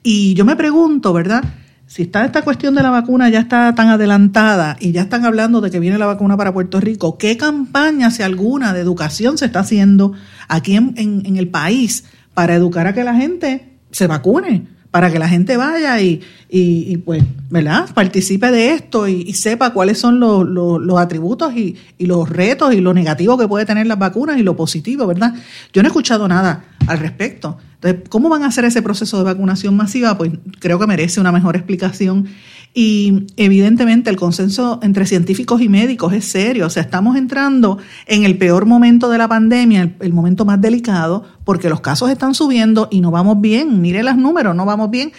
Y 0.03 0.35
yo 0.35 0.45
me 0.45 0.57
pregunto, 0.57 1.13
¿verdad? 1.13 1.45
Si 1.87 2.03
está 2.03 2.25
esta 2.25 2.43
cuestión 2.43 2.75
de 2.75 2.83
la 2.83 2.91
vacuna 2.91 3.29
ya 3.29 3.41
está 3.41 3.75
tan 3.75 3.89
adelantada 3.89 4.77
y 4.81 4.93
ya 4.93 5.03
están 5.03 5.25
hablando 5.27 5.61
de 5.61 5.71
que 5.71 5.81
viene 5.81 5.99
la 5.99 6.07
vacuna 6.07 6.37
para 6.37 6.53
Puerto 6.53 6.81
Rico, 6.81 7.19
¿qué 7.19 7.37
campaña, 7.37 8.11
si 8.11 8.23
alguna, 8.23 8.73
de 8.73 8.81
educación 8.81 9.37
se 9.37 9.45
está 9.47 9.61
haciendo 9.61 10.13
aquí 10.49 10.77
en, 10.77 10.95
en 10.97 11.37
el 11.37 11.49
país 11.49 12.05
para 12.33 12.55
educar 12.55 12.87
a 12.87 12.95
que 12.95 13.05
la 13.05 13.15
gente 13.15 13.79
se 13.93 14.07
vacune? 14.07 14.74
Para 14.95 15.11
que 15.11 15.19
la 15.19 15.29
gente 15.29 15.57
vaya 15.57 16.01
y, 16.01 16.23
y, 16.49 16.99
pues, 16.99 17.25
¿verdad? 17.51 17.93
Participe 17.95 18.53
de 18.53 18.75
esto 18.75 19.09
y, 19.09 19.33
sepa 19.33 19.71
cuáles 19.71 19.99
son 19.99 20.21
los, 20.21 20.47
los, 20.47 21.01
atributos 21.01 21.53
y, 21.53 21.75
y, 21.99 22.07
los 22.07 22.29
retos 22.29 22.73
y 22.73 22.81
lo 22.81 22.95
negativo 22.95 23.37
que 23.37 23.49
puede 23.49 23.67
tener 23.67 23.89
las 23.89 23.99
vacunas 23.99 24.39
y 24.39 24.45
lo 24.45 24.55
positivo, 24.55 25.05
¿verdad? 25.09 25.35
Yo 25.73 25.83
no 25.83 25.89
he 25.89 25.91
escuchado 25.91 26.29
nada 26.29 26.67
al 26.87 27.01
respecto. 27.01 27.59
Entonces, 27.75 28.09
¿cómo 28.09 28.29
van 28.29 28.45
a 28.45 28.47
hacer 28.47 28.65
ese 28.67 28.83
proceso 28.83 29.19
de 29.19 29.25
vacunación 29.25 29.77
masiva? 29.77 30.17
Pues 30.17 30.31
creo 30.61 30.79
que 30.79 30.87
merece 30.87 31.19
una 31.19 31.33
mejor 31.33 31.57
explicación 31.57 32.29
y 32.77 33.29
evidentemente 33.37 34.11
el 34.11 34.17
consenso 34.17 34.81
entre 34.83 35.07
científicos 35.07 35.63
y 35.63 35.69
médicos 35.69 36.13
es 36.13 36.25
serio. 36.25 36.67
O 36.67 36.71
sea, 36.71 36.83
estamos 36.83 37.17
entrando 37.17 37.79
en 38.07 38.25
el 38.25 38.37
peor 38.37 38.67
momento 38.67 39.09
de 39.09 39.17
la 39.17 39.29
pandemia, 39.29 39.95
el, 40.01 40.13
momento 40.13 40.45
más 40.45 40.61
delicado, 40.61 41.23
porque 41.45 41.69
los 41.69 41.81
casos 41.81 42.11
están 42.11 42.35
subiendo 42.35 42.89
y 42.91 43.01
no 43.01 43.13
vamos 43.13 43.41
bien. 43.41 43.81
Mire 43.81 44.03
los 44.03 44.17
números, 44.17 44.57
no 44.57 44.67
vamos 44.67 44.91
bien. 44.91 45.13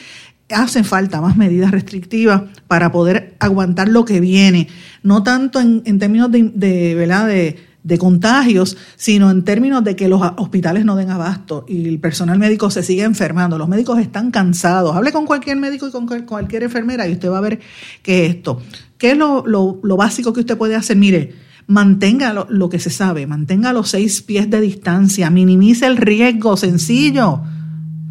Hacen 0.49 0.83
falta 0.83 1.21
más 1.21 1.37
medidas 1.37 1.71
restrictivas 1.71 2.41
para 2.67 2.91
poder 2.91 3.37
aguantar 3.39 3.87
lo 3.87 4.03
que 4.03 4.19
viene. 4.19 4.67
No 5.01 5.23
tanto 5.23 5.61
en, 5.61 5.81
términos 5.97 6.29
de, 6.29 6.51
de, 6.53 6.93
¿verdad? 6.93 7.25
de 7.25 7.55
de 7.85 7.99
contagios, 7.99 8.75
sino 8.95 9.29
en 9.29 9.43
términos 9.43 9.83
de 9.83 9.95
que 9.95 10.09
los 10.09 10.19
hospitales 10.37 10.83
no 10.85 10.95
den 10.95 11.11
abasto 11.11 11.65
y 11.67 11.87
el 11.87 11.99
personal 11.99 12.39
médico 12.39 12.71
se 12.71 12.81
sigue 12.81 13.03
enfermando. 13.03 13.59
Los 13.59 13.69
médicos 13.69 13.99
están 13.99 14.31
cansados. 14.31 14.95
Hable 14.95 15.11
con 15.11 15.27
cualquier 15.27 15.57
médico 15.57 15.87
y 15.87 15.91
con 15.91 16.07
cualquier 16.25 16.63
enfermera 16.63 17.07
y 17.07 17.11
usted 17.11 17.29
va 17.29 17.37
a 17.37 17.41
ver 17.41 17.59
que 18.01 18.25
esto. 18.25 18.59
¿Qué 18.97 19.11
es 19.11 19.17
lo, 19.17 19.45
lo, 19.45 19.97
básico 19.97 20.33
que 20.33 20.39
usted 20.39 20.57
puede 20.57 20.73
hacer? 20.73 20.97
Mire, 20.97 21.35
mantenga 21.67 22.33
lo, 22.33 22.69
que 22.69 22.79
se 22.79 22.89
sabe, 22.89 23.27
mantenga 23.27 23.71
los 23.71 23.91
seis 23.91 24.23
pies 24.23 24.49
de 24.49 24.61
distancia, 24.61 25.29
minimice 25.29 25.85
el 25.85 25.97
riesgo, 25.97 26.57
sencillo. 26.57 27.41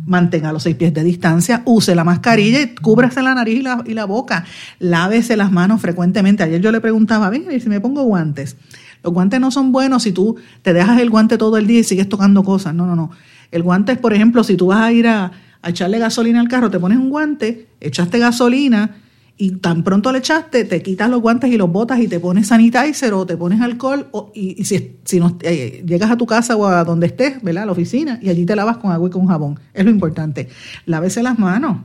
Mantenga 0.07 0.53
los 0.53 0.63
seis 0.63 0.77
pies 0.77 0.95
de 0.95 1.03
distancia, 1.03 1.63
use 1.65 1.95
la 1.97 2.05
mascarilla 2.05 2.61
y 2.61 2.75
cúbrase 2.75 3.23
la 3.23 3.35
nariz 3.35 3.59
y 3.59 3.63
la, 3.63 3.83
y 3.85 3.95
la 3.95 4.05
boca. 4.05 4.45
Lávese 4.79 5.37
las 5.37 5.51
manos 5.51 5.81
frecuentemente. 5.81 6.45
Ayer 6.45 6.61
yo 6.61 6.71
le 6.71 6.81
preguntaba, 6.81 7.29
ver 7.29 7.61
si 7.61 7.69
me 7.69 7.81
pongo 7.81 8.05
guantes. 8.05 8.57
Los 9.05 9.13
guantes 9.13 9.39
no 9.39 9.51
son 9.51 9.71
buenos 9.71 10.05
si 10.05 10.13
tú 10.13 10.37
te 10.63 10.73
dejas 10.73 10.99
el 10.99 11.11
guante 11.11 11.37
todo 11.37 11.59
el 11.59 11.67
día 11.67 11.81
y 11.81 11.85
sigues 11.85 12.09
tocando 12.09 12.43
cosas. 12.43 12.75
No, 12.75 12.87
no, 12.87 12.97
no. 12.97 13.11
El 13.51 13.63
guante 13.63 13.93
es, 13.93 13.99
por 13.99 14.15
ejemplo, 14.15 14.43
si 14.43 14.57
tú 14.57 14.69
vas 14.69 14.81
a 14.81 14.93
ir 14.93 15.07
a, 15.07 15.31
echarle 15.63 15.99
gasolina 15.99 16.41
al 16.41 16.49
carro, 16.49 16.71
te 16.71 16.79
pones 16.79 16.99
un 16.99 17.11
guante, 17.11 17.69
echaste 17.81 18.19
gasolina 18.19 18.97
y 19.37 19.53
tan 19.53 19.83
pronto 19.83 20.13
le 20.13 20.19
echaste, 20.19 20.65
te 20.65 20.83
quitas 20.83 21.09
los 21.09 21.21
guantes 21.21 21.51
y 21.51 21.57
los 21.57 21.71
botas 21.71 21.99
y 22.01 22.09
te 22.09 22.21
pones 22.21 22.49
sanitizer 22.49 23.15
o 23.15 23.25
te 23.25 23.37
pones 23.37 23.61
alcohol 23.61 24.09
y, 24.35 24.63
si, 24.65 25.21
no, 25.21 25.39
eh, 25.43 25.83
llegas 25.87 26.11
a 26.11 26.17
tu 26.17 26.27
casa 26.27 26.57
o 26.57 26.67
a 26.67 26.85
donde 26.85 27.07
estés, 27.07 27.43
¿verdad? 27.43 27.65
A 27.65 27.67
la 27.67 27.73
oficina 27.73 28.19
y 28.23 28.31
allí 28.31 28.45
te 28.45 28.57
lavas 28.57 28.79
con 28.79 28.91
agua 28.91 29.09
y 29.09 29.11
con 29.11 29.27
jabón. 29.27 29.59
Es 29.73 29.85
lo 29.85 29.91
importante. 29.91 30.49
Lávese 30.87 31.23
las 31.23 31.39
manos. 31.39 31.79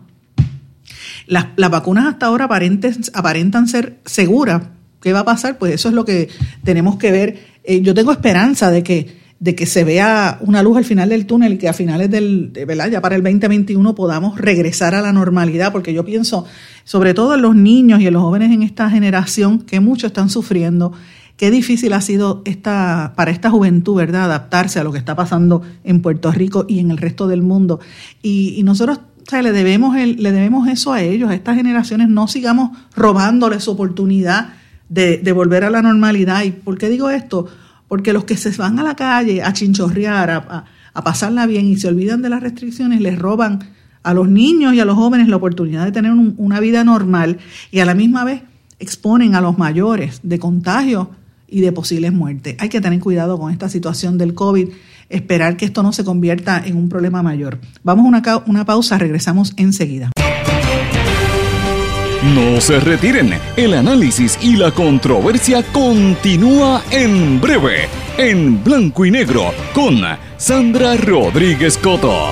Las, 1.27 1.47
las 1.55 1.69
vacunas 1.69 2.05
hasta 2.05 2.27
ahora 2.27 2.45
aparentan 2.45 3.67
ser 3.67 3.99
seguras, 4.05 4.63
¿Qué 5.01 5.13
va 5.13 5.19
a 5.19 5.25
pasar? 5.25 5.57
Pues 5.57 5.73
eso 5.73 5.89
es 5.89 5.93
lo 5.93 6.05
que 6.05 6.29
tenemos 6.63 6.97
que 6.97 7.11
ver. 7.11 7.39
Eh, 7.63 7.81
yo 7.81 7.93
tengo 7.93 8.11
esperanza 8.11 8.69
de 8.71 8.83
que, 8.83 9.19
de 9.39 9.55
que 9.55 9.65
se 9.65 9.83
vea 9.83 10.37
una 10.41 10.61
luz 10.61 10.77
al 10.77 10.85
final 10.85 11.09
del 11.09 11.25
túnel 11.25 11.53
y 11.53 11.57
que 11.57 11.69
a 11.69 11.73
finales 11.73 12.11
del, 12.11 12.51
¿verdad? 12.67 12.89
Ya 12.89 13.01
para 13.01 13.15
el 13.15 13.23
2021 13.23 13.95
podamos 13.95 14.39
regresar 14.39 14.95
a 14.95 15.01
la 15.01 15.13
normalidad, 15.13 15.71
porque 15.71 15.93
yo 15.93 16.03
pienso, 16.03 16.45
sobre 16.83 17.13
todo 17.13 17.35
en 17.35 17.41
los 17.41 17.55
niños 17.55 18.01
y 18.01 18.07
en 18.07 18.13
los 18.13 18.21
jóvenes 18.21 18.51
en 18.51 18.63
esta 18.63 18.89
generación, 18.89 19.59
que 19.59 19.79
muchos 19.79 20.07
están 20.07 20.29
sufriendo, 20.29 20.91
qué 21.37 21.51
difícil 21.51 21.93
ha 21.93 22.01
sido 22.01 22.41
esta, 22.43 23.13
para 23.15 23.31
esta 23.31 23.49
juventud, 23.49 23.95
¿verdad?, 23.95 24.25
adaptarse 24.25 24.79
a 24.79 24.83
lo 24.83 24.91
que 24.91 24.97
está 24.97 25.15
pasando 25.15 25.61
en 25.85 26.01
Puerto 26.01 26.31
Rico 26.33 26.65
y 26.67 26.79
en 26.79 26.91
el 26.91 26.97
resto 26.97 27.27
del 27.27 27.41
mundo. 27.41 27.79
Y, 28.21 28.61
nosotros 28.63 28.99
O 29.31 29.41
le 29.41 29.53
debemos, 29.53 29.95
le 29.95 30.31
debemos 30.33 30.67
eso 30.67 30.91
a 30.91 31.01
ellos, 31.01 31.29
a 31.29 31.35
estas 31.35 31.55
generaciones. 31.55 32.09
No 32.09 32.27
sigamos 32.27 32.77
robándoles 32.93 33.63
su 33.63 33.71
oportunidad 33.71 34.58
de, 34.89 35.31
volver 35.31 35.63
a 35.63 35.69
la 35.69 35.81
normalidad. 35.81 36.43
¿Y 36.43 36.51
por 36.51 36.77
qué 36.77 36.89
digo 36.89 37.09
esto? 37.09 37.47
Porque 37.87 38.13
los 38.13 38.25
que 38.25 38.37
se 38.37 38.49
van 38.57 38.79
a 38.79 38.83
la 38.83 38.95
calle 38.95 39.41
a 39.41 39.53
chinchorrear, 39.53 40.29
a, 40.29 40.65
a 40.93 41.03
pasarla 41.03 41.45
bien 41.45 41.65
y 41.67 41.77
se 41.77 41.87
olvidan 41.87 42.21
de 42.21 42.29
las 42.29 42.41
restricciones, 42.41 43.01
les 43.01 43.17
roban 43.17 43.59
a 44.03 44.13
los 44.13 44.29
niños 44.29 44.73
y 44.73 44.79
a 44.79 44.85
los 44.85 44.95
jóvenes 44.95 45.27
la 45.27 45.35
oportunidad 45.35 45.85
de 45.85 45.91
tener 45.91 46.11
una 46.11 46.59
vida 46.59 46.83
normal 46.83 47.37
y 47.71 47.79
a 47.79 47.85
la 47.85 47.93
misma 47.93 48.23
vez 48.23 48.41
exponen 48.79 49.35
a 49.35 49.41
los 49.41 49.57
mayores 49.57 50.21
de 50.23 50.39
contagio 50.39 51.11
y 51.47 51.61
de 51.61 51.71
posibles 51.71 52.13
muertes. 52.13 52.55
Hay 52.59 52.69
que 52.69 52.81
tener 52.81 52.99
cuidado 52.99 53.37
con 53.39 53.51
esta 53.51 53.69
situación 53.69 54.17
del 54.17 54.33
COVID, 54.33 54.69
esperar 55.09 55.57
que 55.57 55.65
esto 55.65 55.83
no 55.83 55.91
se 55.91 56.03
convierta 56.03 56.61
en 56.65 56.77
un 56.77 56.89
problema 56.89 57.21
mayor. 57.23 57.59
Vamos 57.83 58.05
a 58.05 58.07
una, 58.07 58.43
una 58.45 58.65
pausa, 58.65 58.97
regresamos 58.97 59.53
enseguida. 59.57 60.11
No 62.23 62.59
se 62.59 62.81
retiren, 62.81 63.33
el 63.55 63.73
análisis 63.73 64.37
y 64.41 64.57
la 64.57 64.71
controversia 64.71 65.63
continúa 65.71 66.83
en 66.91 67.39
breve, 67.39 67.87
en 68.17 68.61
blanco 68.61 69.05
y 69.05 69.11
negro, 69.11 69.53
con 69.73 70.01
Sandra 70.35 70.97
Rodríguez 70.97 71.77
Coto. 71.77 72.27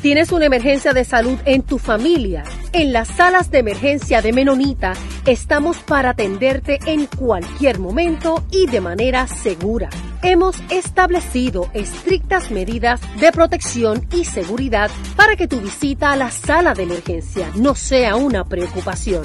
Tienes 0.00 0.32
una 0.32 0.46
emergencia 0.46 0.94
de 0.94 1.04
salud 1.04 1.38
en 1.44 1.60
tu 1.60 1.78
familia. 1.78 2.44
En 2.72 2.94
las 2.94 3.08
salas 3.08 3.50
de 3.50 3.58
emergencia 3.58 4.22
de 4.22 4.32
Menonita 4.32 4.94
estamos 5.26 5.78
para 5.78 6.10
atenderte 6.10 6.78
en 6.86 7.04
cualquier 7.06 7.78
momento 7.78 8.42
y 8.50 8.66
de 8.66 8.80
manera 8.80 9.26
segura. 9.26 9.90
Hemos 10.24 10.56
establecido 10.70 11.68
estrictas 11.74 12.50
medidas 12.50 12.98
de 13.20 13.30
protección 13.30 14.06
y 14.10 14.24
seguridad 14.24 14.90
para 15.16 15.36
que 15.36 15.46
tu 15.46 15.60
visita 15.60 16.12
a 16.12 16.16
la 16.16 16.30
sala 16.30 16.72
de 16.72 16.84
emergencia 16.84 17.50
no 17.56 17.74
sea 17.74 18.16
una 18.16 18.42
preocupación. 18.44 19.24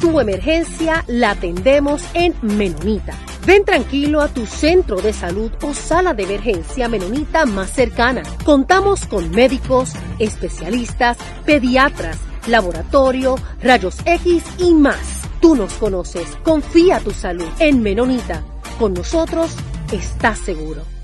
Tu 0.00 0.18
emergencia 0.18 1.04
la 1.08 1.32
atendemos 1.32 2.02
en 2.14 2.34
Menonita. 2.40 3.12
Ven 3.44 3.66
tranquilo 3.66 4.22
a 4.22 4.28
tu 4.28 4.46
centro 4.46 5.02
de 5.02 5.12
salud 5.12 5.52
o 5.60 5.74
sala 5.74 6.14
de 6.14 6.22
emergencia 6.22 6.88
menonita 6.88 7.44
más 7.44 7.70
cercana. 7.70 8.22
Contamos 8.42 9.04
con 9.06 9.30
médicos, 9.32 9.92
especialistas, 10.18 11.18
pediatras, 11.44 12.16
laboratorio, 12.46 13.36
rayos 13.62 13.98
X 14.06 14.42
y 14.56 14.72
más. 14.72 15.20
Tú 15.42 15.54
nos 15.54 15.74
conoces. 15.74 16.26
Confía 16.42 16.98
tu 17.00 17.10
salud 17.10 17.48
en 17.58 17.82
Menonita. 17.82 18.42
Con 18.78 18.94
nosotros 18.94 19.54
estás 19.92 20.38
seguro. 20.38 20.82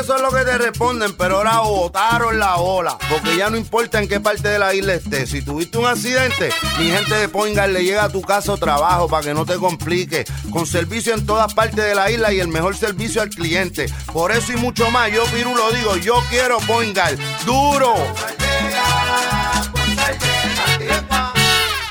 eso 0.00 0.16
es 0.16 0.22
lo 0.22 0.30
que 0.30 0.44
te 0.44 0.58
responden, 0.58 1.16
pero 1.16 1.38
ahora 1.38 1.60
botaron 1.60 2.38
la 2.38 2.56
ola. 2.56 2.96
Porque 3.10 3.36
ya 3.36 3.50
no 3.50 3.56
importa 3.56 4.00
en 4.00 4.08
qué 4.08 4.20
parte 4.20 4.48
de 4.48 4.58
la 4.58 4.74
isla 4.74 4.94
estés. 4.94 5.30
Si 5.30 5.42
tuviste 5.42 5.78
un 5.78 5.86
accidente, 5.86 6.50
mi 6.78 6.86
gente 6.86 7.14
de 7.14 7.28
Poingal 7.28 7.72
le 7.72 7.84
llega 7.84 8.04
a 8.04 8.08
tu 8.08 8.22
casa 8.22 8.52
o 8.52 8.56
trabajo 8.56 9.08
para 9.08 9.24
que 9.24 9.34
no 9.34 9.44
te 9.44 9.56
complique. 9.56 10.24
Con 10.50 10.66
servicio 10.66 11.14
en 11.14 11.26
todas 11.26 11.52
partes 11.54 11.84
de 11.84 11.94
la 11.94 12.10
isla 12.10 12.32
y 12.32 12.40
el 12.40 12.48
mejor 12.48 12.76
servicio 12.76 13.22
al 13.22 13.30
cliente. 13.30 13.86
Por 14.12 14.32
eso 14.32 14.52
y 14.52 14.56
mucho 14.56 14.90
más, 14.90 15.10
yo 15.12 15.24
Piru 15.26 15.54
lo 15.54 15.70
digo, 15.72 15.96
yo 15.96 16.22
quiero 16.30 16.58
Poingal. 16.60 17.18
¡Duro! 17.44 17.94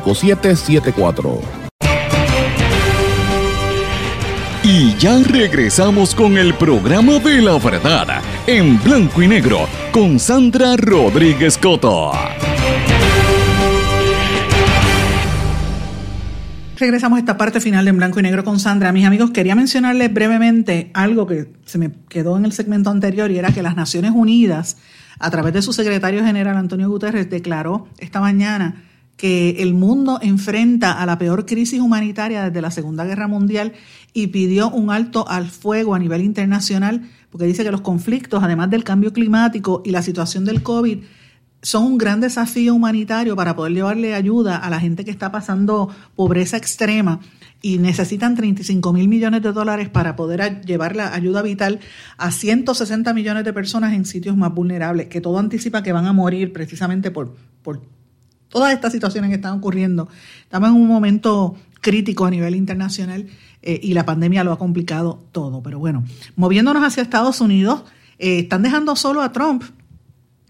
5774. 0.00 1.40
Y 4.62 4.94
ya 4.96 5.18
regresamos 5.22 6.14
con 6.14 6.36
el 6.36 6.54
programa 6.54 7.18
de 7.18 7.40
la 7.40 7.58
verdad 7.58 8.20
en 8.46 8.82
blanco 8.82 9.22
y 9.22 9.28
negro 9.28 9.66
con 9.92 10.18
Sandra 10.18 10.76
Rodríguez 10.76 11.56
Coto. 11.56 12.12
Regresamos 16.80 17.18
a 17.18 17.20
esta 17.20 17.36
parte 17.36 17.60
final 17.60 17.84
de 17.84 17.90
En 17.90 17.98
Blanco 17.98 18.20
y 18.20 18.22
Negro 18.22 18.42
con 18.42 18.58
Sandra. 18.58 18.90
Mis 18.90 19.04
amigos, 19.04 19.32
quería 19.32 19.54
mencionarles 19.54 20.12
brevemente 20.14 20.90
algo 20.94 21.26
que 21.26 21.52
se 21.66 21.76
me 21.76 21.90
quedó 22.08 22.38
en 22.38 22.46
el 22.46 22.52
segmento 22.52 22.88
anterior 22.88 23.30
y 23.30 23.38
era 23.38 23.52
que 23.52 23.62
las 23.62 23.76
Naciones 23.76 24.12
Unidas, 24.14 24.78
a 25.18 25.30
través 25.30 25.52
de 25.52 25.60
su 25.60 25.74
secretario 25.74 26.24
general 26.24 26.56
Antonio 26.56 26.88
Guterres, 26.88 27.28
declaró 27.28 27.86
esta 27.98 28.20
mañana 28.20 28.82
que 29.20 29.56
el 29.58 29.74
mundo 29.74 30.18
enfrenta 30.22 30.92
a 30.92 31.04
la 31.04 31.18
peor 31.18 31.44
crisis 31.44 31.78
humanitaria 31.78 32.44
desde 32.44 32.62
la 32.62 32.70
Segunda 32.70 33.04
Guerra 33.04 33.28
Mundial 33.28 33.74
y 34.14 34.28
pidió 34.28 34.70
un 34.70 34.90
alto 34.90 35.28
al 35.28 35.50
fuego 35.50 35.94
a 35.94 35.98
nivel 35.98 36.22
internacional, 36.22 37.02
porque 37.28 37.44
dice 37.44 37.62
que 37.62 37.70
los 37.70 37.82
conflictos, 37.82 38.42
además 38.42 38.70
del 38.70 38.82
cambio 38.82 39.12
climático 39.12 39.82
y 39.84 39.90
la 39.90 40.00
situación 40.00 40.46
del 40.46 40.62
COVID, 40.62 41.00
son 41.60 41.84
un 41.84 41.98
gran 41.98 42.22
desafío 42.22 42.74
humanitario 42.74 43.36
para 43.36 43.54
poder 43.54 43.74
llevarle 43.74 44.14
ayuda 44.14 44.56
a 44.56 44.70
la 44.70 44.80
gente 44.80 45.04
que 45.04 45.10
está 45.10 45.30
pasando 45.30 45.90
pobreza 46.16 46.56
extrema 46.56 47.20
y 47.60 47.76
necesitan 47.76 48.34
35 48.34 48.90
mil 48.94 49.06
millones 49.06 49.42
de 49.42 49.52
dólares 49.52 49.90
para 49.90 50.16
poder 50.16 50.62
llevar 50.62 50.96
la 50.96 51.12
ayuda 51.12 51.42
vital 51.42 51.80
a 52.16 52.30
160 52.30 53.12
millones 53.12 53.44
de 53.44 53.52
personas 53.52 53.92
en 53.92 54.06
sitios 54.06 54.34
más 54.34 54.54
vulnerables, 54.54 55.08
que 55.08 55.20
todo 55.20 55.38
anticipa 55.38 55.82
que 55.82 55.92
van 55.92 56.06
a 56.06 56.14
morir 56.14 56.54
precisamente 56.54 57.10
por, 57.10 57.36
por 57.62 57.82
todas 58.50 58.74
estas 58.74 58.92
situaciones 58.92 59.30
que 59.30 59.36
están 59.36 59.56
ocurriendo. 59.56 60.08
Estamos 60.42 60.68
en 60.68 60.76
un 60.76 60.86
momento 60.86 61.56
crítico 61.80 62.26
a 62.26 62.30
nivel 62.30 62.54
internacional 62.54 63.26
eh, 63.62 63.80
y 63.82 63.94
la 63.94 64.04
pandemia 64.04 64.44
lo 64.44 64.52
ha 64.52 64.58
complicado 64.58 65.24
todo. 65.32 65.62
Pero 65.62 65.78
bueno, 65.78 66.04
moviéndonos 66.36 66.82
hacia 66.84 67.02
Estados 67.02 67.40
Unidos, 67.40 67.84
eh, 68.18 68.40
están 68.40 68.62
dejando 68.62 68.96
solo 68.96 69.22
a 69.22 69.32
Trump. 69.32 69.62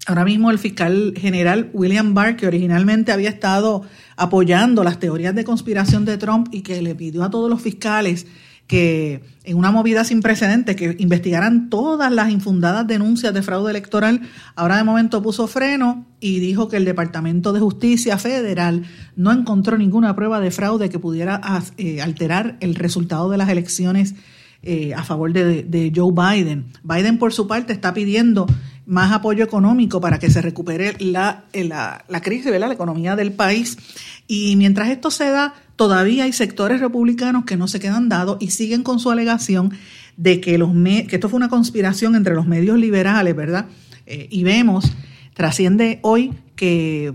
Ahora 0.07 0.25
mismo 0.25 0.51
el 0.51 0.59
fiscal 0.59 1.15
general 1.17 1.71
William 1.73 2.15
Barr, 2.15 2.37
que 2.37 2.47
originalmente 2.47 3.13
había 3.13 3.29
estado 3.29 3.83
apoyando 4.17 4.83
las 4.83 4.99
teorías 4.99 5.35
de 5.35 5.45
conspiración 5.45 6.05
de 6.05 6.19
Trump 6.19 6.49
y 6.51 6.63
que 6.63 6.83
le 6.83 6.95
pidió 6.95 7.23
a 7.23 7.31
todos 7.31 7.49
los 7.49 7.61
fiscales 7.63 8.27
que 8.71 9.21
en 9.43 9.57
una 9.57 9.73
movida 9.73 10.05
sin 10.05 10.23
precedentes, 10.23 10.77
que 10.77 10.95
investigaran 11.01 11.71
todas 11.71 12.13
las 12.13 12.31
infundadas 12.31 12.87
denuncias 12.87 13.35
de 13.35 13.43
fraude 13.43 13.73
electoral, 13.73 14.21
ahora 14.55 14.77
de 14.77 14.85
momento 14.85 15.21
puso 15.21 15.49
freno 15.49 16.07
y 16.21 16.39
dijo 16.39 16.69
que 16.69 16.77
el 16.77 16.85
Departamento 16.85 17.53
de 17.53 17.59
Justicia 17.59 18.17
Federal 18.17 18.85
no 19.17 19.33
encontró 19.33 19.77
ninguna 19.77 20.15
prueba 20.15 20.39
de 20.39 20.53
fraude 20.53 20.89
que 20.89 21.01
pudiera 21.01 21.41
eh, 21.79 22.01
alterar 22.01 22.59
el 22.61 22.77
resultado 22.77 23.29
de 23.29 23.39
las 23.39 23.49
elecciones 23.49 24.15
eh, 24.63 24.95
a 24.95 25.03
favor 25.03 25.33
de, 25.33 25.93
Joe 25.93 26.13
Biden. 26.13 26.67
Biden, 26.85 27.19
por 27.19 27.33
su 27.33 27.49
parte, 27.49 27.73
está 27.73 27.93
pidiendo 27.93 28.47
más 28.87 29.11
apoyo 29.11 29.43
económico 29.43 30.01
para 30.01 30.21
que 30.21 30.31
se 30.31 30.43
recupere 30.43 30.95
la, 31.01 31.47
la, 31.53 32.05
la 32.07 32.23
crisis, 32.23 32.53
la 32.53 32.73
economía 32.73 33.17
del 33.17 33.33
país. 33.33 33.77
Y 34.29 34.55
mientras 34.55 34.91
esto 34.91 35.11
se 35.11 35.29
da, 35.29 35.55
todavía 35.81 36.25
hay 36.25 36.35
sectores 36.35 36.79
republicanos 36.79 37.47
que 37.47 37.57
no 37.57 37.67
se 37.67 37.81
quedan 37.81 38.11
dados 38.11 38.37
y 38.39 38.51
siguen 38.51 38.83
con 38.83 39.01
su 39.01 39.11
alegación 39.11 39.73
de 40.19 40.39
que, 40.39 40.63
esto 41.11 41.29
fue 41.31 41.39
una 41.39 41.49
conspiración 41.49 42.15
entre 42.17 42.35
los 42.35 42.47
medios 42.47 42.77
liberales, 42.77 43.35
¿verdad? 43.35 43.65
Eh, 44.05 44.29
y 44.31 44.43
vemos, 44.43 44.93
trasciende 45.33 45.99
hoy 46.03 46.35
que 46.55 47.15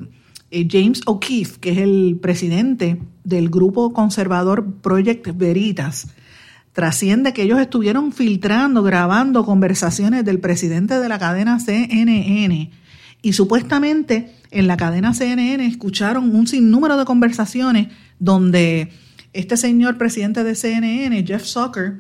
eh, 0.50 0.68
James 0.68 1.02
O'Keefe, 1.06 1.60
que 1.60 1.74
es 1.74 1.78
el 1.78 2.18
presidente 2.20 3.00
del 3.24 3.52
grupo 3.52 3.94
conservador 3.94 4.66
Project 4.82 5.38
Veritas, 5.38 6.08
trasciende 6.74 7.34
que 7.34 7.44
ellos 7.44 7.60
estuvieron 7.60 8.14
filtrando, 8.14 8.82
grabando 8.82 9.46
conversaciones 9.46 10.26
del 10.26 10.40
presidente 10.40 10.98
de 10.98 11.08
la 11.08 11.20
cadena 11.20 11.60
CNN 11.60 12.72
y 13.22 13.34
supuestamente 13.34 14.34
en 14.56 14.68
la 14.68 14.78
cadena 14.78 15.14
CNN 15.14 15.66
escucharon 15.66 16.34
un 16.34 16.48
sinnúmero 16.48 16.96
de 16.96 17.04
conversaciones 17.04 17.90
donde 18.20 18.90
este 19.34 19.58
señor 19.58 19.98
presidente 19.98 20.46
de 20.46 20.56
CNN, 20.56 21.26
Jeff 21.28 21.44
Zucker, 21.44 21.98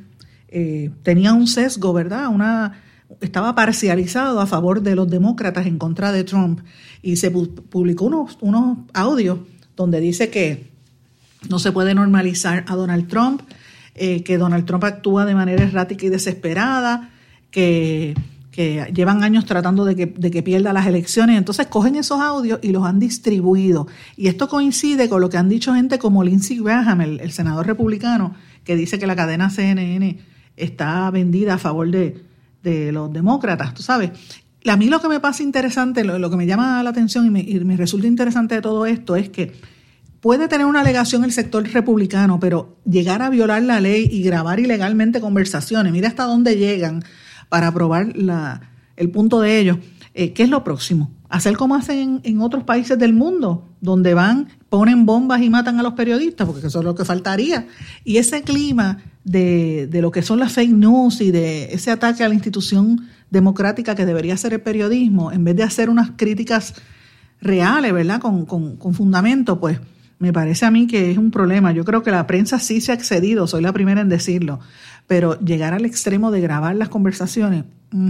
eh, 0.47 0.89
tenía 1.03 1.33
un 1.33 1.47
sesgo, 1.47 1.91
¿verdad? 1.91 2.29
Una, 2.29 2.81
estaba 3.19 3.55
parcializado 3.55 4.39
a 4.39 4.47
favor 4.47 4.81
de 4.81 4.95
los 4.95 5.09
demócratas 5.09 5.67
en 5.67 5.77
contra 5.77 6.13
de 6.13 6.23
Trump 6.23 6.61
y 7.01 7.17
se 7.17 7.29
publicó 7.29 8.05
unos, 8.05 8.37
unos 8.39 8.77
audios 8.93 9.39
donde 9.75 9.99
dice 9.99 10.29
que 10.29 10.71
no 11.49 11.59
se 11.59 11.73
puede 11.73 11.93
normalizar 11.93 12.63
a 12.69 12.75
Donald 12.75 13.09
Trump, 13.09 13.41
eh, 13.95 14.23
que 14.23 14.37
Donald 14.37 14.65
Trump 14.65 14.85
actúa 14.85 15.25
de 15.25 15.35
manera 15.35 15.63
errática 15.63 16.05
y 16.05 16.09
desesperada, 16.09 17.09
que, 17.51 18.15
llevan 18.55 19.23
años 19.23 19.45
tratando 19.45 19.83
de 19.83 19.95
que, 19.95 20.05
de 20.05 20.31
que, 20.31 20.41
pierda 20.41 20.71
las 20.71 20.87
elecciones. 20.87 21.37
Entonces 21.37 21.67
cogen 21.67 21.95
esos 21.95 22.21
audios 22.21 22.59
y 22.61 22.71
los 22.71 22.85
han 22.85 22.99
distribuido. 22.99 23.87
Y 24.15 24.27
esto 24.27 24.47
coincide 24.47 25.09
con 25.09 25.21
lo 25.21 25.29
que 25.29 25.37
han 25.37 25.49
dicho 25.49 25.73
gente 25.73 25.99
como 25.99 26.23
Lindsey 26.23 26.59
Graham, 26.59 27.01
el, 27.01 27.31
senador 27.31 27.67
republicano, 27.67 28.33
que 28.63 28.75
dice 28.75 28.97
que 28.97 29.07
la 29.07 29.15
cadena 29.15 29.49
CNN 29.49 30.19
está 30.55 31.11
vendida 31.11 31.55
a 31.55 31.57
favor 31.57 31.89
de, 31.91 32.23
los 32.91 33.11
demócratas, 33.11 33.73
tú 33.73 33.83
sabes. 33.83 34.11
A 34.65 34.77
mí 34.77 34.89
lo 34.89 34.99
que 34.99 35.07
me 35.07 35.19
pasa 35.19 35.43
interesante, 35.43 36.03
lo, 36.03 36.29
que 36.29 36.37
me 36.37 36.47
llama 36.47 36.81
la 36.81 36.89
atención 36.89 37.25
y 37.25 37.29
me, 37.29 37.41
y 37.41 37.59
me 37.59 37.77
resulta 37.77 38.07
interesante 38.07 38.55
de 38.55 38.61
todo 38.61 38.87
esto 38.87 39.15
es 39.15 39.29
que 39.29 39.53
puede 40.21 40.47
tener 40.47 40.65
una 40.65 40.79
alegación 40.79 41.23
el 41.23 41.31
sector 41.31 41.63
republicano, 41.69 42.39
pero 42.39 42.77
llegar 42.83 43.21
a 43.21 43.29
violar 43.29 43.61
la 43.61 43.79
ley 43.79 44.07
y 44.09 44.23
grabar 44.23 44.59
ilegalmente 44.59 45.21
conversaciones, 45.21 45.91
mira 45.91 46.07
hasta 46.07 46.23
dónde 46.23 46.57
llegan 46.57 47.03
para 47.49 47.71
probar 47.71 48.13
el 48.95 49.11
punto 49.11 49.41
de 49.41 49.59
ellos. 49.59 49.77
Eh, 50.13 50.31
¿Qué 50.31 50.43
es 50.43 50.49
lo 50.49 50.63
próximo? 50.63 51.11
Hacer 51.27 51.57
como 51.57 51.75
hacen 51.75 52.21
en, 52.23 52.39
otros 52.39 52.63
países 52.63 52.97
del 52.97 53.11
mundo, 53.11 53.67
donde 53.81 54.13
van, 54.13 54.47
ponen 54.69 55.05
bombas 55.05 55.41
y 55.41 55.49
matan 55.49 55.77
a 55.77 55.83
los 55.83 55.93
periodistas, 55.93 56.47
porque 56.47 56.67
eso 56.67 56.79
es 56.79 56.85
lo 56.85 56.95
que 56.95 57.03
faltaría. 57.03 57.67
Y 58.05 58.17
ese 58.17 58.41
clima 58.41 58.99
de, 59.25 59.87
de 59.87 60.01
lo 60.01 60.11
que 60.11 60.21
son 60.21 60.39
las 60.39 60.53
fake 60.53 60.71
news 60.71 61.19
y 61.19 61.31
de 61.31 61.73
ese 61.73 61.91
ataque 61.91 62.23
a 62.23 62.29
la 62.29 62.33
institución 62.33 63.07
democrática 63.29 63.93
que 63.93 64.05
debería 64.05 64.37
ser 64.37 64.53
el 64.53 64.61
periodismo, 64.61 65.33
en 65.33 65.43
vez 65.43 65.57
de 65.57 65.63
hacer 65.63 65.89
unas 65.89 66.11
críticas 66.15 66.75
reales, 67.41 67.91
¿verdad? 67.91 68.21
Con, 68.21 68.45
con, 68.45 68.77
con 68.77 68.93
fundamento, 68.93 69.59
pues 69.59 69.79
me 70.19 70.31
parece 70.31 70.65
a 70.65 70.71
mí 70.71 70.87
que 70.87 71.11
es 71.11 71.17
un 71.17 71.31
problema. 71.31 71.71
Yo 71.73 71.83
creo 71.83 72.03
que 72.03 72.11
la 72.11 72.25
prensa 72.25 72.59
sí 72.59 72.79
se 72.81 72.91
ha 72.91 72.95
excedido, 72.95 73.47
soy 73.47 73.61
la 73.61 73.73
primera 73.73 74.01
en 74.01 74.09
decirlo, 74.09 74.59
pero 75.07 75.39
llegar 75.39 75.73
al 75.73 75.85
extremo 75.85 76.31
de 76.31 76.41
grabar 76.41 76.75
las 76.75 76.89
conversaciones, 76.89 77.65
mm, 77.91 78.09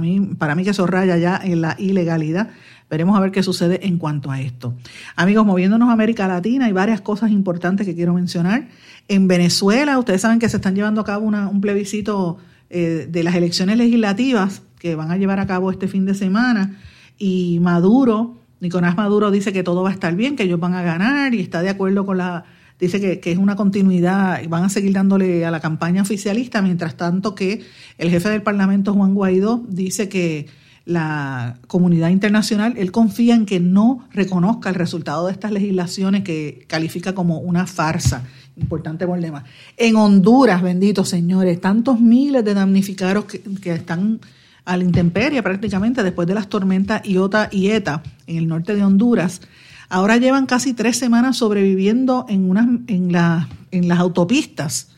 mí, 0.00 0.20
para 0.38 0.54
mí 0.54 0.64
que 0.64 0.70
eso 0.70 0.86
raya 0.86 1.16
ya 1.16 1.40
en 1.42 1.60
la 1.60 1.76
ilegalidad. 1.78 2.50
Veremos 2.88 3.16
a 3.16 3.20
ver 3.20 3.32
qué 3.32 3.42
sucede 3.42 3.86
en 3.86 3.98
cuanto 3.98 4.30
a 4.30 4.40
esto. 4.40 4.74
Amigos, 5.16 5.44
moviéndonos 5.44 5.88
a 5.88 5.92
América 5.92 6.28
Latina, 6.28 6.66
hay 6.66 6.72
varias 6.72 7.00
cosas 7.00 7.30
importantes 7.30 7.86
que 7.86 7.94
quiero 7.94 8.14
mencionar. 8.14 8.68
En 9.08 9.26
Venezuela, 9.26 9.98
ustedes 9.98 10.20
saben 10.20 10.38
que 10.38 10.48
se 10.48 10.56
están 10.56 10.74
llevando 10.74 11.00
a 11.00 11.04
cabo 11.04 11.26
un 11.26 11.60
plebiscito 11.60 12.38
eh, 12.70 13.08
de 13.10 13.22
las 13.24 13.34
elecciones 13.34 13.76
legislativas 13.76 14.62
que 14.78 14.94
van 14.94 15.10
a 15.10 15.16
llevar 15.16 15.40
a 15.40 15.46
cabo 15.46 15.70
este 15.70 15.88
fin 15.88 16.06
de 16.06 16.14
semana 16.14 16.76
y 17.18 17.58
Maduro 17.60 18.36
Nicolás 18.60 18.96
Maduro 18.96 19.30
dice 19.30 19.52
que 19.52 19.62
todo 19.62 19.82
va 19.82 19.90
a 19.90 19.92
estar 19.92 20.14
bien, 20.14 20.36
que 20.36 20.44
ellos 20.44 20.60
van 20.60 20.74
a 20.74 20.82
ganar 20.82 21.34
y 21.34 21.40
está 21.40 21.62
de 21.62 21.70
acuerdo 21.70 22.06
con 22.06 22.18
la... 22.18 22.44
Dice 22.78 23.00
que, 23.00 23.20
que 23.20 23.32
es 23.32 23.38
una 23.38 23.56
continuidad 23.56 24.42
y 24.42 24.48
van 24.48 24.64
a 24.64 24.68
seguir 24.68 24.92
dándole 24.92 25.46
a 25.46 25.50
la 25.50 25.60
campaña 25.60 26.02
oficialista, 26.02 26.60
mientras 26.62 26.96
tanto 26.96 27.34
que 27.34 27.62
el 27.98 28.10
jefe 28.10 28.28
del 28.28 28.42
Parlamento, 28.42 28.92
Juan 28.92 29.14
Guaidó, 29.14 29.64
dice 29.68 30.08
que 30.08 30.46
la 30.86 31.58
comunidad 31.66 32.10
internacional, 32.10 32.74
él 32.76 32.92
confía 32.92 33.34
en 33.34 33.44
que 33.44 33.58
no 33.58 34.06
reconozca 34.12 34.68
el 34.68 34.76
resultado 34.76 35.26
de 35.26 35.32
estas 35.32 35.50
legislaciones 35.50 36.22
que 36.22 36.64
califica 36.68 37.12
como 37.12 37.38
una 37.40 37.66
farsa. 37.66 38.22
Importante 38.56 39.04
problema. 39.04 39.44
En 39.76 39.96
Honduras, 39.96 40.62
benditos 40.62 41.08
señores, 41.08 41.60
tantos 41.60 42.00
miles 42.00 42.44
de 42.44 42.54
damnificados 42.54 43.24
que, 43.24 43.40
que 43.40 43.72
están 43.72 44.20
a 44.64 44.76
la 44.76 44.84
intemperie 44.84 45.42
prácticamente 45.42 46.04
después 46.04 46.28
de 46.28 46.34
las 46.34 46.48
tormentas 46.48 47.02
Iota 47.04 47.48
y 47.50 47.68
Eta 47.68 48.02
en 48.28 48.36
el 48.36 48.48
norte 48.48 48.76
de 48.76 48.84
Honduras. 48.84 49.40
Ahora 49.88 50.16
llevan 50.16 50.46
casi 50.46 50.74
tres 50.74 50.96
semanas 50.96 51.36
sobreviviendo 51.36 52.26
en, 52.28 52.50
unas, 52.50 52.66
en, 52.86 53.12
la, 53.12 53.48
en 53.70 53.88
las 53.88 53.98
autopistas 53.98 54.88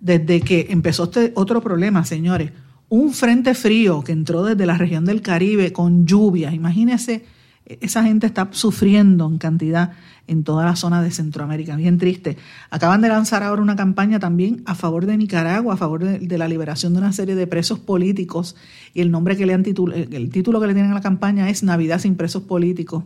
desde 0.00 0.40
que 0.40 0.66
empezó 0.70 1.04
este 1.04 1.32
otro 1.34 1.62
problema, 1.62 2.04
señores. 2.04 2.52
Un 2.88 3.12
frente 3.12 3.54
frío 3.54 4.02
que 4.02 4.12
entró 4.12 4.44
desde 4.44 4.66
la 4.66 4.76
región 4.76 5.04
del 5.04 5.22
Caribe 5.22 5.72
con 5.72 6.06
lluvias. 6.06 6.52
Imagínense, 6.52 7.24
esa 7.66 8.02
gente 8.02 8.26
está 8.26 8.48
sufriendo 8.50 9.26
en 9.26 9.38
cantidad 9.38 9.92
en 10.26 10.44
toda 10.44 10.64
la 10.64 10.76
zona 10.76 11.02
de 11.02 11.10
Centroamérica. 11.10 11.76
Bien 11.76 11.96
triste. 11.98 12.36
Acaban 12.70 13.00
de 13.00 13.08
lanzar 13.08 13.42
ahora 13.42 13.62
una 13.62 13.76
campaña 13.76 14.18
también 14.18 14.62
a 14.66 14.74
favor 14.74 15.06
de 15.06 15.16
Nicaragua, 15.16 15.74
a 15.74 15.76
favor 15.76 16.04
de, 16.04 16.38
la 16.38 16.48
liberación 16.48 16.92
de 16.92 16.98
una 16.98 17.12
serie 17.12 17.34
de 17.34 17.46
presos 17.46 17.78
políticos 17.78 18.56
y 18.92 19.00
el 19.00 19.10
nombre 19.10 19.36
que 19.36 19.46
le 19.46 19.54
han 19.54 19.62
titulado, 19.62 20.02
el 20.02 20.30
título 20.30 20.60
que 20.60 20.66
le 20.66 20.74
tienen 20.74 20.92
a 20.92 20.96
la 20.96 21.00
campaña 21.00 21.48
es 21.48 21.62
Navidad 21.62 22.00
sin 22.00 22.16
presos 22.16 22.42
políticos. 22.42 23.04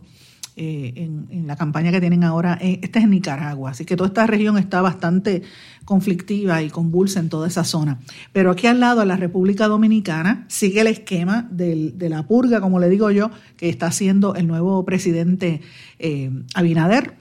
Eh, 0.61 0.93
en, 0.97 1.47
la 1.47 1.55
campaña 1.55 1.89
que 1.89 2.01
tienen 2.01 2.25
ahora, 2.25 2.57
eh, 2.61 2.81
este 2.83 2.99
es 2.99 3.07
Nicaragua, 3.07 3.71
así 3.71 3.85
que 3.85 3.95
toda 3.95 4.09
esta 4.09 4.27
región 4.27 4.57
está 4.57 4.81
bastante 4.81 5.41
conflictiva 5.85 6.61
y 6.61 6.69
convulsa 6.69 7.21
en 7.21 7.29
toda 7.29 7.47
esa 7.47 7.63
zona. 7.63 7.99
Pero 8.33 8.51
aquí 8.51 8.67
al 8.67 8.81
lado, 8.81 9.01
en 9.01 9.07
la 9.07 9.15
República 9.15 9.69
Dominicana, 9.69 10.43
sigue 10.49 10.81
el 10.81 10.87
esquema 10.87 11.47
de 11.49 11.95
la 12.09 12.27
purga, 12.27 12.59
como 12.59 12.77
le 12.79 12.89
digo 12.89 13.09
yo, 13.09 13.31
que 13.55 13.69
está 13.69 13.87
haciendo 13.87 14.35
el 14.35 14.47
nuevo 14.47 14.83
presidente 14.83 15.61
eh, 15.97 16.29
Abinader. 16.53 17.13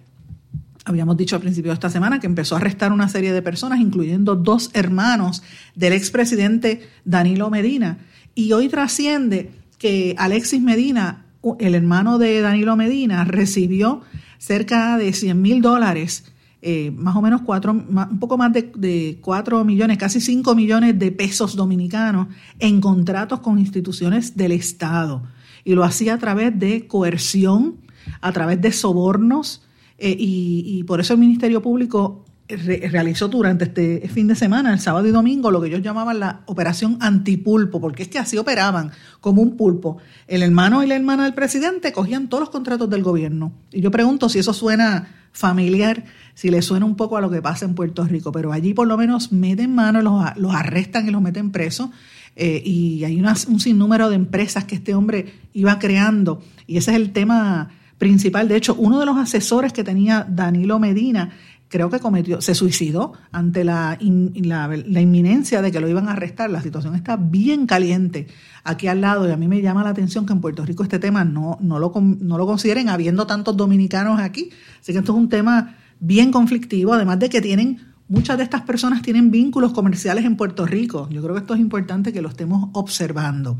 Habíamos 0.84 1.16
dicho 1.16 1.36
al 1.36 1.42
principio 1.42 1.70
de 1.70 1.74
esta 1.74 1.90
semana 1.90 2.18
que 2.18 2.26
empezó 2.26 2.56
a 2.56 2.58
arrestar 2.58 2.92
una 2.92 3.08
serie 3.08 3.32
de 3.32 3.40
personas, 3.40 3.78
incluyendo 3.78 4.34
dos 4.34 4.70
hermanos 4.74 5.44
del 5.76 5.92
expresidente 5.92 6.82
Danilo 7.04 7.50
Medina. 7.50 7.98
Y 8.34 8.50
hoy 8.52 8.68
trasciende 8.68 9.52
que 9.78 10.16
Alexis 10.18 10.60
Medina 10.60 11.24
el 11.58 11.74
hermano 11.74 12.18
de 12.18 12.40
Danilo 12.40 12.76
Medina 12.76 13.24
recibió 13.24 14.02
cerca 14.38 14.96
de 14.96 15.12
100 15.12 15.40
mil 15.40 15.62
dólares, 15.62 16.32
eh, 16.62 16.90
más 16.90 17.14
o 17.16 17.22
menos 17.22 17.42
cuatro, 17.42 17.72
un 17.72 18.18
poco 18.18 18.36
más 18.36 18.52
de, 18.52 18.72
de 18.74 19.18
4 19.20 19.64
millones, 19.64 19.98
casi 19.98 20.20
5 20.20 20.54
millones 20.54 20.98
de 20.98 21.12
pesos 21.12 21.54
dominicanos 21.54 22.28
en 22.58 22.80
contratos 22.80 23.40
con 23.40 23.58
instituciones 23.58 24.36
del 24.36 24.52
Estado. 24.52 25.22
Y 25.64 25.74
lo 25.74 25.84
hacía 25.84 26.14
a 26.14 26.18
través 26.18 26.58
de 26.58 26.86
coerción, 26.86 27.76
a 28.20 28.32
través 28.32 28.60
de 28.60 28.72
sobornos, 28.72 29.62
eh, 29.98 30.16
y, 30.16 30.62
y, 30.64 30.84
por 30.84 31.00
eso 31.00 31.14
el 31.14 31.20
Ministerio 31.20 31.60
Público 31.60 32.24
realizó 32.48 33.28
durante 33.28 33.64
este 33.64 34.08
fin 34.08 34.26
de 34.26 34.34
semana, 34.34 34.72
el 34.72 34.80
sábado 34.80 35.06
y 35.06 35.10
domingo, 35.10 35.50
lo 35.50 35.60
que 35.60 35.68
ellos 35.68 35.82
llamaban 35.82 36.18
la 36.18 36.40
operación 36.46 36.96
antipulpo, 37.00 37.80
porque 37.80 38.04
es 38.04 38.08
que 38.08 38.18
así 38.18 38.38
operaban, 38.38 38.90
como 39.20 39.42
un 39.42 39.56
pulpo. 39.56 39.98
El 40.26 40.42
hermano 40.42 40.82
y 40.82 40.86
la 40.86 40.96
hermana 40.96 41.24
del 41.24 41.34
presidente 41.34 41.92
cogían 41.92 42.28
todos 42.28 42.42
los 42.42 42.50
contratos 42.50 42.88
del 42.88 43.02
gobierno. 43.02 43.52
Y 43.70 43.80
yo 43.82 43.90
pregunto 43.90 44.28
si 44.28 44.38
eso 44.38 44.54
suena 44.54 45.14
familiar, 45.32 46.04
si 46.34 46.50
le 46.50 46.62
suena 46.62 46.86
un 46.86 46.96
poco 46.96 47.16
a 47.16 47.20
lo 47.20 47.30
que 47.30 47.42
pasa 47.42 47.66
en 47.66 47.74
Puerto 47.74 48.04
Rico, 48.04 48.32
pero 48.32 48.52
allí 48.52 48.72
por 48.72 48.88
lo 48.88 48.96
menos 48.96 49.30
meten 49.30 49.74
mano, 49.74 50.00
los, 50.00 50.36
los 50.36 50.54
arrestan 50.54 51.06
y 51.06 51.10
los 51.10 51.20
meten 51.20 51.52
presos. 51.52 51.90
Eh, 52.34 52.62
y 52.64 53.04
hay 53.04 53.20
un 53.20 53.60
sinnúmero 53.60 54.08
de 54.08 54.14
empresas 54.14 54.64
que 54.64 54.76
este 54.76 54.94
hombre 54.94 55.34
iba 55.52 55.78
creando. 55.78 56.40
Y 56.66 56.76
ese 56.78 56.92
es 56.92 56.96
el 56.96 57.12
tema 57.12 57.70
principal. 57.98 58.48
De 58.48 58.56
hecho, 58.56 58.74
uno 58.76 59.00
de 59.00 59.06
los 59.06 59.16
asesores 59.16 59.72
que 59.72 59.84
tenía 59.84 60.24
Danilo 60.28 60.78
Medina 60.78 61.30
creo 61.68 61.90
que 61.90 62.00
cometió, 62.00 62.40
se 62.40 62.54
suicidó 62.54 63.12
ante 63.30 63.62
la, 63.64 63.96
inminencia 64.00 65.62
de 65.62 65.70
que 65.70 65.80
lo 65.80 65.88
iban 65.88 66.08
a 66.08 66.12
arrestar. 66.12 66.50
La 66.50 66.62
situación 66.62 66.94
está 66.94 67.16
bien 67.16 67.66
caliente 67.66 68.26
aquí 68.64 68.86
al 68.86 69.00
lado 69.00 69.28
y 69.28 69.32
a 69.32 69.36
mí 69.36 69.48
me 69.48 69.60
llama 69.60 69.84
la 69.84 69.90
atención 69.90 70.26
que 70.26 70.32
en 70.32 70.40
Puerto 70.40 70.64
Rico 70.64 70.82
este 70.82 70.98
tema 70.98 71.24
no, 71.24 71.58
no, 71.60 71.78
lo, 71.78 71.92
no 72.00 72.38
lo 72.38 72.46
consideren 72.46 72.88
habiendo 72.88 73.26
tantos 73.26 73.56
dominicanos 73.56 74.20
aquí. 74.20 74.50
Así 74.80 74.92
que 74.92 74.98
esto 74.98 75.12
es 75.12 75.18
un 75.18 75.28
tema 75.28 75.76
bien 76.00 76.30
conflictivo, 76.30 76.94
además 76.94 77.18
de 77.18 77.28
que 77.28 77.40
tienen, 77.40 77.80
muchas 78.08 78.38
de 78.38 78.44
estas 78.44 78.62
personas 78.62 79.02
tienen 79.02 79.30
vínculos 79.30 79.72
comerciales 79.72 80.24
en 80.24 80.36
Puerto 80.36 80.64
Rico. 80.64 81.08
Yo 81.10 81.22
creo 81.22 81.34
que 81.34 81.40
esto 81.40 81.54
es 81.54 81.60
importante 81.60 82.12
que 82.12 82.22
lo 82.22 82.30
estemos 82.30 82.70
observando. 82.72 83.58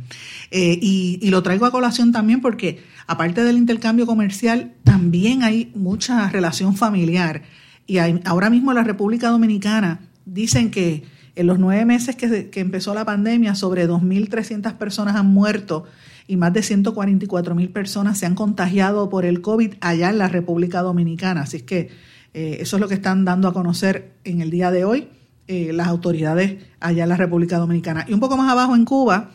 Eh, 0.50 0.78
y 0.80 1.28
lo 1.30 1.42
traigo 1.42 1.66
a 1.66 1.70
colación 1.70 2.12
también 2.12 2.40
porque 2.40 2.82
aparte 3.06 3.44
del 3.44 3.58
intercambio 3.58 4.06
comercial, 4.06 4.72
también 4.84 5.42
hay 5.42 5.72
mucha 5.74 6.30
relación 6.30 6.74
familiar 6.76 7.42
y 7.88 7.98
ahora 8.26 8.50
mismo 8.50 8.74
la 8.74 8.84
República 8.84 9.30
Dominicana 9.30 10.00
dicen 10.26 10.70
que 10.70 11.04
en 11.34 11.46
los 11.46 11.58
nueve 11.58 11.86
meses 11.86 12.16
que, 12.16 12.50
empezó 12.60 12.92
la 12.92 13.06
pandemia, 13.06 13.54
sobre 13.54 13.88
2.300 13.88 14.74
personas 14.74 15.16
han 15.16 15.28
muerto 15.28 15.84
y 16.26 16.36
más 16.36 16.52
de 16.52 16.60
144.000 16.60 17.72
personas 17.72 18.18
se 18.18 18.26
han 18.26 18.34
contagiado 18.34 19.08
por 19.08 19.24
el 19.24 19.40
COVID 19.40 19.74
allá 19.80 20.10
en 20.10 20.18
la 20.18 20.28
República 20.28 20.82
Dominicana. 20.82 21.42
Así 21.42 21.62
que 21.62 21.88
eh, 22.34 22.58
eso 22.60 22.76
es 22.76 22.80
lo 22.80 22.88
que 22.88 22.94
están 22.94 23.24
dando 23.24 23.48
a 23.48 23.54
conocer 23.54 24.12
en 24.24 24.42
el 24.42 24.50
día 24.50 24.70
de 24.70 24.84
hoy 24.84 25.08
eh, 25.46 25.72
las 25.72 25.88
autoridades 25.88 26.62
allá 26.80 27.04
en 27.04 27.08
la 27.08 27.16
República 27.16 27.56
Dominicana. 27.56 28.04
Y 28.06 28.12
un 28.12 28.20
poco 28.20 28.36
más 28.36 28.52
abajo 28.52 28.76
en 28.76 28.84
Cuba, 28.84 29.30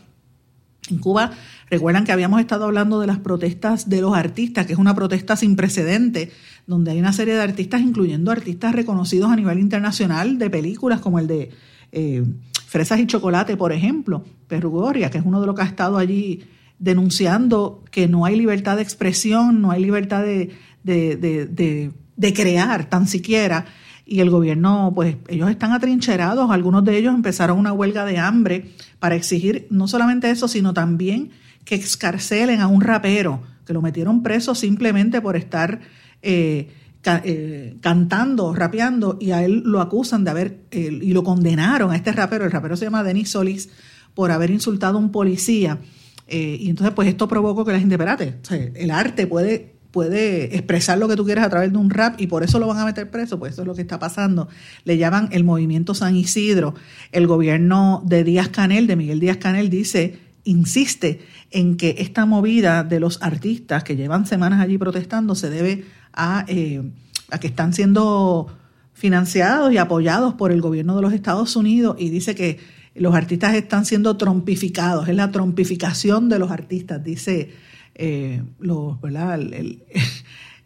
en 0.92 1.00
Cuba 1.00 1.32
recuerdan 1.74 2.04
que 2.04 2.12
habíamos 2.12 2.40
estado 2.40 2.66
hablando 2.66 3.00
de 3.00 3.08
las 3.08 3.18
protestas 3.18 3.90
de 3.90 4.00
los 4.00 4.16
artistas, 4.16 4.68
que 4.68 4.74
es 4.74 4.80
una 4.80 4.94
protesta 4.94 5.36
sin 5.36 5.56
precedente 5.56 6.32
donde 6.68 6.92
hay 6.92 7.00
una 7.00 7.14
serie 7.14 7.34
de 7.34 7.42
artistas, 7.42 7.82
incluyendo 7.82 8.30
artistas 8.30 8.76
reconocidos 8.76 9.32
a 9.32 9.36
nivel 9.36 9.58
internacional 9.58 10.38
de 10.38 10.52
películas, 10.52 11.02
como 11.02 11.18
el 11.18 11.26
de 11.26 11.50
eh, 11.92 12.24
Fresas 12.68 13.00
y 13.00 13.08
Chocolate, 13.08 13.58
por 13.58 13.72
ejemplo, 13.72 14.24
Perrugoria, 14.48 15.10
que 15.10 15.18
es 15.18 15.26
uno 15.26 15.42
de 15.42 15.48
los 15.48 15.56
que 15.56 15.64
ha 15.64 15.66
estado 15.66 15.98
allí 15.98 16.44
denunciando 16.78 17.84
que 17.90 18.08
no 18.08 18.24
hay 18.24 18.36
libertad 18.36 18.76
de 18.76 18.84
expresión, 18.84 19.60
no 19.60 19.72
hay 19.72 19.82
libertad 19.84 20.22
de, 20.22 20.52
de, 20.84 21.16
de, 21.18 21.92
de 22.16 22.34
crear 22.34 22.88
tan 22.88 23.08
siquiera. 23.08 23.66
Y 24.06 24.20
el 24.20 24.30
gobierno, 24.30 24.92
pues 24.94 25.16
ellos 25.28 25.50
están 25.50 25.72
atrincherados, 25.72 26.52
algunos 26.52 26.86
de 26.86 26.98
ellos 26.98 27.16
empezaron 27.16 27.58
una 27.58 27.74
huelga 27.74 28.06
de 28.06 28.20
hambre 28.20 28.70
para 29.00 29.16
exigir 29.16 29.66
no 29.72 29.88
solamente 29.88 30.30
eso, 30.30 30.48
sino 30.48 30.74
también 30.74 31.32
que 31.66 31.76
excarcelen 31.76 32.62
a 32.62 32.68
un 32.68 32.82
rapero, 32.82 33.42
que 33.66 33.74
lo 33.74 33.82
metieron 33.82 34.24
preso 34.24 34.56
simplemente 34.56 35.22
por 35.22 35.36
estar 35.36 35.80
eh, 36.22 36.70
eh, 37.06 37.78
cantando, 37.82 38.54
rapeando, 38.54 39.18
y 39.20 39.32
a 39.32 39.44
él 39.44 39.64
lo 39.66 39.82
acusan 39.82 40.24
de 40.24 40.32
haber, 40.32 40.60
y 40.72 41.14
lo 41.14 41.24
condenaron 41.24 41.92
a 41.92 41.96
este 41.96 42.12
rapero, 42.12 42.46
el 42.46 42.52
rapero 42.52 42.78
se 42.78 42.86
llama 42.86 43.04
Denis 43.04 43.32
Solís, 43.32 43.70
por 44.14 44.32
haber 44.32 44.52
insultado 44.52 44.98
a 44.98 45.02
un 45.02 45.12
policía. 45.12 45.80
Eh, 46.28 46.58
y 46.60 46.70
entonces, 46.70 46.94
pues 46.94 47.08
esto 47.08 47.28
provocó 47.28 47.66
que 47.66 47.74
la 47.74 47.80
gente, 47.80 47.96
espérate, 47.96 48.40
el 48.76 48.92
arte 48.92 49.28
puede 49.28 49.74
puede 49.94 50.56
expresar 50.56 50.98
lo 50.98 51.08
que 51.08 51.16
tú 51.16 51.24
quieras 51.24 51.46
a 51.46 51.50
través 51.52 51.72
de 51.72 51.78
un 51.78 51.92
rap 51.92 52.20
y 52.20 52.26
por 52.26 52.42
eso 52.42 52.58
lo 52.58 52.66
van 52.66 52.80
a 52.80 52.86
meter 52.86 53.12
preso, 53.12 53.38
pues 53.38 53.54
eso 53.54 53.62
es 53.62 53.68
lo 53.68 53.76
que 53.76 53.82
está 53.84 54.00
pasando. 54.00 54.50
Le 54.86 54.98
llaman 54.98 55.30
el 55.32 55.44
movimiento 55.44 55.94
San 55.94 56.16
Isidro. 56.16 56.74
El 57.12 57.28
gobierno 57.28 58.02
de 58.04 58.24
Díaz 58.24 58.50
Canel, 58.50 58.88
de 58.88 58.96
Miguel 58.96 59.20
Díaz 59.20 59.38
Canel, 59.38 59.70
dice, 59.70 60.18
insiste 60.44 61.22
en 61.52 61.78
que 61.78 61.96
esta 62.00 62.26
movida 62.26 62.84
de 62.84 63.00
los 63.00 63.22
artistas 63.22 63.84
que 63.84 63.96
llevan 63.96 64.26
semanas 64.26 64.62
allí 64.62 64.78
protestando 64.78 65.36
se 65.36 65.50
debe 65.50 65.86
a, 66.14 66.46
eh, 66.48 66.82
a 67.30 67.40
que 67.40 67.48
están 67.48 67.74
siendo 67.74 68.48
financiados 68.94 69.72
y 69.74 69.78
apoyados 69.78 70.36
por 70.36 70.52
el 70.52 70.62
gobierno 70.62 70.96
de 70.96 71.02
los 71.02 71.14
Estados 71.14 71.56
Unidos 71.56 71.96
y 72.00 72.10
dice 72.10 72.36
que 72.36 72.60
los 72.96 73.16
artistas 73.16 73.56
están 73.56 73.86
siendo 73.86 74.18
trompificados, 74.18 75.08
es 75.08 75.16
la 75.16 75.32
trompificación 75.32 76.30
de 76.30 76.40
los 76.40 76.52
artistas, 76.52 77.04
dice 77.04 77.52
eh, 77.96 78.44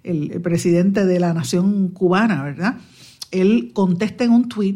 El, 0.04 0.42
presidente 0.42 1.06
de 1.06 1.20
la 1.20 1.34
nación 1.34 1.90
cubana, 1.90 2.42
¿verdad? 2.42 2.78
Él 3.32 3.72
contesta 3.74 4.24
en 4.24 4.32
un 4.32 4.48
tweet 4.48 4.76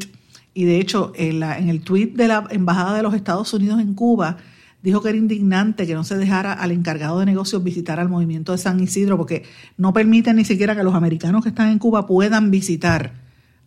y 0.54 0.66
de 0.66 0.82
hecho 0.82 1.14
en, 1.16 1.42
en 1.42 1.70
el 1.70 1.84
tweet 1.84 2.08
de 2.08 2.28
la 2.28 2.46
Embajada 2.50 2.98
de 2.98 3.04
los 3.04 3.14
Estados 3.14 3.54
Unidos 3.54 3.80
en 3.80 3.94
Cuba 3.94 4.38
dijo 4.84 5.02
que 5.02 5.10
era 5.10 5.18
indignante 5.18 5.86
que 5.86 5.94
no 5.94 6.04
se 6.04 6.18
dejara 6.18 6.54
al 6.54 6.72
encargado 6.72 7.20
de 7.20 7.26
negocios 7.26 7.64
visitar 7.64 8.00
al 8.00 8.10
movimiento 8.10 8.52
de 8.52 8.58
San 8.58 8.80
Isidro 8.80 9.18
porque 9.18 9.44
no 9.78 9.94
permite 9.94 10.34
ni 10.34 10.46
siquiera 10.46 10.76
que 10.76 10.84
los 10.84 10.96
americanos 10.96 11.44
que 11.44 11.50
están 11.50 11.70
en 11.70 11.80
Cuba 11.80 12.08
puedan 12.08 12.52
visitar 12.52 13.14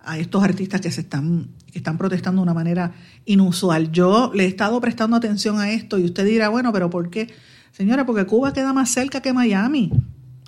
a 0.00 0.18
estos 0.18 0.42
artistas 0.42 0.80
que 0.80 0.90
se 0.90 1.02
están 1.02 1.48
que 1.74 1.78
están 1.78 1.98
protestando 1.98 2.40
de 2.40 2.44
una 2.44 2.54
manera 2.54 2.92
inusual. 3.24 3.90
Yo 3.90 4.30
le 4.32 4.44
he 4.44 4.46
estado 4.46 4.80
prestando 4.80 5.16
atención 5.16 5.58
a 5.58 5.72
esto 5.72 5.98
y 5.98 6.04
usted 6.04 6.24
dirá, 6.24 6.48
bueno, 6.48 6.72
pero 6.72 6.88
¿por 6.88 7.10
qué? 7.10 7.34
Señora, 7.72 8.06
porque 8.06 8.26
Cuba 8.26 8.52
queda 8.52 8.72
más 8.72 8.90
cerca 8.90 9.20
que 9.20 9.32
Miami. 9.32 9.90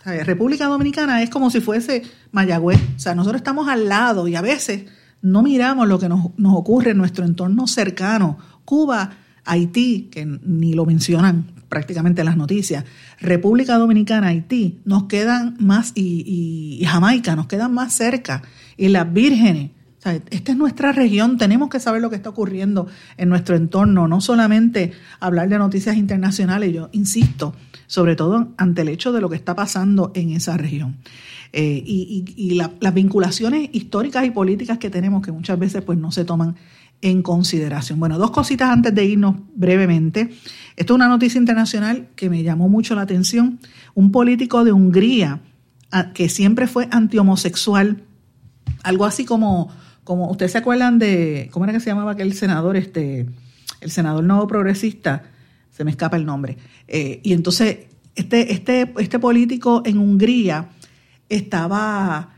República 0.04 0.66
Dominicana 0.66 1.24
es 1.24 1.30
como 1.30 1.50
si 1.50 1.60
fuese 1.60 2.04
Mayagüez. 2.30 2.80
O 2.96 3.00
sea, 3.00 3.16
nosotros 3.16 3.40
estamos 3.40 3.66
al 3.66 3.88
lado 3.88 4.28
y 4.28 4.36
a 4.36 4.40
veces 4.40 4.84
no 5.20 5.42
miramos 5.42 5.88
lo 5.88 5.98
que 5.98 6.08
nos, 6.08 6.26
nos 6.36 6.54
ocurre 6.54 6.92
en 6.92 6.98
nuestro 6.98 7.24
entorno 7.24 7.66
cercano. 7.66 8.38
Cuba, 8.64 9.10
Haití, 9.46 10.08
que 10.10 10.26
ni 10.26 10.74
lo 10.74 10.84
mencionan 10.84 11.46
prácticamente 11.68 12.20
en 12.20 12.26
las 12.26 12.36
noticias, 12.36 12.84
República 13.20 13.76
Dominicana, 13.76 14.28
Haití, 14.28 14.78
nos 14.84 15.04
quedan 15.04 15.56
más, 15.58 15.92
y, 15.94 16.78
y 16.80 16.84
Jamaica, 16.84 17.34
nos 17.34 17.46
quedan 17.46 17.72
más 17.72 17.94
cerca. 17.94 18.42
Y 18.76 18.88
las 18.88 19.12
vírgenes, 19.12 19.70
esta 20.30 20.52
es 20.52 20.56
nuestra 20.56 20.92
región, 20.92 21.36
tenemos 21.36 21.68
que 21.68 21.80
saber 21.80 22.00
lo 22.00 22.10
que 22.10 22.16
está 22.16 22.30
ocurriendo 22.30 22.86
en 23.16 23.28
nuestro 23.28 23.56
entorno, 23.56 24.06
no 24.06 24.20
solamente 24.20 24.92
hablar 25.18 25.48
de 25.48 25.58
noticias 25.58 25.96
internacionales, 25.96 26.72
yo 26.72 26.88
insisto, 26.92 27.54
sobre 27.86 28.14
todo 28.14 28.52
ante 28.56 28.82
el 28.82 28.88
hecho 28.88 29.12
de 29.12 29.20
lo 29.20 29.28
que 29.28 29.36
está 29.36 29.56
pasando 29.56 30.12
en 30.14 30.30
esa 30.30 30.56
región. 30.56 30.96
Eh, 31.58 31.82
y, 31.86 32.54
las 32.54 32.92
vinculaciones 32.92 33.70
históricas 33.72 34.26
y 34.26 34.30
políticas 34.30 34.76
que 34.76 34.90
tenemos 34.90 35.24
que 35.24 35.32
muchas 35.32 35.58
veces 35.58 35.82
pues 35.82 35.98
no 35.98 36.12
se 36.12 36.26
toman 36.26 36.54
en 37.00 37.22
consideración. 37.22 37.98
Bueno, 37.98 38.18
dos 38.18 38.30
cositas 38.30 38.68
antes 38.68 38.94
de 38.94 39.06
irnos 39.06 39.36
brevemente. 39.54 40.30
Esto 40.76 40.92
es 40.92 40.96
una 40.96 41.08
noticia 41.08 41.38
internacional 41.38 42.08
que 42.14 42.28
me 42.28 42.42
llamó 42.42 42.68
mucho 42.68 42.94
la 42.94 43.02
atención. 43.02 43.58
Un 43.94 44.12
político 44.12 44.64
de 44.64 44.72
Hungría 44.72 45.40
que 46.12 46.28
siempre 46.28 46.66
fue 46.66 46.88
antihomosexual, 46.90 48.02
algo 48.82 49.06
así 49.06 49.24
como 49.24 49.70
como 50.04 50.30
ustedes 50.30 50.52
se 50.52 50.58
acuerdan 50.58 50.98
de, 50.98 51.48
¿cómo 51.52 51.64
era 51.64 51.72
que 51.72 51.80
se 51.80 51.90
llamaba 51.90 52.12
aquel 52.12 52.32
senador? 52.34 52.76
Este, 52.76 53.26
el 53.80 53.90
senador 53.90 54.22
nuevo 54.22 54.46
progresista, 54.46 55.24
se 55.70 55.84
me 55.84 55.90
escapa 55.90 56.16
el 56.16 56.24
nombre. 56.24 56.58
Eh, 56.86 57.20
y 57.24 57.32
entonces, 57.32 57.78
este, 58.14 58.52
este, 58.52 58.94
este 58.98 59.18
político 59.18 59.82
en 59.84 59.98
Hungría 59.98 60.68
estaba 61.28 62.30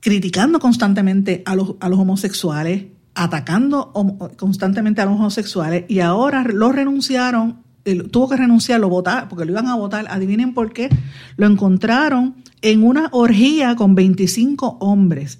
criticando 0.00 0.58
constantemente 0.58 1.42
a 1.46 1.54
los, 1.54 1.74
a 1.80 1.88
los 1.88 1.98
homosexuales, 1.98 2.86
atacando 3.14 3.92
constantemente 4.36 5.00
a 5.00 5.06
los 5.06 5.14
homosexuales, 5.14 5.84
y 5.88 6.00
ahora 6.00 6.44
lo 6.44 6.72
renunciaron, 6.72 7.62
tuvo 8.10 8.28
que 8.28 8.36
renunciar, 8.36 8.80
lo 8.80 8.88
votar, 8.88 9.28
porque 9.28 9.44
lo 9.44 9.52
iban 9.52 9.68
a 9.68 9.76
votar. 9.76 10.06
Adivinen 10.08 10.54
por 10.54 10.72
qué. 10.72 10.88
Lo 11.36 11.46
encontraron 11.46 12.36
en 12.62 12.82
una 12.82 13.08
orgía 13.12 13.76
con 13.76 13.94
25 13.94 14.78
hombres 14.80 15.38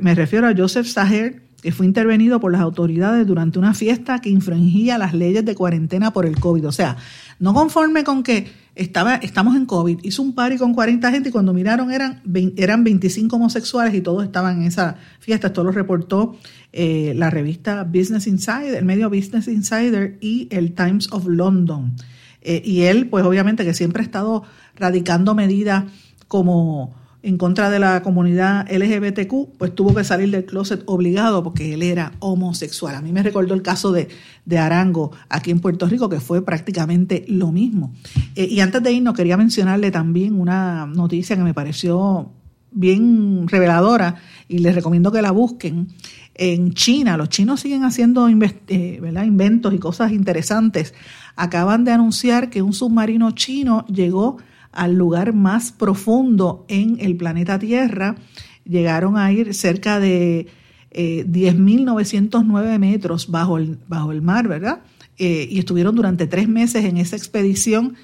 me 0.00 0.14
refiero 0.14 0.48
a 0.48 0.54
Joseph 0.56 0.86
Saher, 0.86 1.42
que 1.62 1.72
fue 1.72 1.86
intervenido 1.86 2.40
por 2.40 2.50
las 2.50 2.60
autoridades 2.60 3.26
durante 3.26 3.58
una 3.58 3.74
fiesta 3.74 4.20
que 4.20 4.30
infringía 4.30 4.98
las 4.98 5.14
leyes 5.14 5.44
de 5.44 5.54
cuarentena 5.54 6.12
por 6.12 6.26
el 6.26 6.40
COVID. 6.40 6.66
O 6.66 6.72
sea, 6.72 6.96
no 7.38 7.54
conforme 7.54 8.02
con 8.02 8.22
que 8.22 8.50
estaba, 8.80 9.16
estamos 9.16 9.56
en 9.56 9.66
COVID, 9.66 9.98
hizo 10.04 10.22
un 10.22 10.34
party 10.34 10.56
con 10.56 10.72
40 10.72 11.10
gente 11.10 11.28
y 11.28 11.32
cuando 11.32 11.52
miraron 11.52 11.92
eran, 11.92 12.22
eran 12.56 12.82
25 12.82 13.36
homosexuales 13.36 13.94
y 13.94 14.00
todos 14.00 14.24
estaban 14.24 14.62
en 14.62 14.68
esa 14.68 14.96
fiesta. 15.18 15.48
Esto 15.48 15.62
lo 15.62 15.70
reportó 15.70 16.36
eh, 16.72 17.12
la 17.14 17.28
revista 17.28 17.84
Business 17.84 18.26
Insider, 18.26 18.76
el 18.76 18.86
medio 18.86 19.10
Business 19.10 19.48
Insider 19.48 20.16
y 20.22 20.48
el 20.50 20.72
Times 20.72 21.12
of 21.12 21.26
London. 21.26 21.92
Eh, 22.40 22.62
y 22.64 22.82
él, 22.82 23.08
pues 23.10 23.22
obviamente 23.22 23.66
que 23.66 23.74
siempre 23.74 24.00
ha 24.00 24.04
estado 24.04 24.44
radicando 24.76 25.34
medidas 25.34 25.84
como 26.26 26.94
en 27.22 27.36
contra 27.36 27.68
de 27.70 27.78
la 27.78 28.02
comunidad 28.02 28.66
LGBTQ, 28.70 29.58
pues 29.58 29.74
tuvo 29.74 29.94
que 29.94 30.04
salir 30.04 30.30
del 30.30 30.46
closet 30.46 30.82
obligado 30.86 31.42
porque 31.42 31.74
él 31.74 31.82
era 31.82 32.12
homosexual. 32.18 32.94
A 32.94 33.02
mí 33.02 33.12
me 33.12 33.22
recordó 33.22 33.54
el 33.54 33.62
caso 33.62 33.92
de, 33.92 34.08
de 34.46 34.58
Arango 34.58 35.12
aquí 35.28 35.50
en 35.50 35.60
Puerto 35.60 35.86
Rico, 35.86 36.08
que 36.08 36.20
fue 36.20 36.44
prácticamente 36.44 37.24
lo 37.28 37.52
mismo. 37.52 37.92
Eh, 38.36 38.46
y 38.50 38.60
antes 38.60 38.82
de 38.82 38.92
irnos, 38.92 39.14
quería 39.14 39.36
mencionarle 39.36 39.90
también 39.90 40.38
una 40.40 40.86
noticia 40.86 41.36
que 41.36 41.42
me 41.42 41.52
pareció 41.52 42.30
bien 42.72 43.48
reveladora 43.48 44.16
y 44.48 44.58
les 44.58 44.74
recomiendo 44.74 45.12
que 45.12 45.22
la 45.22 45.30
busquen. 45.30 45.88
En 46.34 46.72
China, 46.72 47.16
los 47.16 47.28
chinos 47.28 47.60
siguen 47.60 47.84
haciendo 47.84 48.28
eh, 48.28 49.00
inventos 49.24 49.74
y 49.74 49.78
cosas 49.78 50.12
interesantes. 50.12 50.94
Acaban 51.36 51.84
de 51.84 51.92
anunciar 51.92 52.48
que 52.48 52.62
un 52.62 52.72
submarino 52.72 53.32
chino 53.32 53.84
llegó 53.88 54.38
al 54.72 54.94
lugar 54.94 55.32
más 55.32 55.72
profundo 55.72 56.64
en 56.68 56.98
el 57.00 57.16
planeta 57.16 57.58
Tierra. 57.58 58.16
Llegaron 58.64 59.16
a 59.16 59.32
ir 59.32 59.54
cerca 59.54 60.00
de 60.00 60.46
eh, 60.90 61.24
10.909 61.26 62.78
metros 62.78 63.30
bajo 63.30 63.58
el, 63.58 63.78
bajo 63.88 64.12
el 64.12 64.22
mar, 64.22 64.48
¿verdad? 64.48 64.80
Eh, 65.18 65.48
y 65.50 65.58
estuvieron 65.58 65.94
durante 65.94 66.26
tres 66.26 66.48
meses 66.48 66.84
en 66.84 66.96
esa 66.96 67.16
expedición 67.16 67.94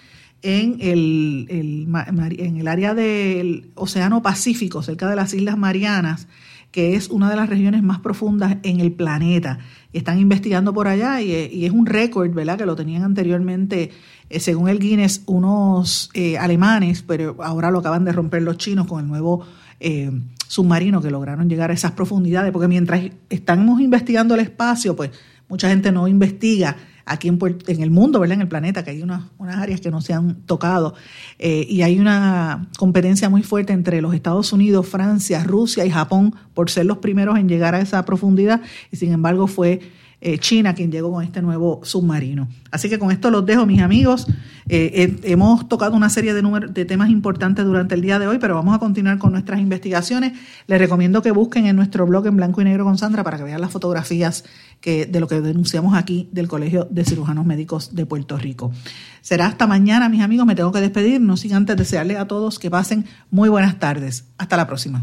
en 0.42 0.76
el, 0.80 1.46
en 1.50 2.56
el 2.58 2.68
área 2.68 2.94
del 2.94 3.70
Océano 3.74 4.22
Pacífico, 4.22 4.82
cerca 4.82 5.08
de 5.08 5.16
las 5.16 5.34
Islas 5.34 5.56
Marianas, 5.56 6.28
que 6.70 6.94
es 6.94 7.08
una 7.08 7.30
de 7.30 7.36
las 7.36 7.48
regiones 7.48 7.82
más 7.82 8.00
profundas 8.00 8.56
en 8.62 8.80
el 8.80 8.92
planeta. 8.92 9.58
Están 9.92 10.18
investigando 10.18 10.74
por 10.74 10.88
allá 10.88 11.22
y, 11.22 11.32
y 11.32 11.64
es 11.64 11.72
un 11.72 11.86
récord, 11.86 12.30
¿verdad? 12.32 12.58
Que 12.58 12.66
lo 12.66 12.76
tenían 12.76 13.02
anteriormente 13.02 13.90
eh, 14.28 14.40
según 14.40 14.68
el 14.68 14.78
Guinness, 14.78 15.22
unos 15.26 16.10
eh, 16.14 16.36
alemanes, 16.36 17.02
pero 17.02 17.36
ahora 17.42 17.70
lo 17.70 17.78
acaban 17.78 18.04
de 18.04 18.12
romper 18.12 18.42
los 18.42 18.58
chinos 18.58 18.86
con 18.86 19.00
el 19.00 19.08
nuevo 19.08 19.46
eh, 19.78 20.10
submarino 20.48 21.00
que 21.00 21.10
lograron 21.10 21.48
llegar 21.48 21.70
a 21.70 21.74
esas 21.74 21.92
profundidades, 21.92 22.52
porque 22.52 22.68
mientras 22.68 23.02
estamos 23.30 23.80
investigando 23.80 24.34
el 24.34 24.40
espacio, 24.40 24.96
pues 24.96 25.10
mucha 25.48 25.68
gente 25.68 25.92
no 25.92 26.08
investiga 26.08 26.76
aquí 27.06 27.28
en, 27.28 27.38
en 27.66 27.82
el 27.82 27.90
mundo, 27.90 28.20
¿verdad? 28.20 28.34
en 28.34 28.42
el 28.42 28.48
planeta, 28.48 28.84
que 28.84 28.90
hay 28.90 29.02
unas, 29.02 29.22
unas 29.38 29.56
áreas 29.56 29.80
que 29.80 29.90
no 29.90 30.02
se 30.02 30.12
han 30.12 30.34
tocado, 30.42 30.94
y 31.38 31.82
hay 31.82 31.98
una 31.98 32.68
competencia 32.78 33.28
muy 33.30 33.42
fuerte 33.42 33.72
entre 33.72 34.02
los 34.02 34.12
Estados 34.14 34.52
Unidos, 34.52 34.86
Francia, 34.86 35.42
Rusia 35.44 35.86
y 35.86 35.90
Japón 35.90 36.34
por 36.52 36.68
ser 36.68 36.86
los 36.86 36.98
primeros 36.98 37.38
en 37.38 37.48
llegar 37.48 37.74
a 37.74 37.80
esa 37.80 38.04
profundidad, 38.04 38.60
y 38.90 38.96
sin 38.96 39.12
embargo 39.12 39.46
fue 39.46 39.80
eh, 40.20 40.38
China 40.38 40.74
quien 40.74 40.90
llegó 40.90 41.12
con 41.12 41.22
este 41.22 41.42
nuevo 41.42 41.80
submarino. 41.84 42.48
Así 42.70 42.88
que 42.88 42.98
con 42.98 43.10
esto 43.10 43.30
los 43.30 43.44
dejo, 43.44 43.66
mis 43.66 43.82
amigos. 43.82 44.26
Eh, 44.68 45.20
hemos 45.24 45.68
tocado 45.68 45.94
una 45.94 46.08
serie 46.08 46.34
de, 46.34 46.84
temas 46.84 47.10
importantes 47.10 47.64
durante 47.64 47.94
el 47.94 48.02
día 48.02 48.18
de 48.18 48.26
hoy, 48.26 48.38
pero 48.38 48.54
vamos 48.54 48.74
a 48.74 48.78
continuar 48.78 49.18
con 49.18 49.32
nuestras 49.32 49.60
investigaciones. 49.60 50.32
Les 50.66 50.78
recomiendo 50.78 51.22
que 51.22 51.30
busquen 51.30 51.66
en 51.66 51.76
nuestro 51.76 52.06
blog 52.06 52.26
en 52.26 52.36
blanco 52.36 52.60
y 52.60 52.64
negro 52.64 52.84
con 52.84 52.96
Sandra 52.98 53.22
para 53.24 53.36
que 53.36 53.44
vean 53.44 53.60
las 53.60 53.70
fotografías 53.70 54.44
de 54.82 55.20
lo 55.20 55.26
que 55.26 55.40
denunciamos 55.40 55.96
aquí 55.96 56.28
del 56.32 56.46
Colegio 56.46 56.86
de 56.90 57.04
Cirujanos 57.04 57.44
Médicos 57.44 57.94
de 57.94 58.06
Puerto 58.06 58.36
Rico. 58.36 58.72
Será 59.20 59.46
hasta 59.46 59.66
mañana, 59.66 60.08
mis 60.08 60.22
amigos. 60.22 60.46
Me 60.46 60.54
tengo 60.54 60.70
que 60.70 60.80
despedir, 60.80 61.20
no 61.20 61.36
sin 61.36 61.54
antes 61.54 61.76
desearles 61.76 62.18
a 62.18 62.26
todos 62.26 62.58
que 62.58 62.70
pasen 62.70 63.04
muy 63.30 63.48
buenas 63.48 63.78
tardes. 63.78 64.26
Hasta 64.38 64.56
la 64.56 64.66
próxima. 64.66 65.02